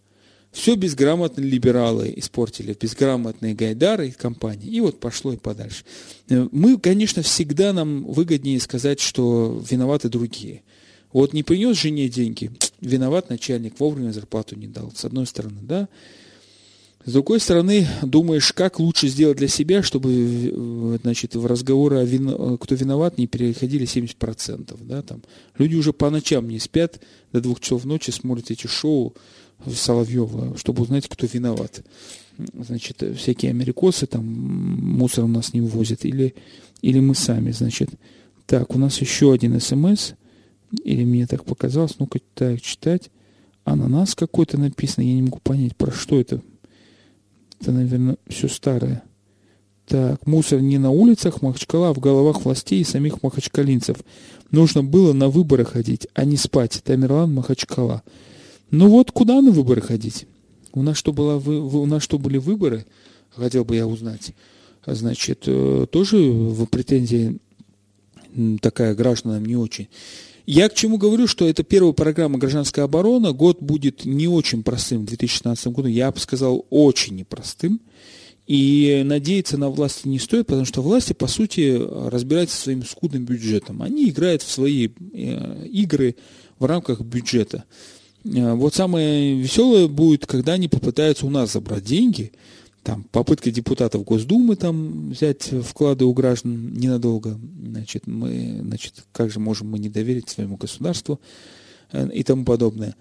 все 0.52 0.76
безграмотные 0.76 1.48
либералы 1.48 2.14
испортили, 2.16 2.76
безграмотные 2.80 3.54
гайдары 3.54 4.10
и 4.10 4.12
компании. 4.12 4.70
И 4.70 4.80
вот 4.80 5.00
пошло 5.00 5.34
и 5.34 5.38
подальше. 5.38 5.84
Э, 6.30 6.48
мы, 6.52 6.78
конечно, 6.78 7.22
всегда 7.22 7.74
нам 7.74 8.06
выгоднее 8.06 8.60
сказать, 8.60 9.00
что 9.00 9.64
виноваты 9.70 10.10
другие. 10.10 10.64
Вот 11.12 11.34
не 11.34 11.44
принес 11.44 11.78
жене 11.78 12.10
деньги, 12.10 12.52
виноват 12.82 13.30
начальник, 13.30 13.80
вовремя 13.80 14.12
зарплату 14.12 14.56
не 14.58 14.68
дал, 14.68 14.92
с 14.96 15.06
одной 15.06 15.26
стороны, 15.26 15.60
да. 15.62 15.88
С 17.06 17.14
другой 17.14 17.40
стороны, 17.40 17.88
думаешь, 18.02 18.52
как 18.52 18.80
лучше 18.80 19.08
сделать 19.08 19.38
для 19.38 19.48
себя, 19.48 19.82
чтобы, 19.82 20.12
э, 20.12 20.98
значит, 21.04 21.36
в 21.36 21.46
разговоры 21.46 22.00
о 22.00 22.04
вин... 22.04 22.30
Э, 22.30 22.58
кто 22.60 22.76
виноват 22.76 23.18
не 23.18 23.28
переходили 23.28 23.86
70%, 23.86 24.76
да, 24.82 25.02
там. 25.02 25.22
Люди 25.58 25.76
уже 25.76 25.94
по 25.94 26.10
ночам 26.10 26.50
не 26.50 26.60
спят, 26.60 27.00
до 27.32 27.42
двух 27.42 27.62
часов 27.62 27.86
ночи 27.86 28.12
смотрят 28.12 28.52
эти 28.52 28.68
шоу 28.68 29.16
Соловьева, 29.66 30.58
чтобы 30.58 30.84
узнать, 30.84 31.08
кто 31.08 31.28
виноват. 31.28 31.84
Значит, 32.54 33.04
всякие 33.18 33.52
америкосы 33.52 34.06
там 34.06 34.26
мусор 34.26 35.26
у 35.26 35.28
нас 35.28 35.54
не 35.54 35.62
вывозят, 35.62 36.06
или, 36.06 36.36
или 36.82 37.00
мы 37.00 37.16
сами, 37.16 37.52
значит. 37.52 37.90
Так, 38.46 38.76
у 38.76 38.80
нас 38.80 39.02
еще 39.02 39.34
один 39.34 39.60
смс, 39.60 40.14
или 40.84 41.04
мне 41.04 41.28
так 41.28 41.44
показалось, 41.46 41.98
ну-ка, 42.00 42.20
так, 42.34 42.62
читать. 42.62 43.10
Ананас 43.64 44.16
какой-то 44.16 44.58
написано, 44.58 45.04
я 45.04 45.14
не 45.14 45.24
могу 45.24 45.40
понять, 45.40 45.76
про 45.76 45.92
что 45.92 46.20
это. 46.20 46.42
Это, 47.60 47.72
наверное, 47.72 48.18
все 48.28 48.48
старое. 48.48 49.04
Так, 49.88 50.28
мусор 50.28 50.60
не 50.60 50.78
на 50.78 50.92
улицах 50.92 51.42
Махачкала, 51.42 51.90
а 51.90 51.94
в 51.94 52.00
головах 52.00 52.44
властей 52.44 52.82
и 52.82 52.86
самих 52.86 53.24
махачкалинцев. 53.24 53.98
Нужно 54.52 54.84
было 54.84 55.14
на 55.14 55.30
выборы 55.30 55.66
ходить, 55.66 56.08
а 56.14 56.26
не 56.26 56.36
спать. 56.38 56.82
Тамерлан 56.84 57.34
Махачкала. 57.34 58.04
Ну 58.72 58.90
вот, 58.90 59.12
куда 59.12 59.42
на 59.42 59.52
выборы 59.52 59.82
ходить? 59.82 60.28
У 60.74 60.84
нас 60.84 60.98
что, 60.98 61.14
было, 61.14 61.38
у 61.38 61.86
нас 61.86 62.04
что 62.04 62.18
были 62.18 62.38
выборы? 62.38 62.86
Хотел 63.30 63.66
бы 63.66 63.76
я 63.76 63.88
узнать. 63.88 64.34
Значит, 64.86 65.44
э, 65.48 65.86
тоже 65.92 66.18
в 66.18 66.66
претензии 66.68 67.40
такая 68.62 68.96
гражданам 68.96 69.46
не 69.46 69.56
очень. 69.56 69.88
Я 70.46 70.70
к 70.70 70.76
чему 70.76 70.98
говорю, 70.98 71.28
что 71.28 71.48
это 71.48 71.64
первая 71.64 71.92
программа 71.92 72.38
«Гражданская 72.38 72.86
оборона». 72.86 73.34
Год 73.34 73.62
будет 73.62 74.06
не 74.06 74.30
очень 74.30 74.64
простым 74.64 75.02
в 75.02 75.08
2016 75.08 75.68
году. 75.68 75.90
Я 75.90 76.10
бы 76.10 76.20
сказал, 76.20 76.66
очень 76.70 77.18
непростым. 77.18 77.82
И 78.46 79.02
надеяться 79.04 79.58
на 79.58 79.70
власти 79.70 80.08
не 80.08 80.20
стоит, 80.20 80.48
потому 80.48 80.64
что 80.64 80.82
власти, 80.82 81.12
по 81.12 81.28
сути, 81.28 81.78
разбираются 82.10 82.56
своим 82.56 82.86
скудным 82.86 83.26
бюджетом. 83.26 83.82
Они 83.82 84.08
играют 84.08 84.42
в 84.42 84.50
свои 84.50 84.88
э, 84.88 85.66
игры 85.66 86.16
в 86.60 86.64
рамках 86.64 87.02
бюджета. 87.02 87.66
Э, 88.36 88.54
вот 88.54 88.76
самое 88.76 89.36
веселое 89.36 89.88
будет, 89.88 90.26
когда 90.26 90.54
они 90.54 90.68
попытаются 90.68 91.26
у 91.26 91.30
нас 91.30 91.54
забрать 91.54 91.84
деньги– 91.84 92.32
там 92.88 93.04
попытка 93.04 93.52
депутатов 93.52 94.06
Госдумы 94.06 94.56
там 94.56 95.10
взять 95.10 95.44
вклады 95.44 96.06
у 96.06 96.14
граждан 96.14 96.74
ненадолго, 96.74 97.38
значит, 97.62 98.08
мы, 98.08 98.62
значит, 98.62 99.04
как 99.12 99.30
же 99.30 99.42
можем 99.42 99.70
мы 99.70 99.78
не 99.78 99.90
доверить 99.90 100.30
своему 100.30 100.56
государству 100.56 101.20
э, 101.92 102.10
и 102.14 102.24
тому 102.24 102.46
подобное. 102.46 102.96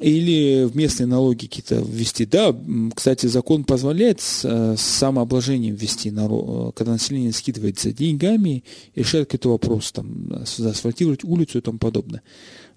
Или 0.00 0.64
в 0.64 0.74
местные 0.74 1.06
налоги 1.06 1.44
какие-то 1.44 1.74
ввести. 1.74 2.24
Да, 2.24 2.56
кстати, 2.94 3.26
закон 3.26 3.64
позволяет 3.64 4.22
с, 4.22 4.46
э, 4.46 4.76
с 4.78 4.80
самообложением 4.80 5.74
ввести, 5.74 6.08
когда 6.08 6.92
население 6.92 7.34
скидывается 7.34 7.92
деньгами 7.92 8.64
решает 8.94 9.26
какой-то 9.26 9.50
вопрос, 9.50 9.92
там, 9.92 10.42
заасфальтировать 10.46 11.22
улицу 11.22 11.58
и 11.58 11.60
тому 11.60 11.78
подобное. 11.78 12.22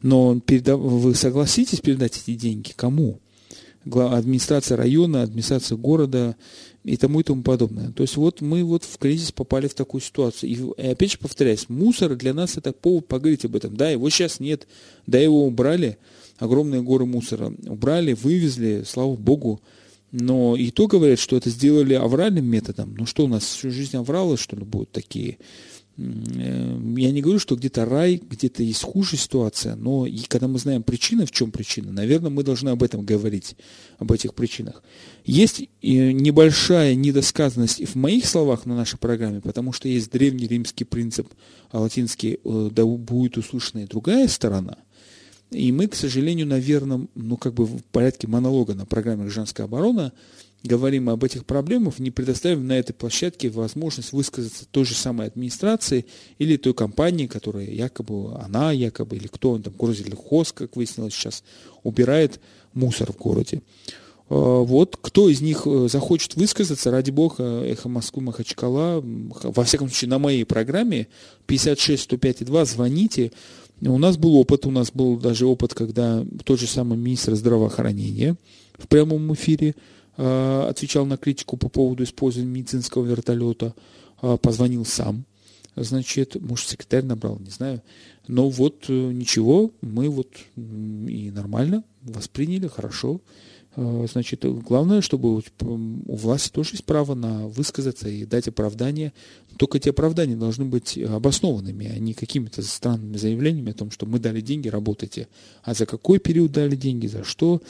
Но 0.01 0.39
переда... 0.39 0.77
вы 0.77 1.15
согласитесь 1.15 1.79
передать 1.79 2.17
эти 2.17 2.35
деньги 2.35 2.71
кому? 2.75 3.19
администрация 3.85 4.77
района, 4.77 5.23
администрация 5.23 5.75
города 5.75 6.35
и 6.83 6.97
тому 6.97 7.19
и 7.19 7.23
тому 7.23 7.41
подобное. 7.41 7.91
То 7.91 8.03
есть 8.03 8.15
вот 8.15 8.41
мы 8.41 8.63
вот 8.63 8.83
в 8.83 8.97
кризис 8.97 9.31
попали 9.31 9.67
в 9.67 9.73
такую 9.73 10.01
ситуацию. 10.01 10.49
И, 10.49 10.53
и 10.81 10.87
опять 10.87 11.11
же 11.11 11.17
повторяюсь, 11.17 11.67
мусор 11.69 12.15
для 12.15 12.33
нас 12.33 12.57
это 12.57 12.73
повод 12.73 13.07
поговорить 13.07 13.45
об 13.45 13.55
этом. 13.55 13.75
Да, 13.75 13.89
его 13.89 14.09
сейчас 14.09 14.39
нет, 14.39 14.67
да, 15.07 15.19
его 15.19 15.45
убрали, 15.45 15.97
огромные 16.37 16.81
горы 16.81 17.05
мусора 17.05 17.53
убрали, 17.65 18.13
вывезли, 18.13 18.83
слава 18.85 19.15
богу. 19.15 19.61
Но 20.11 20.57
и 20.57 20.71
то 20.71 20.87
говорят, 20.87 21.19
что 21.19 21.37
это 21.37 21.49
сделали 21.49 21.93
авральным 21.93 22.45
методом. 22.45 22.95
Ну 22.97 23.05
что 23.05 23.25
у 23.25 23.27
нас 23.27 23.43
всю 23.43 23.71
жизнь 23.71 23.95
авралы, 23.95 24.37
что 24.37 24.57
ли, 24.57 24.63
будут 24.63 24.91
такие? 24.91 25.37
Эм, 25.97 26.95
я 26.95 27.11
не 27.11 27.21
говорю, 27.21 27.39
что 27.39 27.55
где-то 27.55 27.85
рай, 27.85 28.21
где-то 28.23 28.63
есть 28.63 28.83
хуже 28.83 29.17
ситуация, 29.17 29.75
но 29.75 30.05
и 30.05 30.19
когда 30.19 30.47
мы 30.47 30.57
знаем 30.57 30.83
причины, 30.83 31.25
в 31.25 31.31
чем 31.31 31.51
причина, 31.51 31.91
наверное, 31.91 32.29
мы 32.29 32.43
должны 32.43 32.69
об 32.69 32.81
этом 32.81 33.05
говорить, 33.05 33.55
об 33.97 34.11
этих 34.11 34.33
причинах. 34.33 34.83
Есть 35.25 35.67
небольшая 35.81 36.95
недосказанность 36.95 37.85
в 37.85 37.95
моих 37.95 38.25
словах 38.25 38.65
на 38.65 38.75
нашей 38.75 38.97
программе, 38.97 39.41
потому 39.41 39.73
что 39.73 39.89
есть 39.89 40.09
древний 40.11 40.47
римский 40.47 40.85
принцип, 40.85 41.27
а 41.69 41.79
латинский 41.79 42.39
э, 42.43 42.69
«да 42.71 42.85
будет 42.85 43.37
услышана 43.37 43.83
и 43.83 43.87
другая 43.87 44.27
сторона», 44.27 44.77
и 45.51 45.73
мы, 45.73 45.87
к 45.87 45.95
сожалению, 45.95 46.47
наверное, 46.47 47.07
ну 47.13 47.35
как 47.35 47.53
бы 47.53 47.65
в 47.65 47.83
порядке 47.91 48.27
монолога 48.27 48.73
на 48.73 48.85
программе 48.85 49.23
«Гражданская 49.23 49.65
оборона» 49.65 50.13
говорим 50.63 51.09
об 51.09 51.23
этих 51.23 51.45
проблемах, 51.45 51.99
не 51.99 52.11
предоставим 52.11 52.67
на 52.67 52.73
этой 52.73 52.93
площадке 52.93 53.49
возможность 53.49 54.11
высказаться 54.11 54.65
той 54.69 54.85
же 54.85 54.93
самой 54.93 55.27
администрации 55.27 56.05
или 56.37 56.57
той 56.57 56.73
компании, 56.73 57.27
которая 57.27 57.65
якобы, 57.65 58.35
она 58.39 58.71
якобы, 58.71 59.15
или 59.15 59.27
кто 59.27 59.51
он 59.51 59.63
там, 59.63 59.73
Горзель-Хоз, 59.73 60.53
как 60.53 60.75
выяснилось 60.75 61.13
сейчас, 61.13 61.43
убирает 61.83 62.39
мусор 62.73 63.11
в 63.11 63.17
городе. 63.17 63.61
А, 64.29 64.61
вот 64.61 64.97
кто 65.01 65.29
из 65.29 65.41
них 65.41 65.63
э, 65.65 65.87
захочет 65.89 66.35
высказаться, 66.35 66.91
ради 66.91 67.11
бога, 67.11 67.63
Эхо 67.65 67.89
Москвы, 67.89 68.21
Махачкала, 68.21 69.01
во 69.03 69.63
всяком 69.63 69.89
случае 69.89 70.09
на 70.09 70.19
моей 70.19 70.45
программе 70.45 71.07
56 71.47 72.03
105 72.03 72.45
2 72.45 72.65
звоните. 72.65 73.31
У 73.81 73.97
нас 73.97 74.15
был 74.15 74.35
опыт, 74.35 74.67
у 74.67 74.71
нас 74.71 74.91
был 74.91 75.17
даже 75.17 75.47
опыт, 75.47 75.73
когда 75.73 76.23
тот 76.45 76.59
же 76.59 76.67
самый 76.67 76.97
министр 76.97 77.35
здравоохранения 77.35 78.37
в 78.77 78.87
прямом 78.87 79.33
эфире 79.33 79.75
отвечал 80.17 81.05
на 81.05 81.17
критику 81.17 81.57
по 81.57 81.69
поводу 81.69 82.03
использования 82.03 82.51
медицинского 82.51 83.05
вертолета, 83.05 83.73
э, 84.21 84.37
позвонил 84.41 84.85
сам, 84.85 85.25
значит, 85.75 86.35
может, 86.41 86.67
секретарь 86.67 87.03
набрал, 87.03 87.39
не 87.39 87.49
знаю. 87.49 87.81
Но 88.27 88.49
вот 88.49 88.85
э, 88.89 88.93
ничего, 88.93 89.71
мы 89.81 90.09
вот 90.09 90.29
и 90.55 91.31
нормально 91.33 91.83
восприняли, 92.01 92.67
хорошо. 92.67 93.21
Значит, 93.77 94.43
главное, 94.43 94.99
чтобы 94.99 95.37
у 95.37 96.15
власти 96.17 96.51
тоже 96.51 96.71
есть 96.71 96.83
право 96.83 97.15
на 97.15 97.47
высказаться 97.47 98.09
и 98.09 98.25
дать 98.25 98.49
оправдание. 98.49 99.13
Только 99.55 99.77
эти 99.77 99.87
оправдания 99.87 100.35
должны 100.35 100.65
быть 100.65 100.97
обоснованными, 100.97 101.87
а 101.87 101.97
не 101.97 102.13
какими-то 102.13 102.61
странными 102.63 103.15
заявлениями 103.15 103.71
о 103.71 103.75
том, 103.75 103.89
что 103.89 104.05
мы 104.05 104.19
дали 104.19 104.41
деньги, 104.41 104.67
работайте. 104.67 105.29
А 105.63 105.73
за 105.73 105.85
какой 105.85 106.19
период 106.19 106.51
дали 106.51 106.75
деньги, 106.75 107.07
за 107.07 107.23
что? 107.23 107.61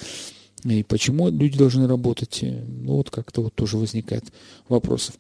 И 0.63 0.83
почему 0.83 1.29
люди 1.29 1.57
должны 1.57 1.87
работать? 1.87 2.39
Ну, 2.41 2.97
вот 2.97 3.09
как-то 3.09 3.41
вот 3.41 3.55
тоже 3.55 3.77
возникает 3.77 4.25
вопросов. 4.69 5.15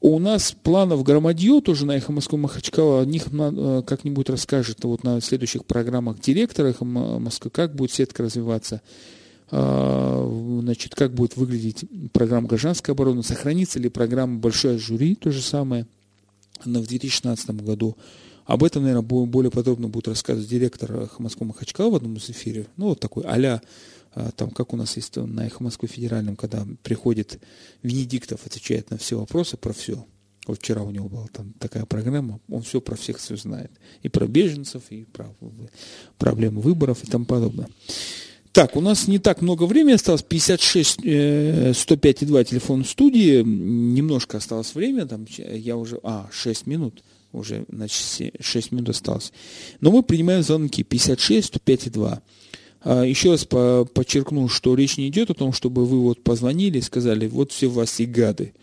У 0.00 0.18
нас 0.18 0.54
планов 0.62 1.02
громадье 1.02 1.60
тоже 1.60 1.86
на 1.86 1.96
Эхо 1.96 2.12
Москвы 2.12 2.38
Махачкала, 2.38 3.00
о 3.00 3.06
них 3.06 3.28
э, 3.32 3.82
как-нибудь 3.86 4.28
расскажет 4.28 4.84
вот 4.84 5.04
на 5.04 5.20
следующих 5.20 5.64
программах 5.64 6.20
директор 6.20 6.66
Эхо 6.66 6.84
Москвы, 6.84 7.50
как 7.50 7.74
будет 7.74 7.92
сетка 7.92 8.22
развиваться, 8.22 8.82
а, 9.50 10.58
значит, 10.60 10.94
как 10.94 11.14
будет 11.14 11.36
выглядеть 11.36 11.84
программа 12.12 12.46
гражданской 12.46 12.94
обороны, 12.94 13.22
сохранится 13.22 13.78
ли 13.78 13.88
программа 13.88 14.38
большое 14.38 14.78
жюри, 14.78 15.14
то 15.14 15.30
же 15.30 15.40
самое, 15.40 15.86
она 16.64 16.80
в 16.80 16.86
2016 16.86 17.50
году. 17.62 17.96
Об 18.44 18.64
этом, 18.64 18.82
наверное, 18.84 19.02
более 19.02 19.50
подробно 19.50 19.88
будет 19.88 20.08
рассказывать 20.08 20.48
директор 20.48 21.04
Эхо 21.04 21.22
Москвы 21.22 21.46
Махачкала 21.46 21.90
в 21.90 21.96
одном 21.96 22.16
из 22.16 22.28
эфиров. 22.28 22.66
Ну, 22.76 22.88
вот 22.88 23.00
такой 23.00 23.24
а, 23.24 23.60
там, 24.36 24.50
как 24.50 24.72
у 24.72 24.76
нас 24.76 24.96
есть 24.96 25.16
на 25.16 25.46
Эхо 25.46 25.62
Москвы 25.62 25.88
федеральном, 25.88 26.36
когда 26.36 26.66
приходит 26.82 27.40
Венедиктов, 27.82 28.46
отвечает 28.46 28.90
на 28.90 28.98
все 28.98 29.18
вопросы 29.18 29.56
про 29.56 29.72
все. 29.72 30.06
Вот 30.46 30.58
вчера 30.58 30.82
у 30.82 30.90
него 30.90 31.08
была 31.08 31.26
там 31.32 31.52
такая 31.58 31.84
программа, 31.86 32.40
он 32.48 32.62
все 32.62 32.80
про 32.80 32.94
всех 32.94 33.18
все 33.18 33.36
знает. 33.36 33.70
И 34.02 34.08
про 34.08 34.26
беженцев, 34.26 34.82
и 34.90 35.04
про 35.04 35.34
проблемы 36.18 36.60
выборов 36.60 37.02
и 37.02 37.06
тому 37.06 37.24
подобное. 37.24 37.68
Так, 38.52 38.74
у 38.74 38.80
нас 38.80 39.06
не 39.06 39.18
так 39.18 39.42
много 39.42 39.64
времени 39.64 39.94
осталось, 39.94 40.22
56 40.22 41.00
105 41.78 42.26
2 42.26 42.44
телефон 42.44 42.84
студии, 42.86 43.42
немножко 43.42 44.38
осталось 44.38 44.74
время, 44.74 45.04
там 45.04 45.26
я 45.36 45.76
уже, 45.76 46.00
а, 46.02 46.30
6 46.32 46.66
минут, 46.66 47.02
уже, 47.32 47.66
значит, 47.68 48.32
6 48.40 48.72
минут 48.72 48.88
осталось. 48.88 49.32
Но 49.80 49.90
мы 49.90 50.02
принимаем 50.02 50.42
звонки 50.42 50.84
56 50.84 51.48
105 51.48 51.92
2. 51.92 52.12
А, 52.12 52.22
еще 52.86 53.32
раз 53.32 53.44
подчеркну, 53.44 54.48
что 54.48 54.74
речь 54.76 54.96
не 54.96 55.08
идет 55.08 55.30
о 55.30 55.34
том, 55.34 55.52
чтобы 55.52 55.84
вы 55.84 56.00
вот 56.00 56.22
позвонили 56.22 56.78
и 56.78 56.82
сказали, 56.82 57.26
вот 57.26 57.50
все 57.50 57.66
власти 57.66 58.04
гады, 58.04 58.54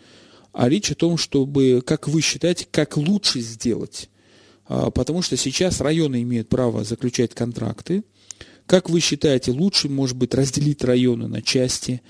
а 0.52 0.68
речь 0.68 0.90
о 0.90 0.94
том, 0.94 1.18
чтобы, 1.18 1.82
как 1.84 2.08
вы 2.08 2.22
считаете, 2.22 2.66
как 2.70 2.96
лучше 2.96 3.40
сделать. 3.40 4.08
А, 4.66 4.90
потому 4.90 5.20
что 5.20 5.36
сейчас 5.36 5.80
районы 5.80 6.22
имеют 6.22 6.48
право 6.48 6.84
заключать 6.84 7.34
контракты. 7.34 8.04
Как 8.66 8.88
вы 8.88 9.00
считаете, 9.00 9.50
лучше, 9.50 9.88
может 9.88 10.16
быть, 10.16 10.34
разделить 10.34 10.82
районы 10.84 11.28
на 11.28 11.42
части? 11.42 12.00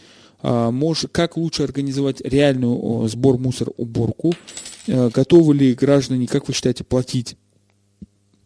А, 0.41 0.71
может, 0.71 1.11
как 1.11 1.37
лучше 1.37 1.63
организовать 1.63 2.21
реальную 2.21 3.09
сбор 3.09 3.39
мусор, 3.39 3.71
уборку? 3.77 4.35
Готовы 4.87 5.55
ли 5.55 5.75
граждане, 5.75 6.27
как 6.27 6.47
вы 6.47 6.55
считаете, 6.55 6.85
платить 6.85 7.37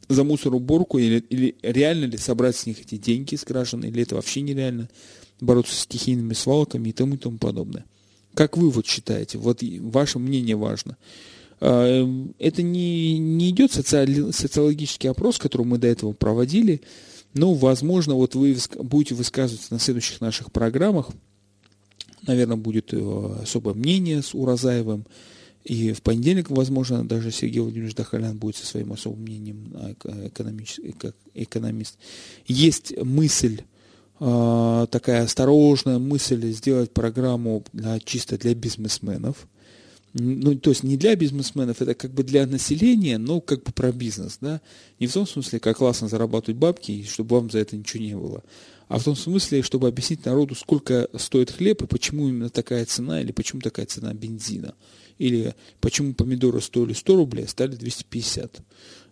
за 0.08 0.24
мусороборку, 0.24 0.98
или, 0.98 1.18
или 1.28 1.56
реально 1.62 2.06
ли 2.06 2.16
собрать 2.16 2.56
с 2.56 2.66
них 2.66 2.80
эти 2.80 2.96
деньги 2.96 3.34
с 3.34 3.44
граждан, 3.44 3.84
или 3.84 4.02
это 4.02 4.14
вообще 4.14 4.40
нереально 4.40 4.88
бороться 5.40 5.74
с 5.74 5.80
стихийными 5.80 6.34
свалками 6.34 6.88
и 6.88 6.92
тому 6.92 7.14
и 7.14 7.18
тому 7.18 7.38
подобное. 7.38 7.84
Как 8.34 8.56
вы 8.56 8.70
вот 8.70 8.86
считаете? 8.86 9.38
Вот 9.38 9.62
ваше 9.80 10.18
мнение 10.18 10.56
важно. 10.56 10.96
А, 11.60 12.32
это 12.38 12.62
не, 12.62 13.18
не 13.18 13.50
идет 13.50 13.72
социали, 13.72 14.30
социологический 14.30 15.10
опрос, 15.10 15.38
который 15.38 15.66
мы 15.66 15.78
до 15.78 15.88
этого 15.88 16.12
проводили, 16.12 16.80
но, 17.34 17.54
возможно, 17.54 18.14
вот 18.14 18.34
вы 18.34 18.56
будете 18.78 19.14
высказываться 19.14 19.72
на 19.72 19.78
следующих 19.78 20.20
наших 20.20 20.50
программах. 20.50 21.10
Наверное, 22.26 22.56
будет 22.56 22.92
э, 22.92 23.36
особое 23.42 23.74
мнение 23.74 24.22
с 24.22 24.34
Уразаевым. 24.34 25.04
И 25.68 25.92
в 25.92 26.02
понедельник, 26.02 26.50
возможно, 26.50 27.06
даже 27.06 27.30
Сергей 27.30 27.60
Владимирович 27.60 27.94
Дахалян 27.94 28.38
будет 28.38 28.56
со 28.56 28.66
своим 28.66 28.92
особым 28.92 29.22
мнением 29.22 29.96
как 30.98 31.14
экономист. 31.34 31.98
Есть 32.46 32.96
мысль, 33.02 33.60
э, 34.18 34.86
такая 34.90 35.24
осторожная 35.24 35.98
мысль 35.98 36.50
сделать 36.52 36.92
программу 36.92 37.62
для, 37.72 38.00
чисто 38.00 38.38
для 38.38 38.54
бизнесменов– 38.54 39.46
ну, 40.14 40.54
то 40.56 40.70
есть 40.70 40.82
не 40.82 40.96
для 40.96 41.14
бизнесменов, 41.16 41.82
это 41.82 41.94
как 41.94 42.12
бы 42.12 42.22
для 42.22 42.46
населения, 42.46 43.18
но 43.18 43.40
как 43.40 43.62
бы 43.62 43.72
про 43.72 43.92
бизнес, 43.92 44.38
да. 44.40 44.60
Не 44.98 45.06
в 45.06 45.12
том 45.12 45.26
смысле, 45.26 45.60
как 45.60 45.78
классно 45.78 46.08
зарабатывать 46.08 46.58
бабки, 46.58 46.92
и 46.92 47.04
чтобы 47.04 47.36
вам 47.36 47.50
за 47.50 47.58
это 47.58 47.76
ничего 47.76 48.02
не 48.02 48.16
было, 48.16 48.42
а 48.88 48.98
в 48.98 49.04
том 49.04 49.16
смысле, 49.16 49.62
чтобы 49.62 49.88
объяснить 49.88 50.24
народу, 50.24 50.54
сколько 50.54 51.08
стоит 51.16 51.50
хлеб 51.50 51.82
и 51.82 51.86
почему 51.86 52.28
именно 52.28 52.48
такая 52.48 52.84
цена, 52.86 53.20
или 53.20 53.32
почему 53.32 53.60
такая 53.60 53.86
цена 53.86 54.12
бензина, 54.14 54.74
или 55.18 55.54
почему 55.80 56.14
помидоры 56.14 56.60
стоили 56.60 56.94
100 56.94 57.16
рублей, 57.16 57.44
а 57.44 57.48
стали 57.48 57.76
250. 57.76 58.62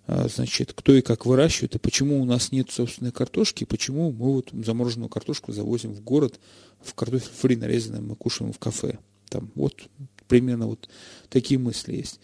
А, 0.08 0.28
значит, 0.28 0.72
кто 0.72 0.94
и 0.94 1.02
как 1.02 1.26
выращивает, 1.26 1.74
и 1.74 1.78
почему 1.78 2.22
у 2.22 2.24
нас 2.24 2.52
нет 2.52 2.70
собственной 2.70 3.12
картошки, 3.12 3.64
и 3.64 3.66
почему 3.66 4.12
мы 4.12 4.34
вот 4.34 4.50
замороженную 4.52 5.08
картошку 5.08 5.52
завозим 5.52 5.92
в 5.92 6.00
город, 6.00 6.40
в 6.80 6.94
картофель 6.94 7.32
фри 7.34 7.56
нарезанный 7.56 8.00
мы 8.00 8.14
кушаем 8.14 8.52
в 8.52 8.58
кафе. 8.58 8.98
Там 9.28 9.50
вот 9.54 9.88
примерно 10.28 10.68
вот 10.68 10.88
такие 11.28 11.58
мысли 11.58 11.96
есть. 11.96 12.20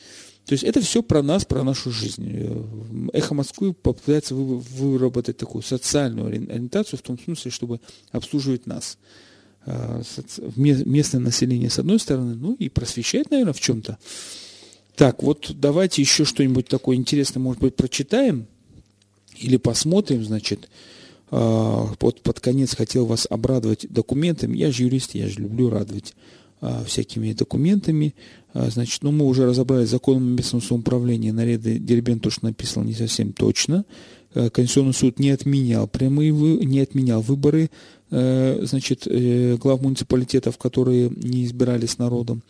То 0.47 0.55
есть 0.55 0.65
это 0.65 0.81
все 0.81 1.03
про 1.03 1.23
нас, 1.23 1.45
про 1.45 1.63
нашу 1.63 1.91
жизнь. 1.91 2.29
Э, 2.29 2.65
Эхо 3.13 3.35
Москвы 3.35 3.73
попытается 3.73 4.35
выработать 4.35 5.37
такую 5.37 5.63
социальную 5.63 6.27
ориентацию 6.27 6.99
в 6.99 7.03
том 7.03 7.19
смысле, 7.19 7.51
чтобы 7.51 7.81
обслуживать 8.11 8.67
нас. 8.67 8.99
Э, 9.67 10.03
местное 10.57 11.21
население 11.21 11.71
с 11.71 11.79
одной 11.79 12.01
стороны, 12.01 12.35
ну 12.35 12.55
и 12.55 12.69
просвещать, 12.69 13.31
наверное, 13.31 13.53
в 13.53 13.61
чем-то. 13.61 13.99
Так, 14.97 15.23
вот 15.23 15.53
давайте 15.55 16.03
еще 16.03 16.25
что-нибудь 16.25 16.67
такое 16.67 16.97
интересное, 16.97 17.41
может 17.41 17.63
быть, 17.63 17.77
прочитаем 17.77 18.47
или 19.37 19.57
посмотрим, 19.57 20.25
значит. 20.25 20.69
Э, 21.31 21.87
вот 22.01 22.21
под 22.21 22.41
конец 22.41 22.75
хотел 22.75 23.07
вас 23.07 23.29
обрадовать 23.31 23.87
документами. 23.89 24.59
Я 24.59 24.73
же 24.73 24.83
юрист, 24.83 25.15
я 25.15 25.29
же 25.29 25.39
люблю 25.39 25.71
радовать 25.71 26.15
всякими 26.87 27.33
документами. 27.33 28.15
А, 28.55 28.71
значит, 28.71 29.03
ну, 29.03 29.13
мы 29.13 29.27
уже 29.27 29.47
разобрали 29.47 29.85
законом 29.85 30.29
о 30.29 30.37
местном 30.37 30.63
самоуправлении. 30.63 31.31
Наряды 31.31 31.79
Дербен 31.79 32.21
то, 32.21 32.31
что 32.31 32.47
написано, 32.47 32.85
не 32.85 32.95
совсем 32.95 33.33
точно. 33.33 33.85
А, 34.35 34.51
Конституционный 34.51 34.95
суд 34.95 35.19
не 35.19 35.31
отменял 35.31 35.89
прямые, 35.89 36.33
не 36.33 36.81
отменял 36.81 37.21
выборы 37.21 37.71
значит, 38.11 39.07
э, 39.07 39.57
глав 39.57 39.81
муниципалитетов, 39.81 40.59
которые 40.59 41.09
не 41.09 41.47
избирались 41.47 41.97
народом, 41.97 42.43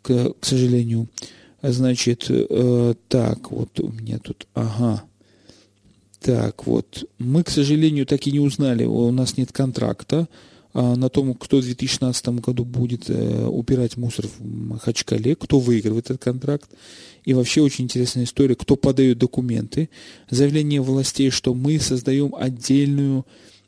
к, 0.00 0.32
к 0.40 0.44
сожалению. 0.46 1.06
Значит, 1.60 2.28
э, 2.30 2.94
так, 3.08 3.50
вот 3.50 3.78
у 3.78 3.92
меня 3.92 4.18
тут, 4.20 4.46
ага, 4.54 5.04
так, 6.22 6.66
вот, 6.66 7.04
мы, 7.18 7.44
к 7.44 7.50
сожалению, 7.50 8.06
так 8.06 8.26
и 8.26 8.32
не 8.32 8.40
узнали, 8.40 8.84
у 8.84 9.10
нас 9.10 9.36
нет 9.36 9.52
контракта, 9.52 10.20
а, 10.20 10.51
на 10.74 11.08
том, 11.08 11.34
кто 11.34 11.58
в 11.58 11.62
2016 11.62 12.28
году 12.40 12.64
будет 12.64 13.10
э, 13.10 13.46
убирать 13.46 13.96
мусор 13.96 14.26
в 14.26 14.44
Махачкале, 14.44 15.36
кто 15.36 15.60
выигрывает 15.60 16.06
этот 16.06 16.22
контракт. 16.22 16.70
И 17.24 17.34
вообще 17.34 17.60
очень 17.60 17.84
интересная 17.84 18.24
история, 18.24 18.54
кто 18.54 18.76
подает 18.76 19.18
документы. 19.18 19.90
Заявление 20.30 20.80
властей, 20.80 21.30
что 21.30 21.54
мы 21.54 21.78
создаем 21.78 22.34
отдельную 22.34 23.26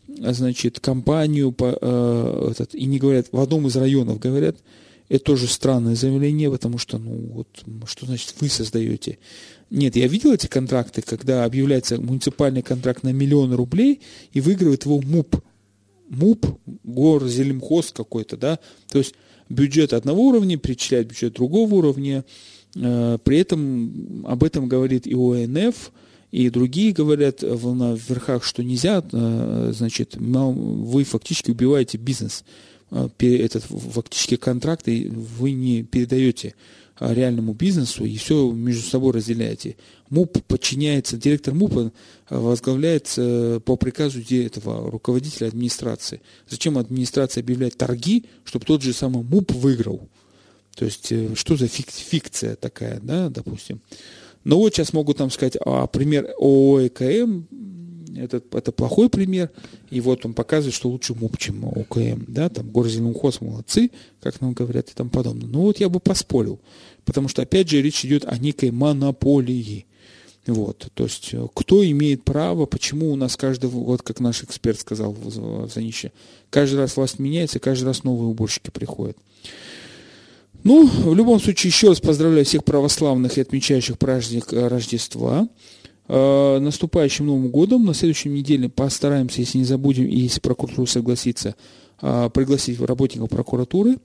значит, 0.09 0.80
компанию, 0.80 1.52
по, 1.52 1.76
э, 1.80 2.48
этот, 2.52 2.74
и 2.74 2.84
не 2.86 2.98
говорят, 2.98 3.26
в 3.32 3.40
одном 3.40 3.66
из 3.66 3.76
районов 3.76 4.18
говорят, 4.18 4.57
это 5.09 5.24
тоже 5.24 5.46
странное 5.46 5.94
заявление, 5.94 6.50
потому 6.50 6.78
что, 6.78 6.98
ну, 6.98 7.14
вот, 7.32 7.48
что 7.86 8.07
значит 8.07 8.34
вы 8.40 8.48
создаете? 8.48 9.18
Нет, 9.70 9.96
я 9.96 10.07
видел 10.07 10.32
эти 10.32 10.46
контракты, 10.46 11.02
когда 11.02 11.44
объявляется 11.44 12.00
муниципальный 12.00 12.62
контракт 12.62 13.02
на 13.02 13.12
миллион 13.12 13.52
рублей 13.55 14.00
и 14.32 14.40
выигрывает 14.40 14.84
его 14.86 15.00
МУП, 15.02 15.42
МУП, 16.09 16.46
гор, 16.84 17.26
зелемхоз 17.26 17.92
какой-то, 17.92 18.36
да, 18.36 18.59
то 18.90 18.98
есть 18.98 19.14
бюджет 19.48 19.92
одного 19.92 20.22
уровня 20.22 20.57
перечисляет 20.59 21.09
бюджет 21.09 21.34
другого 21.34 21.74
уровня, 21.74 22.24
э, 22.76 23.18
при 23.22 23.38
этом 23.38 24.24
об 24.26 24.44
этом 24.44 24.68
говорит 24.68 25.07
и 25.07 25.14
ОНФ, 25.14 25.92
и 26.30 26.50
другие 26.50 26.92
говорят 26.92 27.42
в, 27.42 27.96
верхах, 28.09 28.44
что 28.44 28.64
нельзя, 28.64 29.05
э, 29.12 29.72
значит, 29.74 30.16
вы 30.16 31.05
фактически 31.05 31.50
убиваете 31.50 31.98
бизнес, 31.98 32.44
э, 32.90 33.09
этот 33.20 33.64
фактически 33.64 34.36
контракт, 34.36 34.88
и 34.88 35.09
вы 35.09 35.52
не 35.52 35.82
передаете 35.82 36.55
реальному 37.01 37.55
бизнесу 37.55 38.05
и 38.05 38.16
все 38.16 38.51
между 38.51 38.82
собой 38.82 39.12
разделяете. 39.12 39.76
МУП 40.11 40.42
подчиняется, 40.47 41.16
директор 41.16 41.55
МУПа 41.55 41.92
возглавляется 42.30 43.61
по 43.64 43.76
приказу 43.76 44.20
этого 44.20 44.90
руководителя 44.90 45.49
администрации. 45.49 46.20
Зачем 46.49 46.78
администрация 46.78 47.42
объявляет 47.42 47.76
торги, 47.76 48.26
чтобы 48.45 48.64
тот 48.64 48.82
же 48.82 48.92
самый 48.92 49.24
МУП 49.24 49.53
выиграл? 49.53 50.09
То 50.76 50.84
есть, 50.84 51.12
э, 51.12 51.34
что 51.34 51.57
за 51.57 51.68
фик 51.68 51.90
фикция 51.90 52.57
такая, 52.57 53.01
да, 53.01 53.28
допустим. 53.28 53.80
Но 54.45 54.59
вот 54.59 54.74
сейчас 54.74 54.92
могут 54.92 55.18
нам 55.18 55.30
сказать, 55.30 55.57
а 55.64 55.86
пример 55.86 56.30
ООО 56.38 56.86
ЭКМ 56.86 57.47
это, 58.17 58.43
это 58.53 58.73
плохой 58.73 59.09
пример, 59.09 59.51
и 59.91 60.01
вот 60.01 60.25
он 60.25 60.35
показывает, 60.35 60.75
что 60.75 60.89
лучше 60.89 61.15
МУП, 61.15 61.39
чем 61.39 61.65
ОКМ, 61.65 62.25
да, 62.29 62.49
там 62.49 62.71
Горзеленхоз 62.71 63.41
молодцы, 63.41 63.91
как 64.21 64.41
нам 64.41 64.53
говорят 64.53 64.91
и 64.91 64.95
тому 64.95 65.11
подобное. 65.11 65.49
Ну 65.49 65.62
вот 65.62 65.81
я 65.81 65.89
бы 65.89 66.01
поспорил, 66.01 66.61
потому 67.05 67.29
что, 67.29 67.43
опять 67.43 67.69
же, 67.69 67.83
речь 67.83 68.05
идет 68.05 68.25
о 68.27 68.39
некой 68.39 68.71
монополии. 68.71 69.87
Вот, 70.47 70.89
то 70.93 71.05
есть, 71.05 71.31
э, 71.33 71.47
кто 71.55 71.85
имеет 71.85 72.23
право, 72.23 72.67
почему 72.67 73.11
у 73.11 73.17
нас 73.17 73.35
каждый, 73.37 73.71
вот 73.71 74.03
как 74.03 74.21
наш 74.21 74.43
эксперт 74.43 74.79
сказал 74.79 75.12
в 75.12 75.71
Занище, 75.73 76.12
каждый 76.51 76.77
раз 76.77 76.97
власть 76.97 77.19
меняется, 77.19 77.59
каждый 77.59 77.87
раз 77.87 78.05
новые 78.05 78.29
уборщики 78.29 78.71
приходят. 78.71 79.17
Ну, 80.65 80.87
в 80.87 81.15
любом 81.15 81.41
случае, 81.41 81.69
еще 81.69 81.89
раз 81.89 82.01
поздравляю 82.01 82.47
всех 82.47 82.65
православных 82.65 83.37
и 83.37 83.43
отмечающих 83.43 83.99
праздник 83.99 84.53
э, 84.53 84.67
Рождества. 84.67 85.47
Э, 86.07 86.59
наступающим 86.59 87.26
Новым 87.26 87.48
годом. 87.48 87.86
На 87.86 87.94
следующей 87.94 88.28
неделе 88.28 88.68
постараемся, 88.68 89.40
если 89.40 89.59
не 89.59 89.64
забудем, 89.64 90.05
и 90.05 90.18
если 90.18 90.40
прокуратура 90.40 90.86
согласится, 90.86 91.55
э, 92.02 92.30
пригласить 92.32 92.78
работников 92.78 93.30
прокуратуры 93.30 93.98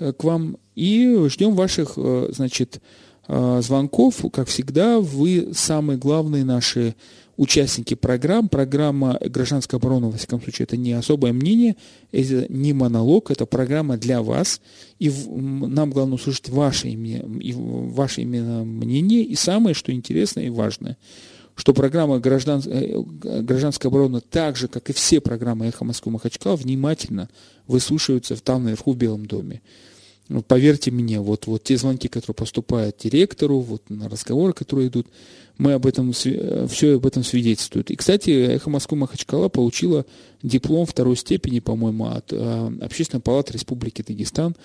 э, 0.00 0.12
к 0.12 0.24
вам. 0.24 0.56
И 0.74 1.26
ждем 1.28 1.54
ваших, 1.54 1.96
значит, 2.30 2.80
звонков. 3.28 4.24
Как 4.32 4.48
всегда, 4.48 4.98
вы 4.98 5.50
самые 5.54 5.96
главные 5.96 6.44
наши 6.44 6.96
участники 7.36 7.94
программ. 7.94 8.48
Программа 8.48 9.18
«Гражданская 9.24 9.78
оборона», 9.78 10.10
во 10.10 10.18
всяком 10.18 10.42
случае, 10.42 10.64
это 10.64 10.76
не 10.76 10.92
особое 10.92 11.32
мнение, 11.32 11.76
это 12.10 12.52
не 12.52 12.72
монолог, 12.72 13.30
это 13.30 13.46
программа 13.46 13.96
для 13.96 14.20
вас. 14.20 14.60
И 14.98 15.12
нам 15.30 15.92
главное 15.92 16.16
услышать 16.16 16.48
ваше, 16.48 16.88
имя, 16.88 17.22
ваше 17.24 18.22
именно 18.22 18.64
мнение. 18.64 19.22
И 19.22 19.36
самое, 19.36 19.74
что 19.74 19.92
интересное 19.92 20.46
и 20.46 20.50
важное– 20.50 20.98
что 21.56 21.72
программа 21.72 22.18
граждан, 22.18 22.62
э, 22.66 23.00
гражданская 23.42 23.90
оборона, 23.90 24.20
так 24.20 24.56
же, 24.56 24.68
как 24.68 24.90
и 24.90 24.92
все 24.92 25.20
программы 25.20 25.66
«Эхо 25.66 25.84
Москвы 25.84 26.12
Махачкала», 26.12 26.56
внимательно 26.56 27.28
выслушиваются 27.66 28.36
там 28.36 28.64
наверху 28.64 28.92
в 28.92 28.96
Белом 28.96 29.26
доме. 29.26 29.62
Ну, 30.28 30.42
поверьте 30.42 30.90
мне, 30.90 31.20
вот, 31.20 31.46
вот 31.46 31.62
те 31.64 31.76
звонки, 31.76 32.08
которые 32.08 32.34
поступают 32.34 32.96
директору, 32.98 33.60
вот 33.60 33.88
на 33.90 34.08
разговоры, 34.08 34.52
которые 34.52 34.88
идут, 34.88 35.06
мы 35.58 35.74
об 35.74 35.86
этом, 35.86 36.12
э, 36.24 36.66
все 36.68 36.96
об 36.96 37.06
этом 37.06 37.22
свидетельствует. 37.22 37.90
И, 37.90 37.96
кстати, 37.96 38.30
«Эхо 38.30 38.70
Москвы 38.70 38.96
Махачкала» 38.98 39.48
получила 39.48 40.06
диплом 40.42 40.86
второй 40.86 41.16
степени, 41.16 41.60
по-моему, 41.60 42.06
от 42.06 42.32
э, 42.32 42.70
Общественной 42.80 43.20
палаты 43.20 43.52
Республики 43.52 44.02
Дагестан 44.06 44.56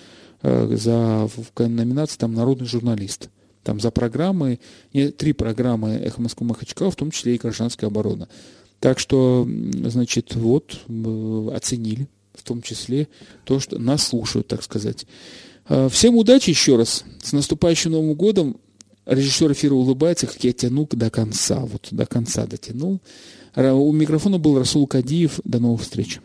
за 0.42 1.28
в 1.28 1.68
номинации 1.68 2.16
там 2.16 2.32
«Народный 2.32 2.66
журналист» 2.66 3.28
там 3.62 3.80
за 3.80 3.90
программы, 3.90 4.58
три 4.92 5.32
программы 5.32 5.90
«Эхо 5.90 6.22
Москвы 6.22 6.46
Махачкала», 6.46 6.90
в 6.90 6.96
том 6.96 7.10
числе 7.10 7.34
и 7.34 7.38
«Гражданская 7.38 7.88
оборона». 7.88 8.28
Так 8.80 8.98
что, 8.98 9.46
значит, 9.84 10.34
вот, 10.34 10.80
оценили, 11.54 12.08
в 12.32 12.42
том 12.42 12.62
числе 12.62 13.08
то, 13.44 13.60
что 13.60 13.78
нас 13.78 14.06
слушают, 14.06 14.46
так 14.46 14.62
сказать. 14.62 15.04
А, 15.66 15.88
всем 15.90 16.16
удачи 16.16 16.48
еще 16.48 16.76
раз. 16.76 17.04
С 17.22 17.32
наступающим 17.32 17.90
Новым 17.92 18.14
годом. 18.14 18.56
Режиссер 19.04 19.52
эфира 19.52 19.74
улыбается, 19.74 20.26
как 20.26 20.42
я 20.44 20.52
тяну 20.52 20.88
до 20.90 21.10
конца. 21.10 21.60
Вот 21.60 21.88
до 21.90 22.06
конца 22.06 22.46
дотянул. 22.46 23.00
У 23.54 23.92
микрофона 23.92 24.38
был 24.38 24.58
Расул 24.58 24.86
Кадиев. 24.86 25.40
До 25.44 25.58
новых 25.58 25.82
встреч. 25.82 26.20